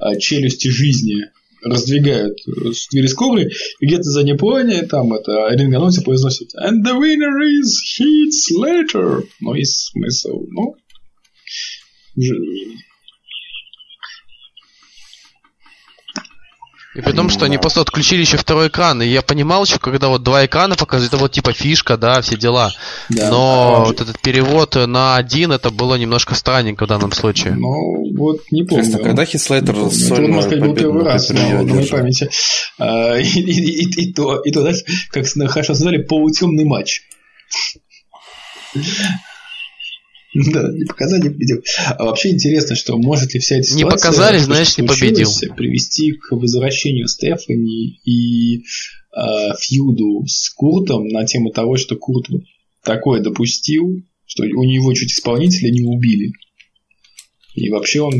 э, 0.00 0.18
челюсти 0.18 0.68
жизни 0.68 1.26
раздвигают 1.62 2.38
э, 2.46 2.70
двери 2.90 3.06
скорой, 3.06 3.50
и 3.80 3.86
где-то 3.86 4.04
за 4.04 4.24
плане 4.36 4.82
там 4.82 5.12
это 5.12 5.46
анонсер 5.76 6.04
произносит 6.04 6.54
And 6.54 6.84
the 6.84 6.94
winner 6.98 7.38
is 7.42 7.70
Heath 7.98 8.32
Slater. 8.50 9.24
Ну, 9.40 9.54
и 9.54 9.64
смысл, 9.64 10.44
ну, 10.48 10.74
И 16.98 17.00
при 17.00 17.12
том, 17.12 17.30
что 17.30 17.44
они 17.44 17.58
просто 17.58 17.80
отключили 17.80 18.22
еще 18.22 18.36
второй 18.36 18.66
экран. 18.66 19.00
И 19.00 19.06
я 19.06 19.22
понимал 19.22 19.64
еще, 19.64 19.78
когда 19.78 20.08
вот 20.08 20.24
два 20.24 20.44
экрана 20.44 20.74
показывают, 20.74 21.14
это 21.14 21.22
вот 21.22 21.30
типа 21.30 21.52
фишка, 21.52 21.96
да, 21.96 22.20
все 22.22 22.36
дела. 22.36 22.72
Да, 23.08 23.30
Но 23.30 23.84
вот 23.86 24.00
этот 24.00 24.18
перевод 24.18 24.74
на 24.74 25.14
один, 25.14 25.52
это 25.52 25.70
было 25.70 25.94
немножко 25.94 26.34
странненько 26.34 26.86
в 26.86 26.88
данном 26.88 27.12
случае. 27.12 27.54
Ну, 27.54 28.16
вот 28.16 28.40
не 28.50 28.64
помню. 28.64 28.84
Честно, 28.84 28.98
когда 28.98 29.24
Хитслейтер 29.24 29.76
Это, 29.76 30.22
можно 30.22 30.42
сказать, 30.42 30.60
был 30.60 30.74
первый 30.74 31.04
раз 31.04 31.30
на, 31.30 31.62
моей 31.62 31.88
памяти. 31.88 32.30
А, 32.80 33.16
и, 33.16 33.22
и, 33.22 33.84
и, 33.84 34.02
и, 34.02 34.12
то, 34.12 34.40
и 34.40 34.50
то, 34.50 34.62
знаешь, 34.62 34.82
как 35.12 35.24
хорошо 35.50 35.74
назвали, 35.74 35.98
полутемный 35.98 36.64
матч. 36.64 37.02
Да, 40.52 40.70
не 40.72 40.84
показали, 40.84 41.22
не 41.22 41.30
победил. 41.30 41.62
А 41.96 42.04
вообще 42.04 42.30
интересно, 42.30 42.76
что 42.76 42.98
может 42.98 43.34
ли 43.34 43.40
вся 43.40 43.56
эта 43.56 43.64
ситуация... 43.64 43.84
Не 43.84 43.90
показали, 43.90 44.38
значит, 44.38 44.78
не 44.78 44.86
победил. 44.86 45.30
Привести 45.56 46.12
к 46.12 46.32
возвращению 46.32 47.08
Стефани 47.08 48.00
и 48.04 48.58
э, 48.58 48.60
фьюду 49.58 50.26
с 50.26 50.50
Куртом 50.50 51.08
на 51.08 51.24
тему 51.24 51.50
того, 51.50 51.76
что 51.76 51.96
Курт 51.96 52.28
такое 52.82 53.20
допустил, 53.20 54.02
что 54.26 54.44
у 54.44 54.64
него 54.64 54.92
чуть 54.94 55.12
исполнителя 55.12 55.70
не 55.70 55.82
убили. 55.82 56.32
И 57.54 57.70
вообще 57.70 58.02
он 58.02 58.12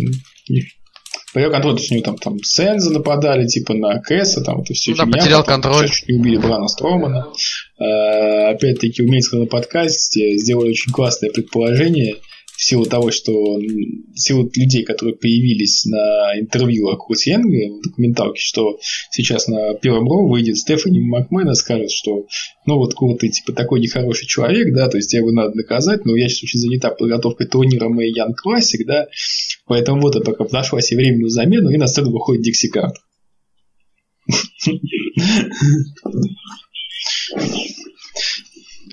потерял 1.32 1.52
контроль, 1.52 1.74
то 1.74 1.80
есть 1.80 1.92
у 1.92 1.94
него 1.94 2.04
там, 2.04 2.16
там 2.16 2.42
Сенза 2.42 2.90
нападали, 2.90 3.46
типа 3.46 3.74
на 3.74 4.00
Кэса, 4.00 4.42
там 4.42 4.62
это 4.62 4.74
все 4.74 4.92
ну, 4.92 4.96
да, 4.96 5.06
потерял 5.06 5.44
контроль. 5.44 5.88
Чуть 5.88 6.08
не 6.08 6.16
убили 6.16 6.38
Брана 6.38 6.68
Стромана. 6.68 7.28
А, 7.78 8.50
опять-таки, 8.50 9.02
умеется 9.02 9.36
на 9.36 9.46
подкасте, 9.46 10.36
сделали 10.36 10.70
очень 10.70 10.92
классное 10.92 11.30
предположение– 11.30 12.16
в 12.58 12.64
силу 12.64 12.86
того, 12.86 13.12
что 13.12 13.32
в 13.32 14.16
силу 14.16 14.50
людей, 14.56 14.82
которые 14.82 15.14
появились 15.14 15.84
на 15.84 16.40
интервью 16.40 16.88
о 16.88 16.96
Курсе 16.96 17.30
Янге 17.30 17.70
в 17.70 17.82
документалке, 17.82 18.40
что 18.40 18.80
сейчас 19.12 19.46
на 19.46 19.74
первом 19.74 20.08
роу 20.08 20.28
выйдет 20.28 20.56
Стефани 20.56 20.98
Макмена, 20.98 21.54
скажет, 21.54 21.92
что 21.92 22.26
ну 22.66 22.78
вот 22.78 22.94
Курт, 22.94 23.20
ты 23.20 23.28
типа 23.28 23.52
такой 23.52 23.78
нехороший 23.78 24.26
человек, 24.26 24.74
да, 24.74 24.88
то 24.88 24.96
есть 24.96 25.12
его 25.12 25.30
надо 25.30 25.56
наказать, 25.56 26.04
но 26.04 26.16
я 26.16 26.28
сейчас 26.28 26.42
очень 26.42 26.58
занята 26.58 26.90
подготовкой 26.90 27.46
турнира 27.46 27.88
Мэй 27.88 28.12
Ян 28.12 28.34
Классик, 28.34 28.84
да, 28.88 29.06
поэтому 29.66 30.00
вот 30.00 30.16
я 30.16 30.20
только 30.20 30.44
нашла 30.50 30.80
себе 30.80 31.02
временную 31.02 31.30
замену, 31.30 31.70
и 31.70 31.76
на 31.76 31.86
сцену 31.86 32.10
выходит 32.10 32.42
Дикси 32.42 32.70
Карт. 32.70 32.96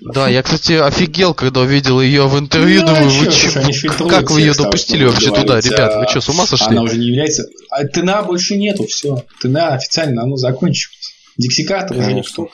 Да, 0.02 0.28
я, 0.28 0.42
кстати, 0.42 0.72
офигел, 0.72 1.34
когда 1.34 1.60
увидел 1.62 2.00
ее 2.00 2.28
в 2.28 2.38
интервью, 2.38 2.82
ну, 2.82 2.88
думаю, 2.88 3.08
вы 3.08 3.32
че, 3.32 3.88
как 4.08 4.30
вы 4.30 4.40
ее 4.40 4.52
допустили 4.54 5.04
вообще 5.04 5.34
туда, 5.34 5.60
ребят, 5.60 5.96
вы 5.96 6.08
что, 6.08 6.20
с 6.20 6.28
ума 6.28 6.46
сошли? 6.46 6.68
Она 6.68 6.82
уже 6.82 6.98
не 6.98 7.06
является... 7.06 7.44
А 7.70 7.84
ТНА 7.84 8.22
больше 8.22 8.56
нету, 8.56 8.86
все. 8.86 9.24
ТНА 9.40 9.74
официально, 9.74 10.22
оно 10.22 10.36
закончилось. 10.36 11.14
Диксиката 11.36 11.94
уже 11.94 12.12
никто. 12.12 12.50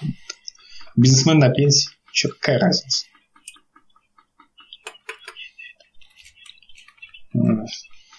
Бизнесмен 0.97 1.39
на 1.39 1.51
пенсии. 1.51 1.91
Че, 2.13 2.29
какая 2.29 2.59
разница? 2.59 3.07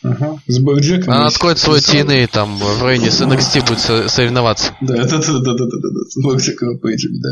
Ага. 0.04 0.38
С 0.48 0.60
Бэкджеком. 0.60 1.14
Она 1.14 1.28
откроет 1.28 1.58
свой 1.58 1.80
TNA 1.80 2.28
там 2.28 2.58
в 2.58 2.84
районе 2.84 3.10
с 3.10 3.22
NXT 3.22 3.68
будет 3.68 4.10
соревноваться. 4.12 4.76
Да, 4.82 4.96
да, 4.96 5.04
да, 5.06 5.18
да, 5.18 5.40
да, 5.40 5.54
да, 5.54 5.66
да, 5.66 5.90
да, 5.90 6.10
с 6.10 6.22
Бэкджеком 6.22 6.76
и 6.76 6.80
Пейджем, 6.80 7.14
да. 7.22 7.30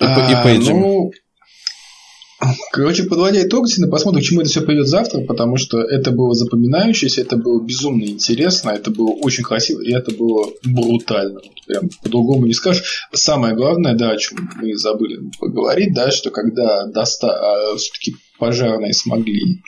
И, 0.00 0.04
а, 0.04 0.42
Пейджем. 0.42 0.80
Ну, 0.80 1.10
короче, 2.72 3.04
подводя 3.04 3.42
итог, 3.42 3.66
посмотрим, 3.90 4.20
к 4.20 4.24
чему 4.24 4.40
это 4.40 4.50
все 4.50 4.60
пойдет 4.60 4.88
завтра, 4.88 5.20
потому 5.20 5.56
что 5.56 5.80
это 5.80 6.10
было 6.10 6.34
запоминающееся, 6.34 7.22
это 7.22 7.36
было 7.36 7.62
безумно 7.62 8.04
интересно, 8.04 8.70
это 8.70 8.90
было 8.90 9.10
очень 9.10 9.44
красиво, 9.44 9.80
и 9.80 9.92
это 9.92 10.14
было 10.14 10.48
брутально. 10.64 11.40
Прям 11.66 11.88
по-другому 12.02 12.46
не 12.46 12.54
скажешь. 12.54 13.06
Самое 13.12 13.54
главное, 13.54 13.94
да, 13.94 14.10
о 14.10 14.18
чем 14.18 14.50
мы 14.56 14.76
забыли 14.76 15.30
поговорить, 15.38 15.94
да, 15.94 16.10
что 16.10 16.30
когда 16.30 16.86
доста... 16.86 17.28
а, 17.28 17.76
все-таки 17.76 18.16
пожарные 18.38 18.92
смогли 18.92 19.62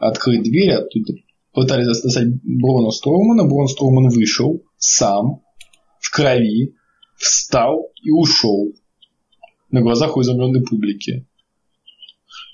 открыть 0.00 0.42
дверь, 0.42 0.72
оттуда 0.72 1.14
пытались 1.52 1.86
достать 1.86 2.28
Брона 2.42 2.90
Строумана, 2.90 3.44
Брон 3.44 3.68
Строуман 3.68 4.08
вышел 4.08 4.62
сам, 4.78 5.42
в 6.00 6.10
крови, 6.10 6.74
встал 7.16 7.90
и 8.02 8.10
ушел 8.10 8.72
на 9.70 9.82
глазах 9.82 10.16
у 10.16 10.22
изумленной 10.22 10.62
публики. 10.62 11.26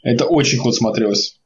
Это 0.03 0.27
очень 0.27 0.61
круто 0.61 0.77
смотрелось. 0.77 1.39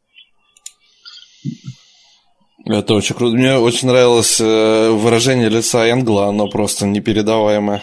Это 2.66 2.94
очень 2.94 3.14
круто. 3.14 3.36
Мне 3.36 3.56
очень 3.56 3.88
нравилось 3.88 4.40
э, 4.40 4.90
выражение 4.90 5.48
лица 5.48 5.88
Энгла, 5.88 6.28
оно 6.28 6.48
просто 6.48 6.86
непередаваемое. 6.86 7.82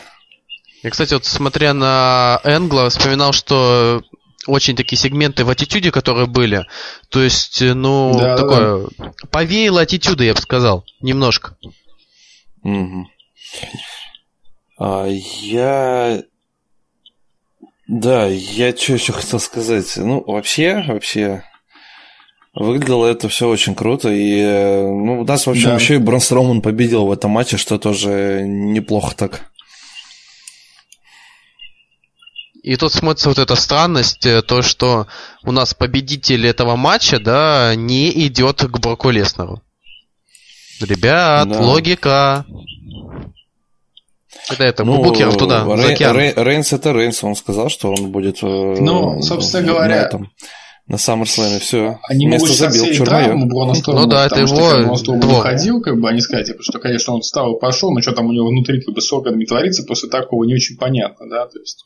Я, 0.84 0.89
кстати, 0.91 1.13
вот 1.13 1.26
смотря 1.26 1.74
на 1.74 2.39
Энгла, 2.43 2.89
вспоминал, 2.89 3.34
что 3.34 4.03
очень 4.47 4.75
такие 4.75 4.97
сегменты 4.97 5.45
в 5.45 5.49
аттитюде, 5.49 5.91
которые 5.91 6.27
были. 6.27 6.65
То 7.09 7.21
есть, 7.21 7.61
ну, 7.61 8.17
да, 8.19 8.35
такое... 8.35 8.87
Да. 8.97 9.13
Повеяло 9.29 9.81
аттитюда, 9.81 10.23
я 10.23 10.33
бы 10.33 10.41
сказал. 10.41 10.85
Немножко. 11.01 11.57
Угу. 12.63 13.07
А, 14.79 15.07
я 15.07 16.23
да, 17.87 18.25
я 18.27 18.75
что 18.75 18.93
еще 18.93 19.13
хотел 19.13 19.39
сказать. 19.39 19.95
Ну, 19.95 20.21
вообще, 20.27 20.83
вообще, 20.87 21.43
выглядело 22.53 23.05
это 23.05 23.29
все 23.29 23.47
очень 23.47 23.75
круто. 23.75 24.09
И 24.09 24.43
ну, 24.43 25.21
у 25.21 25.25
нас 25.25 25.47
вообще, 25.47 25.67
да. 25.67 25.71
вообще 25.71 25.95
и 25.95 25.99
Брон 25.99 26.19
Строуман 26.19 26.61
победил 26.61 27.05
в 27.05 27.11
этом 27.13 27.31
матче, 27.31 27.55
что 27.55 27.77
тоже 27.77 28.43
неплохо 28.45 29.15
так. 29.15 29.49
И 32.68 32.76
тут 32.76 32.91
смотрится 32.91 33.30
вот 33.30 33.39
эта 33.39 33.55
странность, 33.55 34.26
э, 34.26 34.41
то, 34.41 34.61
что 34.61 35.07
у 35.45 35.53
нас 35.53 35.74
победитель 35.74 36.45
этого 36.45 36.76
матча, 36.76 37.18
да, 37.18 37.74
не 37.76 38.09
идет 38.28 38.61
к 38.61 38.80
Броку 38.80 39.09
Леснеру. 39.09 39.61
Ребят, 40.82 41.47
да. 41.47 41.61
логика. 41.61 42.45
Когда 44.49 44.65
это, 44.65 44.84
ну, 44.84 45.01
букеров 45.01 45.38
туда, 45.38 45.63
Рей, 45.65 45.82
за 45.82 45.93
океан. 45.93 46.18
Рей, 46.18 46.34
Рейнс 46.36 46.74
это 46.74 46.91
Рейнс, 46.91 47.24
он 47.24 47.36
сказал, 47.38 47.70
что 47.70 47.89
он 47.89 48.11
будет 48.11 48.43
э, 48.43 48.45
ну, 48.45 49.22
собственно 49.22 49.65
говоря, 49.65 49.95
на, 49.95 50.01
этом, 50.01 50.32
на 50.88 50.95
SummerSlam, 50.95 51.59
все. 51.59 51.99
Они 52.09 52.26
Место 52.26 52.47
могут 52.47 52.57
забил, 52.57 53.45
Брона 53.47 53.76
Строма, 53.76 54.01
ну 54.01 54.07
да, 54.07 54.26
это 54.26 54.41
его 54.41 54.97
что, 54.97 55.15
двор. 55.15 55.41
ходил, 55.41 55.80
как 55.80 55.97
бы, 56.01 56.09
они 56.09 56.20
сказали, 56.20 56.47
типа, 56.47 56.61
что, 56.63 56.80
конечно, 56.80 57.13
он 57.13 57.22
встал 57.22 57.55
и 57.55 57.59
пошел, 57.61 57.93
но 57.93 58.01
что 58.01 58.11
там 58.11 58.26
у 58.26 58.34
него 58.34 58.49
внутри 58.49 58.82
как 58.82 58.93
бы 58.93 58.99
с 58.99 59.13
органами 59.13 59.45
творится, 59.45 59.84
после 59.84 60.09
такого 60.09 60.43
не 60.43 60.53
очень 60.53 60.76
понятно, 60.76 61.30
да, 61.30 61.45
то 61.45 61.57
есть, 61.59 61.86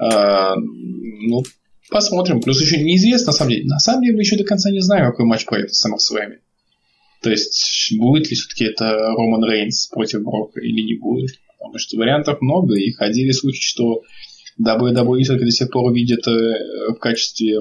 ну, 0.00 1.42
посмотрим. 1.90 2.40
Плюс 2.40 2.60
еще 2.60 2.82
неизвестно, 2.82 3.28
на 3.28 3.32
самом 3.32 3.50
деле. 3.50 3.64
На 3.64 3.78
самом 3.78 4.02
деле, 4.02 4.14
мы 4.14 4.22
еще 4.22 4.36
до 4.36 4.44
конца 4.44 4.70
не 4.70 4.80
знаем, 4.80 5.10
какой 5.10 5.26
матч 5.26 5.44
пройдет 5.44 5.74
на 5.74 5.86
SummerSlam. 5.86 6.36
То 7.22 7.30
есть, 7.30 7.98
будет 7.98 8.30
ли 8.30 8.36
все-таки 8.36 8.64
это 8.64 8.84
Роман 8.84 9.44
Рейнс 9.44 9.88
против 9.88 10.22
Брока 10.22 10.60
или 10.60 10.82
не 10.82 10.94
будет 10.94 11.30
потому 11.58 11.78
что 11.78 11.98
вариантов 11.98 12.40
много, 12.40 12.76
и 12.76 12.92
ходили 12.92 13.30
слухи, 13.30 13.60
что 13.60 14.02
WWE 14.60 15.22
все-таки 15.22 15.44
до 15.44 15.50
сих 15.50 15.70
пор 15.70 15.92
видят 15.92 16.26
э, 16.26 16.92
в 16.92 16.98
качестве 16.98 17.58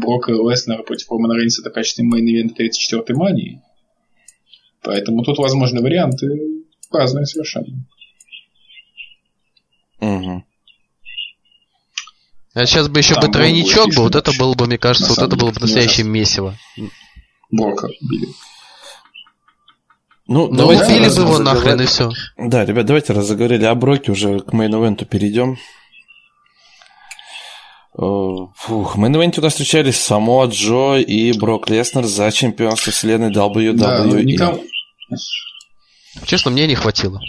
Брока 0.00 0.32
Леснера 0.32 0.82
против 0.82 1.10
Романа 1.10 1.34
Рейнса 1.34 1.62
это 1.62 1.70
в 1.70 1.74
качестве 1.74 2.04
main 2.04 2.24
event 2.24 2.49
а 2.49 2.54
34-й 2.56 3.14
мании. 3.14 3.60
Поэтому 4.82 5.22
тут 5.22 5.38
возможны 5.38 5.80
варианты 5.80 6.28
разные 6.90 7.26
совершенно. 7.26 7.84
Угу. 10.00 10.44
А 12.54 12.66
сейчас 12.66 12.88
бы 12.88 13.00
еще 13.00 13.14
Там 13.14 13.24
бы 13.24 13.32
тройничок 13.32 13.94
был, 13.94 14.04
вот 14.04 14.14
это 14.14 14.32
было 14.38 14.54
бы, 14.54 14.66
мне 14.66 14.78
кажется, 14.78 15.08
вот 15.08 15.18
это 15.18 15.36
было 15.36 15.50
бы 15.50 15.60
настоящее 15.60 16.06
месиво. 16.06 16.56
Брока 17.50 17.88
били. 18.00 18.28
Ну, 20.26 20.48
ну 20.48 20.56
давайте 20.56 20.84
убили 20.84 21.08
бы 21.08 21.22
его 21.22 21.38
нахрен 21.38 21.80
и 21.80 21.86
все. 21.86 22.10
Да, 22.38 22.64
ребят, 22.64 22.86
давайте 22.86 23.12
раз 23.12 23.26
заговорили 23.26 23.64
о 23.64 23.74
Броке, 23.74 24.12
уже 24.12 24.38
к 24.40 24.52
main 24.52 24.73
event 24.73 24.99
у 24.99 25.04
перейдем. 25.04 25.58
Э, 27.98 28.46
фух, 28.56 28.96
main 28.96 29.14
event 29.14 29.36
е 29.36 29.40
у 29.40 29.42
нас 29.42 29.52
встречались 29.52 30.00
Само 30.00 30.46
Джо 30.46 30.96
и 30.96 31.36
Брок 31.36 31.68
Леснер 31.68 32.04
за 32.04 32.30
чемпионство 32.30 32.92
вселенной 32.92 33.32
WWE. 33.32 33.72
Да, 33.72 34.04
ну, 34.04 34.18
никому... 34.20 34.62
Честно, 36.24 36.52
мне 36.52 36.66
не 36.68 36.76
хватило. 36.76 37.20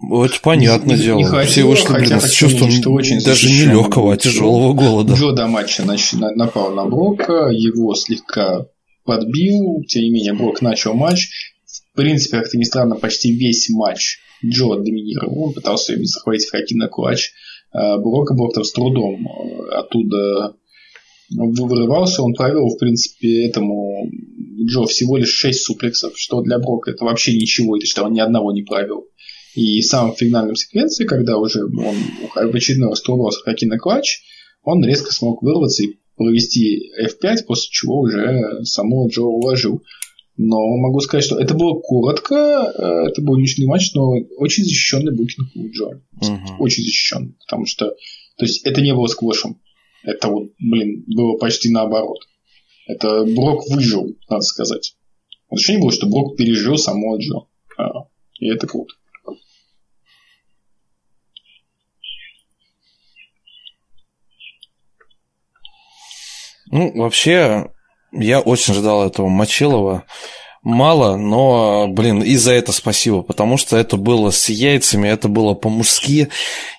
Вот 0.00 0.40
понятное 0.42 0.96
дело. 0.96 1.18
Не 1.18 1.24
хватило, 1.24 1.74
Все 1.74 1.88
вышли, 1.88 2.04
блин, 2.04 2.20
с 2.20 2.30
чувством 2.30 2.68
очень 2.92 3.20
даже 3.20 3.48
не 3.48 3.64
легкого, 3.72 4.14
а 4.14 4.16
тяжелого 4.16 4.72
голода. 4.72 5.14
Джо 5.14 5.32
до 5.32 5.46
матча 5.46 5.84
напал 5.84 6.72
на 6.72 6.84
Брока, 6.84 7.48
его 7.50 7.94
слегка 7.94 8.66
подбил, 9.04 9.84
тем 9.86 10.02
не 10.02 10.10
менее 10.10 10.32
Брок 10.32 10.62
начал 10.62 10.94
матч, 10.94 11.28
в 11.66 11.96
принципе, 11.96 12.38
как-то 12.38 12.58
не 12.58 12.64
странно, 12.64 12.96
почти 12.96 13.32
весь 13.32 13.68
матч 13.70 14.18
Джо 14.44 14.76
доминировал. 14.76 15.44
Он 15.44 15.52
пытался 15.54 15.94
захватить 16.02 16.50
хоккей 16.50 16.76
на 16.76 16.88
клатч. 16.88 17.32
Брока 17.72 18.34
Брок 18.34 18.54
там 18.54 18.64
с 18.64 18.72
трудом 18.72 19.26
э, 19.26 19.74
оттуда 19.74 20.54
вырывался. 21.30 22.22
Он 22.22 22.34
провел, 22.34 22.68
в 22.68 22.78
принципе, 22.78 23.46
этому 23.46 24.10
Джо 24.64 24.84
всего 24.86 25.16
лишь 25.16 25.30
6 25.30 25.60
суплексов, 25.60 26.12
что 26.16 26.42
для 26.42 26.58
Брока 26.58 26.90
это 26.90 27.04
вообще 27.04 27.36
ничего, 27.36 27.76
это 27.76 27.86
что 27.86 28.04
он 28.04 28.12
ни 28.12 28.20
одного 28.20 28.52
не 28.52 28.62
провел. 28.62 29.06
И 29.54 29.80
сам 29.82 30.12
в 30.12 30.18
финальном 30.18 30.56
секвенции, 30.56 31.04
когда 31.04 31.38
уже 31.38 31.64
он 31.64 31.96
в 32.34 32.54
очередной 32.54 32.90
раз 32.90 33.36
хоккей 33.38 33.68
на 33.68 33.78
клатч, 33.78 34.20
он 34.62 34.84
резко 34.84 35.12
смог 35.12 35.42
вырваться 35.42 35.84
и 35.84 35.98
провести 36.16 36.90
F5, 37.00 37.44
после 37.46 37.68
чего 37.70 38.00
уже 38.00 38.64
само 38.64 39.08
Джо 39.08 39.22
уложил. 39.22 39.82
Но 40.36 40.58
могу 40.78 40.98
сказать, 41.00 41.24
что 41.24 41.38
это 41.38 41.54
было 41.54 41.78
коротко, 41.80 42.34
э, 42.34 43.10
это 43.10 43.22
был 43.22 43.36
ничный 43.38 43.66
матч, 43.66 43.92
но 43.94 44.14
очень 44.36 44.64
защищенный 44.64 45.14
букинг 45.14 45.48
у 45.54 45.68
Джо. 45.68 46.00
Uh-huh. 46.20 46.56
Очень 46.58 46.82
защищенный. 46.82 47.36
Потому 47.46 47.66
что 47.66 47.94
то 48.36 48.44
есть 48.44 48.66
это 48.66 48.80
не 48.80 48.92
было 48.94 49.06
сквошем. 49.06 49.60
Это 50.02 50.28
вот, 50.28 50.50
блин, 50.58 51.04
было 51.06 51.36
почти 51.36 51.70
наоборот. 51.70 52.18
Это 52.86 53.24
Брок 53.24 53.68
выжил, 53.70 54.16
надо 54.28 54.42
сказать. 54.42 54.96
Ощущение 55.48 55.82
было, 55.82 55.92
что 55.92 56.06
Брок 56.06 56.36
пережил 56.36 56.76
само 56.76 57.16
Джо. 57.18 57.46
А, 57.78 58.08
и 58.40 58.48
это 58.48 58.66
круто. 58.66 58.94
Ну, 66.74 66.90
вообще, 66.92 67.68
я 68.10 68.40
очень 68.40 68.74
ждал 68.74 69.06
этого 69.06 69.28
Мочилова. 69.28 70.02
Мало, 70.64 71.16
но, 71.16 71.86
блин, 71.86 72.20
и 72.20 72.34
за 72.34 72.52
это 72.52 72.72
спасибо, 72.72 73.22
потому 73.22 73.58
что 73.58 73.76
это 73.76 73.96
было 73.96 74.30
с 74.30 74.48
яйцами, 74.48 75.06
это 75.06 75.28
было 75.28 75.54
по-мужски, 75.54 76.30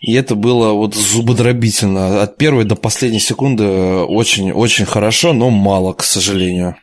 и 0.01 0.13
это 0.13 0.35
было 0.35 0.73
вот 0.73 0.95
зубодробительно. 0.95 2.21
От 2.21 2.35
первой 2.35 2.65
до 2.65 2.75
последней 2.75 3.21
секунды 3.21 3.63
очень-очень 3.63 4.85
хорошо, 4.85 5.31
но 5.31 5.49
мало, 5.49 5.93
к 5.93 6.03
сожалению. 6.03 6.75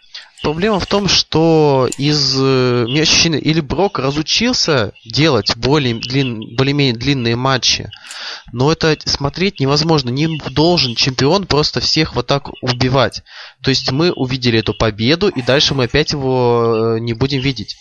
Проблема 0.42 0.80
в 0.80 0.86
том, 0.86 1.06
что 1.06 1.88
из 1.98 2.36
э, 2.36 2.84
меня 2.88 3.02
ощущение, 3.02 3.40
или 3.40 3.60
Брок 3.60 4.00
разучился 4.00 4.92
делать 5.04 5.56
более, 5.56 5.94
длин, 5.94 6.56
более-менее 6.56 6.94
длинные 6.94 7.36
матчи, 7.36 7.88
но 8.52 8.72
это 8.72 8.96
смотреть 9.08 9.60
невозможно. 9.60 10.10
Не 10.10 10.38
должен 10.50 10.96
чемпион 10.96 11.46
просто 11.46 11.80
всех 11.80 12.16
вот 12.16 12.26
так 12.26 12.50
убивать. 12.60 13.22
То 13.62 13.70
есть 13.70 13.92
мы 13.92 14.10
увидели 14.10 14.58
эту 14.58 14.74
победу, 14.74 15.28
и 15.28 15.42
дальше 15.42 15.74
мы 15.74 15.84
опять 15.84 16.10
его 16.10 16.96
э, 16.96 16.98
не 16.98 17.14
будем 17.14 17.40
видеть. 17.40 17.76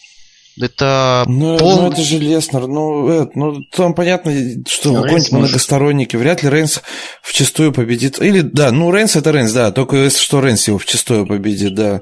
Это 0.59 1.23
ну, 1.27 1.57
пол... 1.57 1.81
ну 1.81 1.91
это 1.91 2.01
же 2.01 2.17
Леснер, 2.17 2.67
ну, 2.67 3.07
это, 3.07 3.31
ну 3.35 3.63
там 3.71 3.93
понятно, 3.93 4.33
что 4.67 4.93
какой-нибудь 4.93 5.31
многосторонники, 5.31 6.17
вряд 6.17 6.43
ли 6.43 6.49
Рейнс 6.49 6.81
в 7.21 7.33
чистую 7.33 7.71
победит. 7.71 8.21
Или 8.21 8.41
да, 8.41 8.71
ну 8.71 8.91
Рейнс 8.91 9.15
это 9.15 9.31
Рейнс, 9.31 9.53
да, 9.53 9.71
только 9.71 9.95
если 9.95 10.19
что 10.19 10.41
Рейнс 10.41 10.67
его 10.67 10.77
в 10.77 10.85
чистую 10.85 11.25
победит, 11.25 11.73
да. 11.75 12.01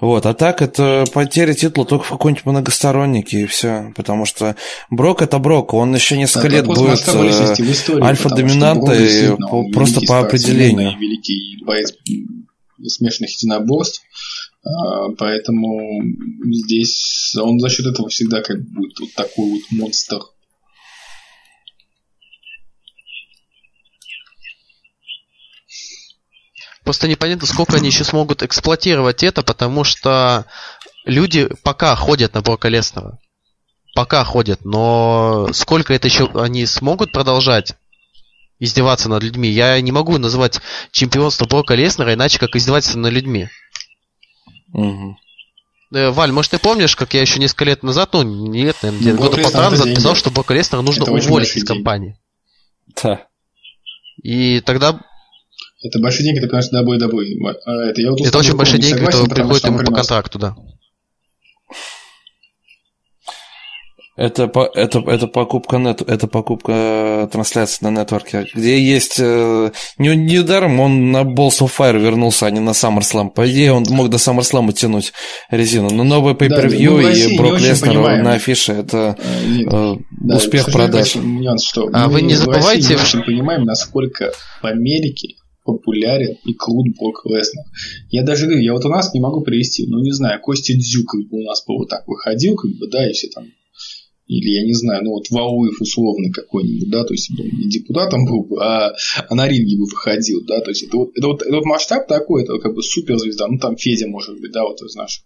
Вот, 0.00 0.26
а 0.26 0.34
так 0.34 0.62
это 0.62 1.04
потеря 1.12 1.54
титула 1.54 1.86
только 1.86 2.04
в 2.04 2.10
какой-нибудь 2.10 2.46
многостороннике 2.46 3.40
и 3.40 3.46
все, 3.46 3.92
потому 3.96 4.26
что 4.26 4.54
Брок 4.90 5.20
это 5.22 5.38
Брок, 5.38 5.74
он 5.74 5.92
еще 5.94 6.16
несколько 6.16 6.48
да, 6.48 6.56
лет 6.56 6.66
будет 6.66 7.08
э, 7.08 8.00
альфа-доминантой 8.00 9.36
просто 9.72 10.02
по 10.02 10.20
определению. 10.20 10.96
Великий 10.98 11.64
боец 11.64 11.92
смешанных 12.86 13.32
единоборств, 13.32 14.02
поэтому 15.16 16.02
здесь 16.52 17.34
он 17.40 17.58
за 17.58 17.68
счет 17.68 17.86
этого 17.86 18.08
всегда 18.08 18.42
как 18.42 18.60
будет 18.60 18.98
вот 19.00 19.12
такой 19.14 19.50
вот 19.50 19.62
монстр. 19.70 20.18
Просто 26.84 27.06
непонятно, 27.06 27.46
сколько 27.46 27.76
они 27.76 27.88
еще 27.88 28.02
смогут 28.02 28.42
эксплуатировать 28.42 29.22
это, 29.22 29.42
потому 29.42 29.84
что 29.84 30.46
люди 31.04 31.48
пока 31.62 31.94
ходят 31.94 32.32
на 32.34 32.40
Брока. 32.40 32.70
Пока 33.94 34.24
ходят, 34.24 34.64
но 34.64 35.48
сколько 35.52 35.92
это 35.92 36.08
еще 36.08 36.30
они 36.34 36.64
смогут 36.66 37.12
продолжать 37.12 37.74
издеваться 38.58 39.08
над 39.08 39.22
людьми? 39.22 39.50
Я 39.50 39.80
не 39.80 39.92
могу 39.92 40.16
назвать 40.18 40.60
чемпионство 40.90 41.46
Брока 41.46 41.74
Леснера 41.74 42.14
иначе, 42.14 42.38
как 42.38 42.56
издеваться 42.56 42.98
над 42.98 43.12
людьми. 43.12 43.48
Угу. 44.72 45.16
Валь, 45.90 46.32
может, 46.32 46.50
ты 46.50 46.58
помнишь, 46.58 46.96
как 46.96 47.14
я 47.14 47.22
еще 47.22 47.40
несколько 47.40 47.64
лет 47.64 47.82
назад, 47.82 48.10
ну, 48.12 48.22
нет, 48.22 48.76
наверное, 48.82 49.12
ну, 49.14 49.18
года 49.18 49.42
полтора 49.42 49.70
назад 49.70 49.94
писал, 49.94 50.14
что 50.14 50.30
Бока 50.30 50.52
Леснера 50.54 50.82
нужно 50.82 51.04
это 51.04 51.12
уволить 51.12 51.56
из 51.56 51.64
компании. 51.64 52.18
Да. 53.02 53.26
И 54.22 54.60
тогда... 54.60 55.00
Это 55.82 55.98
большие 56.00 56.24
деньги, 56.24 56.38
это, 56.40 56.48
конечно, 56.48 56.78
добой, 56.78 56.98
добой. 56.98 57.38
Это, 57.66 58.00
я 58.00 58.10
вот 58.10 58.20
это 58.20 58.38
очень 58.38 58.56
большие 58.56 58.80
деньги, 58.80 59.04
которые 59.04 59.28
приходят 59.28 59.64
ему 59.64 59.78
по 59.78 59.92
контракту, 59.92 60.38
да. 60.38 60.56
Это, 64.18 64.50
это, 64.74 64.98
это 65.06 65.28
покупка 65.28 65.78
нет, 65.78 66.02
это 66.02 66.26
покупка 66.26 66.72
э, 66.72 67.28
трансляции 67.30 67.84
на 67.84 67.90
нетворке, 67.90 68.46
где 68.52 68.76
есть... 68.82 69.20
Э, 69.20 69.70
не, 69.96 70.16
недаром 70.16 70.80
он 70.80 71.12
на 71.12 71.22
Balls 71.22 71.60
of 71.60 71.70
Fire 71.78 71.96
вернулся, 72.00 72.46
а 72.46 72.50
не 72.50 72.58
на 72.58 72.70
SummerSlam. 72.70 73.30
По 73.30 73.48
идее, 73.48 73.72
он 73.72 73.84
мог 73.90 74.08
до 74.10 74.16
SummerSlam 74.16 74.72
тянуть 74.72 75.12
резину. 75.50 75.90
Но 75.90 76.02
новый 76.02 76.34
pay-per-view 76.34 77.00
да, 77.00 77.12
и 77.12 77.38
Брок 77.38 77.60
Леснер 77.60 78.24
на 78.24 78.32
афише– 78.32 78.72
это 78.80 79.16
э, 79.20 79.96
да, 80.10 80.36
успех 80.36 80.66
продаж. 80.72 81.14
Нюанс, 81.14 81.62
что 81.62 81.88
а 81.92 82.08
вы 82.08 82.22
не 82.22 82.34
забывайте... 82.34 82.96
Мы 82.96 83.02
очень 83.02 83.22
понимаем, 83.22 83.62
насколько 83.62 84.32
в 84.60 84.66
Америке 84.66 85.36
популярен 85.62 86.38
и 86.44 86.54
крут 86.54 86.88
Брок 86.98 87.24
Леснер. 87.24 87.62
Я 88.10 88.24
даже 88.24 88.46
говорю, 88.46 88.62
я 88.62 88.72
вот 88.72 88.84
у 88.84 88.88
нас 88.88 89.14
не 89.14 89.20
могу 89.20 89.42
привести, 89.42 89.86
ну 89.86 90.00
не 90.00 90.10
знаю, 90.10 90.40
Костя 90.40 90.72
Дзю 90.74 91.04
как 91.04 91.20
бы 91.28 91.38
у 91.38 91.44
нас 91.44 91.64
бы 91.64 91.76
вот 91.76 91.88
так 91.88 92.02
выходил, 92.08 92.56
как 92.56 92.72
бы, 92.72 92.88
да, 92.90 93.08
и 93.08 93.12
все 93.12 93.28
там 93.28 93.44
или, 94.28 94.50
я 94.50 94.64
не 94.64 94.74
знаю, 94.74 95.04
ну 95.04 95.12
вот 95.12 95.30
Вауев 95.30 95.80
условно 95.80 96.30
какой-нибудь, 96.30 96.90
да, 96.90 97.02
то 97.04 97.14
есть 97.14 97.30
не 97.30 97.68
депутатом 97.68 98.26
был 98.26 98.44
бы, 98.44 98.62
а, 98.62 98.94
а 99.28 99.34
на 99.34 99.48
ринге 99.48 99.78
бы 99.78 99.84
выходил, 99.84 100.44
да, 100.44 100.60
то 100.60 100.70
есть 100.70 100.82
это 100.82 100.96
вот, 100.98 101.10
это 101.16 101.26
вот, 101.26 101.42
это 101.42 101.54
вот 101.56 101.64
масштаб 101.64 102.06
такой, 102.06 102.42
это 102.42 102.58
как 102.58 102.74
бы 102.74 102.82
суперзвезда, 102.82 103.48
ну 103.48 103.58
там 103.58 103.76
Федя 103.76 104.06
может 104.06 104.38
быть, 104.38 104.52
да, 104.52 104.64
вот 104.64 104.80
из 104.82 104.94
наших. 104.94 105.24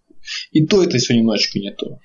И 0.52 0.64
то 0.64 0.82
это 0.82 0.98
все 0.98 1.16
немножечко 1.16 1.58
не 1.58 1.72
то. 1.72 1.98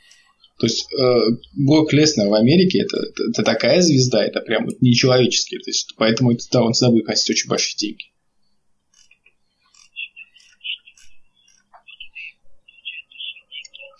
То 0.60 0.66
есть 0.66 0.88
э, 0.92 1.20
Брок 1.56 1.94
Леснер 1.94 2.30
в 2.30 2.34
Америке 2.34 2.80
это, 2.80 2.98
это, 2.98 3.24
это 3.30 3.44
такая 3.44 3.82
звезда, 3.82 4.26
это 4.26 4.40
прям 4.42 4.66
вот 4.66 4.82
нечеловеческий. 4.82 5.60
То 5.60 5.70
есть, 5.70 5.94
поэтому 5.98 6.32
это, 6.32 6.44
да, 6.52 6.64
он 6.64 6.74
всегда 6.74 6.92
будет 6.92 7.08
очень 7.08 7.48
большие 7.48 7.78
деньги. 7.78 8.06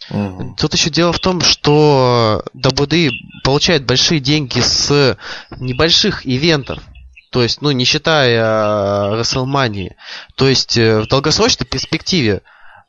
Угу. 0.10 0.56
Тут 0.58 0.74
еще 0.74 0.90
дело 0.90 1.12
в 1.12 1.20
том, 1.20 1.42
что 1.42 2.44
WD 2.56 3.12
получает 3.44 3.86
большие 3.86 4.20
деньги 4.20 4.60
с 4.60 5.18
небольших 5.60 6.26
ивентов. 6.26 6.80
То 7.32 7.44
есть, 7.44 7.62
ну, 7.62 7.72
не 7.72 7.84
считая 7.84 9.12
WrestleMania. 9.12 9.92
То 10.36 10.48
есть, 10.48 10.78
э, 10.78 11.02
в 11.02 11.08
долгосрочной 11.08 11.66
перспективе, 11.66 12.42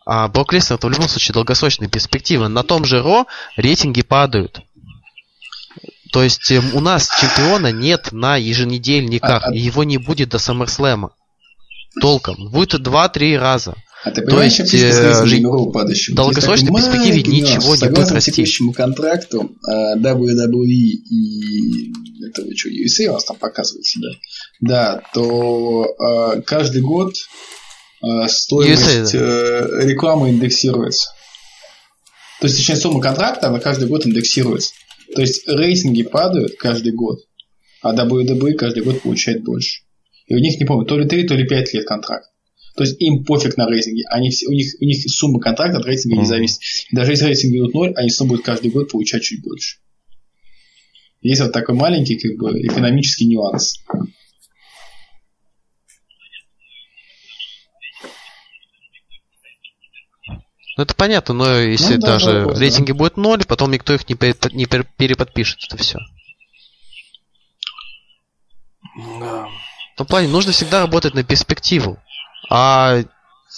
а 0.07 0.29
Брок 0.29 0.53
Леснер 0.53 0.77
это 0.77 0.87
в 0.87 0.91
любом 0.91 1.09
случае 1.09 1.35
долгосрочная 1.35 1.89
перспектива, 1.89 2.49
на 2.49 2.62
том 2.62 2.85
же 2.85 3.03
Ро 3.03 3.27
рейтинги 3.57 4.03
падают. 4.03 4.61
То 6.12 6.23
есть, 6.23 6.51
эм, 6.51 6.75
у 6.75 6.81
нас 6.81 7.11
чемпиона 7.21 7.73
нет 7.73 8.12
на 8.12 8.37
еженедельниках, 8.37 9.45
а, 9.45 9.49
а... 9.49 9.55
и 9.55 9.59
его 9.59 9.85
не 9.85 9.99
будет 9.99 10.31
до 10.31 10.39
SummerSlam. 10.39 11.11
Толком. 12.01 12.51
Будет 12.51 12.87
2-3 12.87 13.37
раза. 13.37 13.75
А 14.05 14.12
ты 14.12 14.22
понимаешь, 14.22 14.57
То 14.57 14.62
есть, 14.62 14.74
э, 14.74 15.26
жить 15.26 15.42
в 15.42 16.14
долгосрочной 16.14 16.72
перспективе 16.72 17.22
ничего 17.22 17.74
не 17.74 17.88
будет 17.90 18.11
расти. 18.12 18.30
текущему 18.32 18.72
контракту 18.72 19.51
э, 19.68 19.99
WWE 19.99 20.64
и 20.66 21.92
этого 22.28 22.57
что, 22.57 22.68
USA 22.68 23.09
у 23.09 23.12
нас 23.14 23.24
там 23.24 23.36
показывается, 23.36 23.99
да? 24.01 24.09
Да, 24.61 25.03
то 25.12 25.84
э, 25.84 26.42
каждый 26.42 26.82
год 26.82 27.14
э, 28.03 28.28
стоимость 28.28 29.14
э, 29.14 29.68
рекламы 29.82 30.30
индексируется. 30.30 31.09
То 32.40 32.46
есть, 32.46 32.59
точнее, 32.59 32.76
сумма 32.76 33.01
контракта, 33.01 33.49
она 33.49 33.59
каждый 33.59 33.88
год 33.88 34.07
индексируется. 34.07 34.72
То 35.14 35.22
есть, 35.22 35.49
рейтинги 35.49 36.03
падают 36.03 36.57
каждый 36.57 36.92
год, 36.92 37.18
а 37.82 37.94
WWE 37.94 38.53
каждый 38.53 38.84
год 38.84 39.03
получает 39.03 39.42
больше. 39.42 39.82
И 40.26 40.34
у 40.34 40.38
них, 40.38 40.61
не 40.61 40.66
помню, 40.66 40.86
то 40.86 40.99
ли 40.99 41.09
3, 41.09 41.26
то 41.26 41.34
ли 41.34 41.49
5 41.49 41.74
лет 41.74 41.86
контракт. 41.86 42.28
То 42.79 42.85
есть 42.85 43.01
им 43.01 43.24
пофиг 43.24 43.57
на 43.57 43.66
рейтинге. 43.66 44.05
Они 44.09 44.31
все, 44.31 44.47
у, 44.47 44.53
них, 44.53 44.72
у 44.81 44.85
них 44.85 45.03
сумма 45.11 45.41
контракта 45.41 45.79
от 45.79 45.85
рейтинга 45.85 46.14
mm-hmm. 46.14 46.20
не 46.20 46.26
зависит. 46.26 46.61
И 46.89 46.95
даже 46.95 47.11
если 47.11 47.24
рейтинг 47.24 47.55
идут 47.57 47.74
ноль, 47.74 47.93
они 47.97 48.09
снова 48.09 48.31
будут 48.31 48.45
каждый 48.45 48.70
год 48.70 48.89
получать 48.89 49.24
чуть 49.24 49.43
больше. 49.43 49.79
Есть 51.20 51.41
вот 51.41 51.53
такой 51.53 51.74
маленький 51.74 52.16
как 52.16 52.37
бы 52.37 52.53
экономический 52.61 53.26
нюанс. 53.26 53.85
Ну 60.76 60.85
это 60.85 60.95
понятно, 60.95 61.35
но 61.35 61.59
если 61.59 61.95
ну, 61.95 62.01
да, 62.03 62.07
даже 62.07 62.31
вопрос, 62.43 62.61
рейтинги 62.61 62.93
да. 62.93 62.99
будет 62.99 63.16
ноль, 63.16 63.45
потом 63.45 63.72
никто 63.72 63.93
их 63.93 64.09
не, 64.09 64.14
не 64.55 64.66
переподпишет, 64.66 65.59
это 65.66 65.76
все. 65.79 65.99
Да. 69.18 69.49
В 69.95 69.99
том 69.99 70.07
плане 70.07 70.29
нужно 70.29 70.53
всегда 70.53 70.79
работать 70.79 71.14
на 71.14 71.24
перспективу. 71.24 71.99
А 72.51 73.03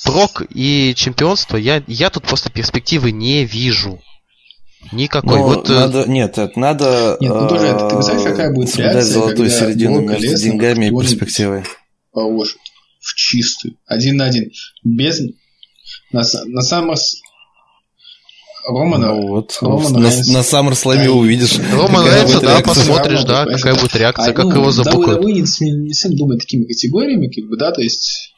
прок 0.04 0.42
и 0.50 0.94
чемпионство, 0.96 1.56
я, 1.56 1.82
я 1.86 2.10
тут 2.10 2.24
просто 2.24 2.50
перспективы 2.50 3.12
не 3.12 3.44
вижу. 3.44 4.00
Никакой. 4.92 5.38
Ну, 5.38 5.44
вот, 5.44 5.68
э, 5.68 5.74
надо, 5.74 6.04
нет, 6.08 6.38
это 6.38 6.58
надо 6.58 7.18
нет, 7.20 7.32
ну, 7.34 7.48
тоже, 7.48 7.66
ты 7.66 7.94
представляешь, 7.94 8.22
какая 8.22 8.52
будет 8.52 8.74
реакция, 8.76 9.02
золотую 9.02 9.50
середину 9.50 10.00
между 10.00 10.22
Леснер 10.22 10.52
деньгами 10.52 10.86
и 10.86 10.90
перспективой. 10.90 11.64
Положит 12.12 12.56
в 12.98 13.14
чистую. 13.14 13.76
Один 13.86 14.16
на 14.16 14.26
один. 14.26 14.50
Без... 14.82 15.20
На, 16.12 16.22
на 16.46 16.62
самом 16.62 16.96
Романа, 18.66 19.14
ну, 19.14 19.28
вот, 19.28 19.58
Романа 19.60 19.98
на, 19.98 20.10
Рейнс. 20.10 20.28
на 20.28 20.38
SummerSlam 20.38 21.04
да, 21.04 21.12
увидишь. 21.12 21.58
Роман 21.72 22.06
Рейнса, 22.06 22.40
да, 22.40 22.60
посмотришь, 22.60 23.24
да, 23.24 23.46
какая 23.46 23.74
будет 23.74 23.96
реакция, 23.96 24.30
а, 24.30 24.32
как 24.32 24.46
ну, 24.46 24.56
его 24.56 24.70
забукают. 24.70 25.20
Да, 25.20 25.26
не, 25.26 25.42
не, 25.42 25.70
не 25.70 25.92
всем 25.92 26.14
думают 26.14 26.40
такими 26.40 26.64
категориями, 26.64 27.28
как 27.28 27.48
бы, 27.48 27.56
да, 27.56 27.72
то 27.72 27.80
есть 27.80 28.34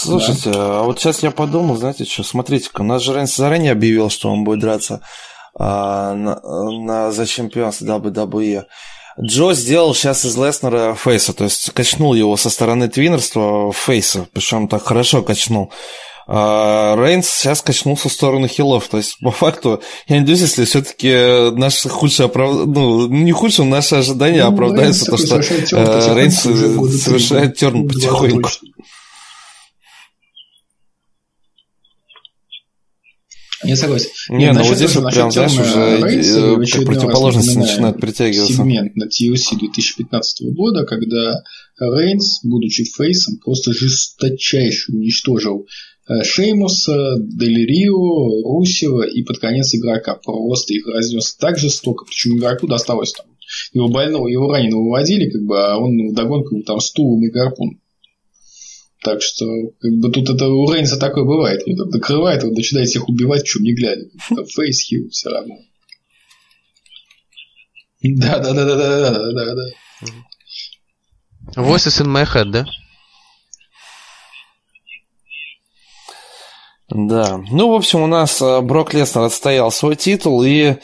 Слушайте, 0.00 0.50
да. 0.50 0.80
а 0.80 0.82
вот 0.82 0.98
сейчас 0.98 1.22
я 1.22 1.30
подумал, 1.30 1.76
знаете 1.76 2.04
что, 2.04 2.22
смотрите-ка, 2.22 2.80
у 2.82 2.84
нас 2.84 3.02
же 3.02 3.14
Рейнс 3.14 3.36
заранее 3.36 3.72
объявил, 3.72 4.10
что 4.10 4.30
он 4.30 4.44
будет 4.44 4.60
драться 4.60 5.00
а, 5.58 6.14
на, 6.14 6.40
на, 6.70 7.12
за 7.12 7.26
чемпионство 7.26 7.84
WWE. 7.84 8.64
Джо 9.20 9.52
сделал 9.52 9.94
сейчас 9.94 10.24
из 10.24 10.36
Леснера 10.36 10.94
фейса, 10.94 11.32
то 11.32 11.44
есть 11.44 11.70
качнул 11.72 12.14
его 12.14 12.36
со 12.36 12.48
стороны 12.48 12.88
твиннерства 12.88 13.70
в 13.70 13.76
фейса, 13.76 14.26
причем 14.32 14.68
так 14.68 14.84
хорошо 14.84 15.22
качнул. 15.22 15.72
А 16.32 16.94
Рейнс 16.96 17.28
сейчас 17.28 17.60
качнулся 17.60 18.08
в 18.08 18.12
сторону 18.12 18.46
хилов. 18.46 18.86
То 18.86 18.98
есть, 18.98 19.18
по 19.18 19.32
факту, 19.32 19.82
я 20.06 20.20
надеюсь, 20.20 20.42
если 20.42 20.64
все-таки 20.64 21.50
наше 21.56 21.88
худшее 21.88 22.26
оправ... 22.26 22.52
ну, 22.66 23.08
не 23.08 23.32
худшее, 23.32 23.66
наши 23.66 23.96
ожидания 23.96 24.44
ну, 24.44 24.52
оправдаются, 24.52 25.06
то, 25.06 25.16
что 25.16 25.36
э, 25.38 26.14
Рейнс 26.14 26.40
совершает 26.40 27.56
терн 27.56 27.88
потихоньку. 27.88 28.48
Я 33.62 33.76
согласен. 33.76 34.08
Не, 34.30 34.38
Нет, 34.38 34.54
ну 34.54 34.64
вот 34.64 34.76
здесь 34.76 34.96
вот 34.96 35.12
прям, 35.12 35.30
знаешь, 35.30 35.52
уже 35.52 36.00
Рейнса, 36.00 36.82
противоположности 36.84 37.58
начинают 37.58 38.00
притягиваться. 38.00 38.54
Сегмент 38.54 38.96
на 38.96 39.04
TLC 39.04 39.58
2015 39.58 40.54
года, 40.54 40.84
когда 40.86 41.42
Рейнс, 41.78 42.40
будучи 42.44 42.84
фейсом, 42.84 43.38
просто 43.38 43.72
жесточайше 43.72 44.92
уничтожил 44.92 45.66
э, 46.08 46.22
Шеймуса, 46.22 47.16
Делирио, 47.18 48.42
Русева 48.44 49.02
и 49.02 49.22
под 49.22 49.38
конец 49.38 49.74
игрока. 49.74 50.14
Просто 50.14 50.72
их 50.72 50.86
разнес 50.86 51.34
так 51.36 51.58
жестоко, 51.58 52.06
причем 52.06 52.38
игроку 52.38 52.66
досталось 52.66 53.12
там. 53.12 53.26
Его 53.72 53.88
больного, 53.88 54.28
его 54.28 54.50
раненого 54.50 54.84
выводили, 54.84 55.28
как 55.28 55.42
бы, 55.42 55.58
а 55.58 55.76
он 55.76 56.12
вдогонку 56.12 56.62
там 56.62 56.80
стулом 56.80 57.24
и 57.24 57.30
гарпун. 57.30 57.79
Так 59.02 59.22
что, 59.22 59.46
как 59.80 59.92
бы 59.92 60.10
тут 60.10 60.28
это 60.28 60.48
у 60.48 60.70
Рейнса 60.70 60.98
такое 60.98 61.24
бывает. 61.24 61.62
Это 61.66 61.86
докрывает, 61.86 62.44
он 62.44 62.52
начинает 62.52 62.88
всех 62.88 63.08
убивать, 63.08 63.42
в 63.42 63.46
чем 63.46 63.62
не 63.62 63.74
глядя. 63.74 64.04
Фейс 64.54 64.82
хил 64.82 65.08
все 65.10 65.30
равно. 65.30 65.56
Да, 68.02 68.38
да, 68.38 68.52
да, 68.52 68.64
да, 68.64 68.76
да, 68.76 69.10
да, 69.10 69.32
да, 69.32 69.54
да. 69.54 69.62
Voices 71.56 72.00
in 72.00 72.06
my 72.06 72.26
head, 72.26 72.50
да? 72.50 72.66
Да. 76.90 77.40
Ну, 77.50 77.70
в 77.70 77.74
общем, 77.74 78.02
у 78.02 78.06
нас 78.06 78.40
э, 78.42 78.60
Брок 78.60 78.94
Леснер 78.94 79.24
отстоял 79.24 79.70
свой 79.70 79.96
титул 79.96 80.42
и 80.42 80.76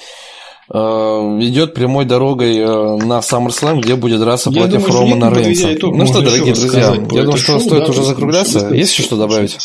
идет 0.72 1.74
прямой 1.74 2.06
дорогой 2.06 2.56
э, 2.56 2.96
на 3.04 3.20
SummerSlam, 3.20 3.80
где 3.80 3.94
будет 3.94 4.20
драться 4.20 4.50
я 4.50 4.62
против 4.62 4.86
думаю, 4.86 5.14
Романа 5.14 5.34
Рейнса. 5.34 5.68
Ну 5.80 6.06
что, 6.06 6.22
дорогие 6.22 6.54
друзья, 6.54 6.94
я 6.94 7.22
думаю, 7.22 7.36
что 7.36 7.52
шоу, 7.52 7.60
стоит 7.60 7.84
да, 7.84 7.90
уже 7.90 8.02
закругляться. 8.02 8.68
Есть 8.74 8.92
еще 8.92 9.02
что 9.04 9.16
добавить? 9.16 9.56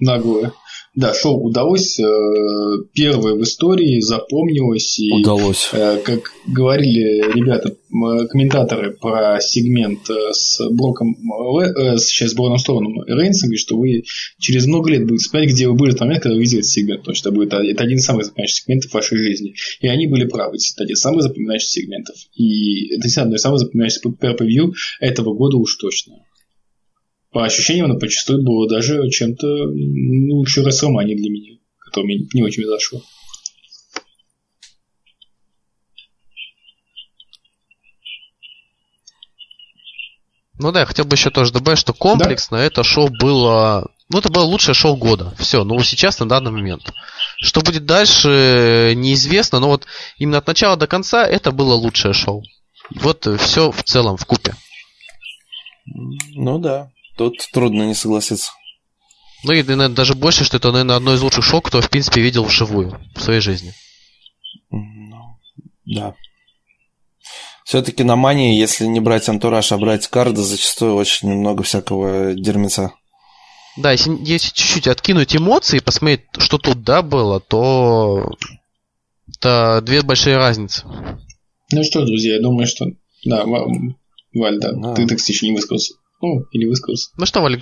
Наглое. 0.00 0.52
Да, 0.98 1.14
шоу 1.14 1.44
удалось. 1.44 2.00
Э, 2.00 2.04
первое 2.92 3.34
в 3.34 3.42
истории 3.44 4.00
запомнилось. 4.00 4.98
И, 4.98 5.12
удалось. 5.12 5.70
Э, 5.72 6.00
как 6.02 6.32
говорили 6.48 7.22
ребята, 7.38 7.76
комментаторы 8.28 8.96
про 9.00 9.38
сегмент 9.40 10.10
э, 10.10 10.32
с 10.32 10.58
Броком, 10.70 11.14
сейчас 11.98 12.32
с 12.32 12.34
Броном 12.34 12.58
Стороном 12.58 13.04
Рейнсом, 13.06 13.56
что 13.56 13.76
вы 13.76 14.02
через 14.40 14.66
много 14.66 14.90
лет 14.90 15.06
будете 15.06 15.22
вспоминать, 15.22 15.52
где 15.52 15.68
вы 15.68 15.74
были 15.74 15.90
в 15.90 15.94
тот 15.94 16.00
момент, 16.00 16.24
когда 16.24 16.34
вы 16.34 16.40
видели 16.40 16.62
этот 16.62 16.70
сегмент. 16.72 17.00
Потому 17.02 17.14
что 17.14 17.30
будет, 17.30 17.52
это 17.52 17.84
один 17.84 17.98
из 17.98 18.04
самых 18.04 18.24
запоминающих 18.24 18.64
сегментов 18.64 18.92
вашей 18.92 19.18
жизни. 19.18 19.54
И 19.80 19.86
они 19.86 20.08
были 20.08 20.24
правы. 20.24 20.56
Это 20.56 20.82
один 20.82 20.94
из 20.94 21.00
самых 21.00 21.22
запоминающих 21.22 21.70
сегментов. 21.70 22.16
И 22.34 22.88
это 22.88 23.02
действительно 23.02 23.26
одно 23.26 23.36
из 23.36 23.42
самых 23.42 23.60
запоминающихся 23.60 24.08
per 24.08 24.72
этого 24.98 25.34
года 25.34 25.58
уж 25.58 25.76
точно 25.76 26.16
по 27.30 27.44
ощущениям, 27.44 27.86
оно 27.86 27.98
почастую 27.98 28.42
было 28.42 28.68
даже 28.68 29.08
чем-то 29.10 29.46
лучше 29.46 30.62
Рестлмани 30.64 31.14
для 31.14 31.30
меня, 31.30 31.58
которое 31.78 32.06
мне 32.06 32.26
не 32.32 32.42
очень 32.42 32.64
зашло. 32.64 33.02
Ну 40.60 40.72
да, 40.72 40.80
я 40.80 40.86
хотел 40.86 41.04
бы 41.04 41.14
еще 41.14 41.30
тоже 41.30 41.52
добавить, 41.52 41.78
что 41.78 41.92
комплексно 41.92 42.58
да? 42.58 42.64
это 42.64 42.82
шоу 42.82 43.08
было... 43.10 43.92
Ну, 44.10 44.18
это 44.18 44.28
было 44.30 44.42
лучшее 44.42 44.74
шоу 44.74 44.96
года. 44.96 45.32
Все, 45.38 45.62
ну 45.62 45.78
сейчас, 45.80 46.18
на 46.18 46.28
данный 46.28 46.50
момент. 46.50 46.92
Что 47.36 47.60
будет 47.60 47.84
дальше, 47.84 48.94
неизвестно, 48.96 49.60
но 49.60 49.68
вот 49.68 49.86
именно 50.16 50.38
от 50.38 50.46
начала 50.46 50.76
до 50.76 50.88
конца 50.88 51.24
это 51.24 51.52
было 51.52 51.74
лучшее 51.74 52.12
шоу. 52.12 52.42
Вот 52.90 53.28
все 53.38 53.70
в 53.70 53.82
целом, 53.84 54.16
в 54.16 54.24
купе. 54.24 54.54
Ну 55.84 56.58
да. 56.58 56.90
Тут 57.18 57.34
трудно 57.52 57.82
не 57.82 57.94
согласиться. 57.94 58.52
Ну 59.44 59.52
и, 59.52 59.62
наверное, 59.62 59.88
даже 59.88 60.14
больше, 60.14 60.44
что 60.44 60.56
это, 60.56 60.70
наверное, 60.70 60.96
одно 60.96 61.14
из 61.14 61.20
лучших 61.20 61.44
шоу, 61.44 61.60
кто, 61.60 61.80
в 61.80 61.90
принципе, 61.90 62.20
видел 62.20 62.44
вживую 62.44 63.00
в 63.16 63.20
своей 63.20 63.40
жизни. 63.40 63.72
Ну, 64.70 65.36
да. 65.84 66.14
Все-таки 67.64 68.04
на 68.04 68.16
мании, 68.16 68.58
если 68.58 68.86
не 68.86 69.00
брать 69.00 69.28
антураж, 69.28 69.72
а 69.72 69.78
брать 69.78 70.06
карды, 70.06 70.42
зачастую 70.42 70.94
очень 70.94 71.28
много 71.28 71.64
всякого 71.64 72.34
дерьмеца. 72.34 72.92
Да, 73.76 73.92
если, 73.92 74.16
если 74.20 74.48
чуть-чуть 74.48 74.88
откинуть 74.88 75.36
эмоции 75.36 75.78
и 75.78 75.82
посмотреть, 75.82 76.22
что 76.38 76.58
тут, 76.58 76.82
да, 76.82 77.02
было, 77.02 77.40
то 77.40 78.30
это 79.28 79.80
две 79.82 80.02
большие 80.02 80.36
разницы. 80.36 80.84
Ну 81.72 81.84
что, 81.84 82.04
друзья, 82.04 82.36
я 82.36 82.40
думаю, 82.40 82.66
что... 82.66 82.86
Да, 83.24 83.44
Валь, 83.44 84.60
да, 84.60 84.72
да. 84.72 84.94
ты, 84.94 85.06
так 85.06 85.18
еще 85.20 85.46
не 85.46 85.54
высказался. 85.54 85.94
Ну, 86.20 86.42
или 86.50 86.68
высказался. 86.68 87.10
Ну 87.16 87.26
что, 87.26 87.40
Валя, 87.40 87.58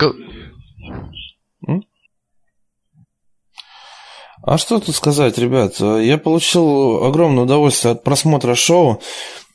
А 4.43 4.57
что 4.57 4.79
тут 4.79 4.95
сказать, 4.95 5.37
ребят? 5.37 5.79
Я 5.79 6.17
получил 6.17 7.03
огромное 7.03 7.43
удовольствие 7.43 7.91
от 7.91 8.03
просмотра 8.03 8.55
шоу. 8.55 9.01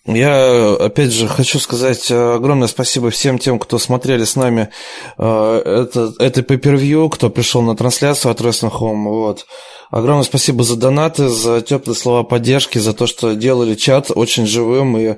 Я, 0.05 0.75
опять 0.75 1.13
же, 1.13 1.29
хочу 1.29 1.61
сказать 1.61 2.11
огромное 2.11 2.67
спасибо 2.67 3.11
всем 3.11 3.39
тем, 3.39 3.61
кто 3.61 3.79
смотрели 3.79 4.25
с 4.25 4.35
нами 4.35 4.69
э, 5.17 5.63
это, 5.65 6.13
это 6.19 6.41
pay 6.41 7.09
кто 7.09 7.31
пришел 7.31 7.63
на 7.63 7.77
трансляцию 7.77 8.33
от 8.33 8.41
Wrestling 8.41 8.73
Home. 8.73 9.05
Вот. 9.05 9.47
Огромное 9.93 10.25
спасибо 10.25 10.65
за 10.65 10.77
донаты, 10.77 11.29
за 11.29 11.61
теплые 11.61 11.95
слова 11.95 12.23
поддержки, 12.23 12.79
за 12.79 12.95
то, 12.95 13.07
что 13.07 13.35
делали 13.35 13.75
чат 13.75 14.11
очень 14.11 14.47
живым 14.47 14.97
и 14.97 15.17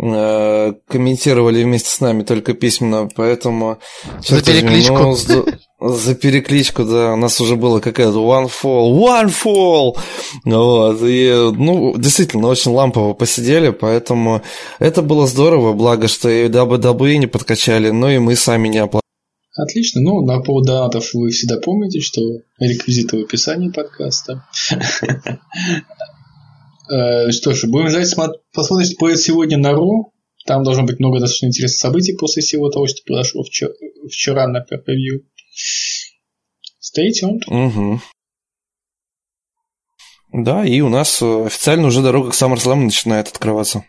э, 0.00 0.72
комментировали 0.86 1.64
вместе 1.64 1.90
с 1.90 1.98
нами 1.98 2.22
только 2.22 2.54
письменно, 2.54 3.08
поэтому... 3.16 3.78
За 4.20 4.40
перекличку. 4.40 4.94
Ну, 4.94 5.14
за, 5.16 5.44
за 5.80 6.14
перекличку, 6.14 6.84
да, 6.84 7.14
у 7.14 7.16
нас 7.16 7.40
уже 7.40 7.56
было 7.56 7.80
какая-то 7.80 8.18
one 8.18 8.48
fall, 8.48 8.92
one 8.96 9.34
fall, 9.44 9.96
вот, 10.44 10.98
и, 11.02 11.50
ну, 11.56 11.96
действительно, 11.98 12.46
очень 12.46 12.70
лампово 12.70 13.14
посидели, 13.14 13.70
поэтому 13.70 14.42
это 14.78 15.02
было 15.02 15.26
здорово, 15.26 15.72
благо, 15.72 16.06
что 16.06 16.30
и 16.30 16.48
WWE 16.48 17.16
не 17.16 17.26
подкачали, 17.26 17.90
но 17.90 18.08
и 18.08 18.18
мы 18.18 18.36
сами 18.36 18.68
не 18.68 18.78
оплатили 18.78 19.01
Отлично. 19.54 20.00
Ну, 20.00 20.24
на 20.24 20.40
поводу 20.40 20.68
донатов 20.68 21.12
вы 21.12 21.30
всегда 21.30 21.58
помните, 21.58 22.00
что 22.00 22.20
реквизиты 22.58 23.18
в 23.18 23.24
описании 23.24 23.70
подкаста. 23.70 24.46
Э, 26.90 27.30
что 27.30 27.54
ж, 27.54 27.68
будем 27.68 27.88
ждать, 27.88 28.12
посмотрим, 28.52 28.86
что 28.86 28.96
будет 28.98 29.20
сегодня 29.20 29.56
на 29.56 29.72
РУ. 29.72 30.12
Там 30.44 30.64
должно 30.64 30.82
быть 30.82 30.98
много 30.98 31.20
достаточно 31.20 31.46
интересных 31.46 31.78
событий 31.78 32.12
после 32.14 32.42
всего 32.42 32.68
того, 32.70 32.88
что 32.88 33.02
произошло 33.06 33.44
вчера 33.44 34.48
на 34.48 34.58
Perpeview. 34.58 35.20
Stay 36.82 37.10
tuned. 37.10 37.44
Угу. 37.46 38.00
Да, 40.32 40.66
и 40.66 40.80
у 40.80 40.88
нас 40.88 41.22
э, 41.22 41.46
официально 41.46 41.86
уже 41.86 42.02
дорога 42.02 42.30
к 42.30 42.34
SummerSlam 42.34 42.84
начинает 42.84 43.28
открываться. 43.28 43.84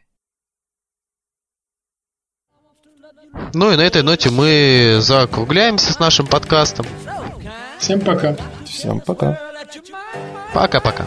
Ну 3.54 3.72
и 3.72 3.76
на 3.76 3.82
этой 3.82 4.04
ноте 4.04 4.30
мы 4.30 4.98
закругляемся 5.00 5.94
с 5.94 6.00
нашим 6.00 6.28
подкастом. 6.28 6.86
Всем 7.80 8.00
пока. 8.00 8.36
Всем 8.66 9.00
пока. 9.00 9.40
Пока-пока. 10.54 11.06